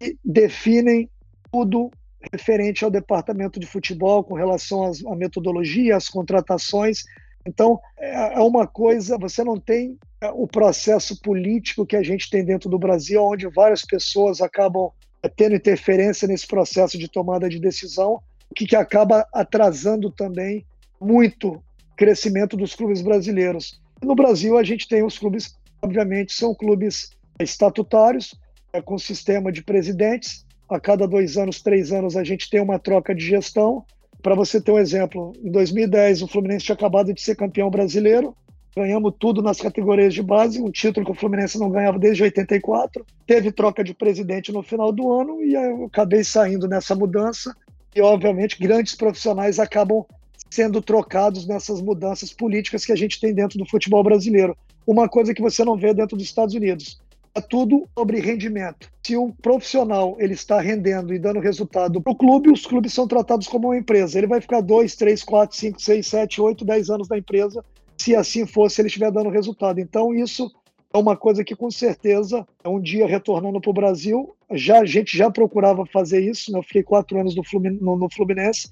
e 0.00 0.16
definem 0.24 1.10
tudo 1.52 1.90
referente 2.32 2.82
ao 2.82 2.90
departamento 2.90 3.60
de 3.60 3.66
futebol 3.66 4.24
com 4.24 4.34
relação 4.34 4.90
à 5.06 5.14
metodologia, 5.14 5.96
às 5.96 6.08
contratações. 6.08 7.02
Então, 7.46 7.78
é, 7.98 8.38
é 8.38 8.40
uma 8.40 8.66
coisa, 8.66 9.18
você 9.18 9.44
não 9.44 9.60
tem 9.60 9.98
é, 10.18 10.30
o 10.30 10.46
processo 10.46 11.20
político 11.20 11.84
que 11.84 11.96
a 11.96 12.02
gente 12.02 12.30
tem 12.30 12.42
dentro 12.42 12.70
do 12.70 12.78
Brasil, 12.78 13.22
onde 13.22 13.46
várias 13.48 13.82
pessoas 13.82 14.40
acabam 14.40 14.90
tendo 15.28 15.54
interferência 15.54 16.28
nesse 16.28 16.46
processo 16.46 16.98
de 16.98 17.08
tomada 17.08 17.48
de 17.48 17.58
decisão, 17.58 18.20
o 18.50 18.54
que, 18.54 18.66
que 18.66 18.76
acaba 18.76 19.26
atrasando 19.32 20.10
também 20.10 20.64
muito 21.00 21.52
o 21.52 21.62
crescimento 21.96 22.56
dos 22.56 22.74
clubes 22.74 23.02
brasileiros. 23.02 23.80
No 24.02 24.14
Brasil, 24.14 24.56
a 24.56 24.62
gente 24.62 24.88
tem 24.88 25.04
os 25.04 25.18
clubes, 25.18 25.56
obviamente, 25.82 26.32
são 26.32 26.54
clubes 26.54 27.10
estatutários, 27.38 28.34
é, 28.72 28.80
com 28.80 28.98
sistema 28.98 29.50
de 29.50 29.62
presidentes. 29.62 30.46
A 30.68 30.78
cada 30.78 31.06
dois 31.06 31.36
anos, 31.36 31.62
três 31.62 31.92
anos, 31.92 32.16
a 32.16 32.24
gente 32.24 32.50
tem 32.50 32.60
uma 32.60 32.78
troca 32.78 33.14
de 33.14 33.24
gestão. 33.24 33.84
Para 34.22 34.34
você 34.34 34.60
ter 34.60 34.72
um 34.72 34.78
exemplo, 34.78 35.32
em 35.42 35.50
2010, 35.50 36.22
o 36.22 36.28
Fluminense 36.28 36.66
tinha 36.66 36.74
acabado 36.74 37.12
de 37.12 37.20
ser 37.20 37.36
campeão 37.36 37.70
brasileiro, 37.70 38.36
ganhamos 38.76 39.14
tudo 39.18 39.42
nas 39.42 39.60
categorias 39.60 40.14
de 40.14 40.22
base, 40.22 40.60
um 40.60 40.70
título 40.70 41.04
que 41.06 41.12
o 41.12 41.14
Fluminense 41.14 41.58
não 41.58 41.70
ganhava 41.70 41.98
desde 41.98 42.22
84. 42.22 43.04
Teve 43.26 43.50
troca 43.52 43.82
de 43.82 43.94
presidente 43.94 44.52
no 44.52 44.62
final 44.62 44.92
do 44.92 45.12
ano 45.12 45.42
e 45.42 45.54
eu 45.54 45.86
acabei 45.86 46.22
saindo 46.22 46.68
nessa 46.68 46.94
mudança. 46.94 47.54
E, 47.94 48.00
obviamente, 48.00 48.58
grandes 48.60 48.94
profissionais 48.94 49.58
acabam 49.58 50.04
sendo 50.50 50.80
trocados 50.80 51.46
nessas 51.46 51.80
mudanças 51.80 52.32
políticas 52.32 52.84
que 52.84 52.92
a 52.92 52.96
gente 52.96 53.20
tem 53.20 53.34
dentro 53.34 53.58
do 53.58 53.68
futebol 53.68 54.02
brasileiro. 54.02 54.56
Uma 54.86 55.08
coisa 55.08 55.34
que 55.34 55.42
você 55.42 55.64
não 55.64 55.76
vê 55.76 55.92
dentro 55.92 56.16
dos 56.16 56.26
Estados 56.26 56.54
Unidos. 56.54 57.00
É 57.34 57.40
tudo 57.40 57.86
sobre 57.96 58.20
rendimento. 58.20 58.90
Se 59.04 59.16
um 59.16 59.30
profissional 59.30 60.16
ele 60.18 60.32
está 60.32 60.60
rendendo 60.60 61.12
e 61.14 61.18
dando 61.18 61.40
resultado 61.40 62.00
para 62.00 62.12
o 62.12 62.16
clube, 62.16 62.50
os 62.50 62.66
clubes 62.66 62.92
são 62.92 63.06
tratados 63.06 63.46
como 63.46 63.68
uma 63.68 63.76
empresa. 63.76 64.18
Ele 64.18 64.26
vai 64.26 64.40
ficar 64.40 64.60
dois, 64.60 64.96
três, 64.96 65.22
quatro, 65.22 65.56
cinco, 65.56 65.80
seis, 65.80 66.06
sete, 66.06 66.40
oito, 66.40 66.64
dez 66.64 66.88
anos 66.88 67.08
na 67.08 67.18
empresa 67.18 67.62
se 67.98 68.14
assim 68.14 68.46
fosse, 68.46 68.80
ele 68.80 68.88
estiver 68.88 69.10
dando 69.10 69.28
resultado. 69.28 69.80
Então, 69.80 70.14
isso 70.14 70.50
é 70.92 70.98
uma 70.98 71.16
coisa 71.16 71.44
que, 71.44 71.54
com 71.54 71.70
certeza, 71.70 72.46
é 72.64 72.68
um 72.68 72.80
dia 72.80 73.06
retornando 73.06 73.60
para 73.60 73.70
o 73.70 73.74
Brasil, 73.74 74.34
já, 74.52 74.80
a 74.80 74.86
gente 74.86 75.16
já 75.16 75.30
procurava 75.30 75.84
fazer 75.84 76.20
isso, 76.20 76.50
né? 76.50 76.58
eu 76.58 76.62
fiquei 76.62 76.82
quatro 76.82 77.18
anos 77.20 77.36
no 77.36 77.44
Fluminense, 77.44 77.84
no, 77.84 78.08
Fluminense 78.10 78.68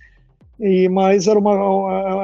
e, 0.58 0.88
mas 0.88 1.26
era 1.26 1.38
uma, 1.38 1.52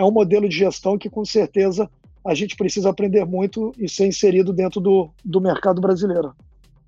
é 0.01 0.05
um 0.05 0.11
modelo 0.11 0.49
de 0.49 0.57
gestão 0.57 0.97
que, 0.97 1.11
com 1.11 1.25
certeza, 1.25 1.91
a 2.25 2.35
gente 2.35 2.57
precisa 2.57 2.89
aprender 2.89 3.25
muito 3.27 3.73
e 3.79 3.89
ser 3.89 4.07
inserido 4.07 4.53
dentro 4.53 4.81
do, 4.81 5.11
do 5.25 5.41
mercado 5.41 5.81
brasileiro. 5.81 6.33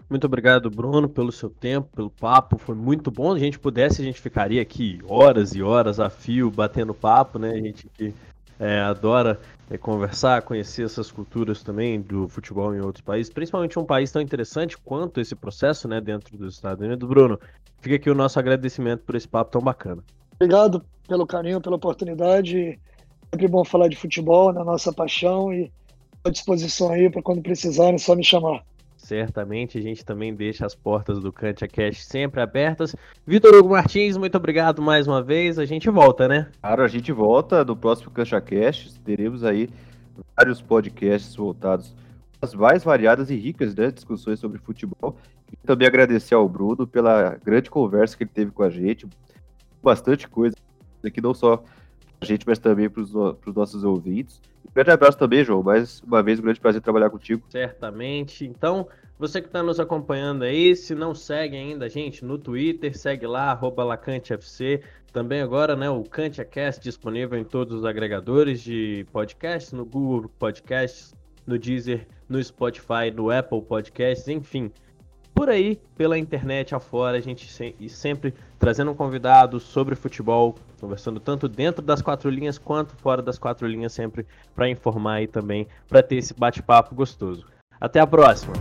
Muito 0.08 0.26
obrigado, 0.26 0.70
Bruno, 0.70 1.08
pelo 1.08 1.32
seu 1.32 1.50
tempo, 1.50 1.88
pelo 1.94 2.10
papo. 2.10 2.56
Foi 2.56 2.74
muito 2.74 3.10
bom. 3.10 3.32
Se 3.32 3.36
a 3.36 3.44
gente 3.44 3.58
pudesse, 3.58 4.00
a 4.00 4.04
gente 4.04 4.20
ficaria 4.20 4.62
aqui 4.62 5.00
horas 5.08 5.54
e 5.54 5.62
horas 5.62 5.98
a 5.98 6.08
fio 6.08 6.50
batendo 6.50 6.94
papo, 6.94 7.38
né? 7.38 7.50
A 7.50 7.60
gente 7.60 7.88
que 7.88 8.14
é, 8.58 8.80
adora 8.80 9.40
é, 9.70 9.76
conversar, 9.76 10.42
conhecer 10.42 10.84
essas 10.84 11.10
culturas 11.10 11.62
também 11.62 12.00
do 12.00 12.28
futebol 12.28 12.74
em 12.74 12.80
outros 12.80 13.04
países, 13.04 13.32
principalmente 13.32 13.78
um 13.78 13.84
país 13.84 14.10
tão 14.12 14.22
interessante 14.22 14.76
quanto 14.78 15.20
esse 15.20 15.34
processo, 15.34 15.88
né, 15.88 16.00
dentro 16.00 16.36
dos 16.36 16.54
Estados 16.54 16.84
Unidos. 16.84 17.08
Bruno, 17.08 17.38
fica 17.80 17.96
aqui 17.96 18.10
o 18.10 18.14
nosso 18.14 18.38
agradecimento 18.38 19.02
por 19.04 19.14
esse 19.14 19.28
papo 19.28 19.50
tão 19.50 19.60
bacana. 19.60 20.02
Obrigado 20.34 20.84
pelo 21.08 21.26
carinho, 21.26 21.60
pela 21.60 21.76
oportunidade. 21.76 22.78
Sempre 23.30 23.48
bom 23.48 23.64
falar 23.64 23.88
de 23.88 23.96
futebol, 23.96 24.52
na 24.52 24.64
nossa 24.64 24.92
paixão 24.92 25.52
e 25.52 25.70
à 26.24 26.30
disposição 26.30 26.92
aí 26.92 27.10
para 27.10 27.22
quando 27.22 27.42
precisarem, 27.42 27.98
só 27.98 28.14
me 28.14 28.24
chamar. 28.24 28.62
Certamente 29.04 29.76
a 29.76 29.82
gente 29.82 30.02
também 30.02 30.34
deixa 30.34 30.64
as 30.64 30.74
portas 30.74 31.20
do 31.20 31.30
Cantia 31.30 31.68
Cash 31.68 32.06
sempre 32.06 32.40
abertas. 32.40 32.96
Vitor 33.26 33.54
Hugo 33.54 33.68
Martins, 33.68 34.16
muito 34.16 34.34
obrigado 34.34 34.80
mais 34.80 35.06
uma 35.06 35.22
vez. 35.22 35.58
A 35.58 35.66
gente 35.66 35.90
volta, 35.90 36.26
né? 36.26 36.48
Claro, 36.62 36.82
a 36.82 36.88
gente 36.88 37.12
volta 37.12 37.62
no 37.66 37.76
próximo 37.76 38.10
Cantia 38.10 38.40
Cash. 38.40 38.98
Teremos 39.04 39.44
aí 39.44 39.68
vários 40.34 40.62
podcasts 40.62 41.36
voltados 41.36 41.94
às 42.40 42.54
mais 42.54 42.82
variadas 42.82 43.28
e 43.30 43.36
ricas 43.36 43.74
né, 43.74 43.90
discussões 43.90 44.40
sobre 44.40 44.58
futebol. 44.58 45.18
E 45.52 45.66
também 45.66 45.86
agradecer 45.86 46.34
ao 46.34 46.48
Bruno 46.48 46.86
pela 46.86 47.36
grande 47.44 47.68
conversa 47.68 48.16
que 48.16 48.24
ele 48.24 48.30
teve 48.32 48.52
com 48.52 48.62
a 48.62 48.70
gente. 48.70 49.06
Bastante 49.82 50.26
coisa 50.26 50.56
aqui, 51.04 51.20
não 51.20 51.34
só 51.34 51.62
gente, 52.22 52.46
mas 52.46 52.58
também 52.58 52.88
para 52.88 53.02
os 53.02 53.12
no 53.12 53.36
nossos 53.54 53.84
ouvintes. 53.84 54.40
Um 54.66 54.72
grande 54.74 54.90
abraço 54.90 55.18
também, 55.18 55.44
João. 55.44 55.62
Mais 55.62 56.00
uma 56.02 56.22
vez, 56.22 56.38
um 56.38 56.42
grande 56.42 56.60
prazer 56.60 56.80
trabalhar 56.80 57.10
contigo. 57.10 57.42
Certamente. 57.48 58.44
Então, 58.44 58.88
você 59.18 59.40
que 59.40 59.46
está 59.46 59.62
nos 59.62 59.78
acompanhando 59.78 60.42
aí, 60.42 60.74
se 60.74 60.94
não 60.94 61.14
segue 61.14 61.56
ainda 61.56 61.86
a 61.86 61.88
gente 61.88 62.24
no 62.24 62.38
Twitter, 62.38 62.96
segue 62.96 63.26
lá, 63.26 63.54
LacanteFC. 63.84 64.82
Também 65.12 65.40
agora, 65.40 65.76
né, 65.76 65.88
o 65.88 66.02
CantiaCast 66.02 66.82
disponível 66.82 67.38
em 67.38 67.44
todos 67.44 67.78
os 67.78 67.84
agregadores 67.84 68.60
de 68.60 69.06
podcasts, 69.12 69.72
no 69.72 69.84
Google 69.84 70.28
Podcasts, 70.38 71.14
no 71.46 71.56
Deezer, 71.56 72.08
no 72.28 72.42
Spotify, 72.42 73.12
no 73.14 73.30
Apple 73.30 73.62
Podcasts, 73.62 74.26
enfim 74.26 74.72
por 75.34 75.48
aí, 75.48 75.80
pela 75.96 76.16
internet 76.16 76.74
afora, 76.74 77.18
a 77.18 77.20
gente 77.20 77.50
sempre 77.88 78.32
trazendo 78.58 78.92
um 78.92 78.94
convidado 78.94 79.58
sobre 79.58 79.94
futebol, 79.94 80.54
conversando 80.80 81.18
tanto 81.18 81.48
dentro 81.48 81.82
das 81.82 82.00
quatro 82.00 82.30
linhas 82.30 82.56
quanto 82.56 82.94
fora 82.96 83.20
das 83.20 83.38
quatro 83.38 83.66
linhas, 83.66 83.92
sempre 83.92 84.24
para 84.54 84.68
informar 84.68 85.22
e 85.22 85.26
também 85.26 85.66
para 85.88 86.02
ter 86.02 86.16
esse 86.16 86.32
bate-papo 86.32 86.94
gostoso. 86.94 87.46
Até 87.80 88.00
a 88.00 88.06
próxima! 88.06 88.54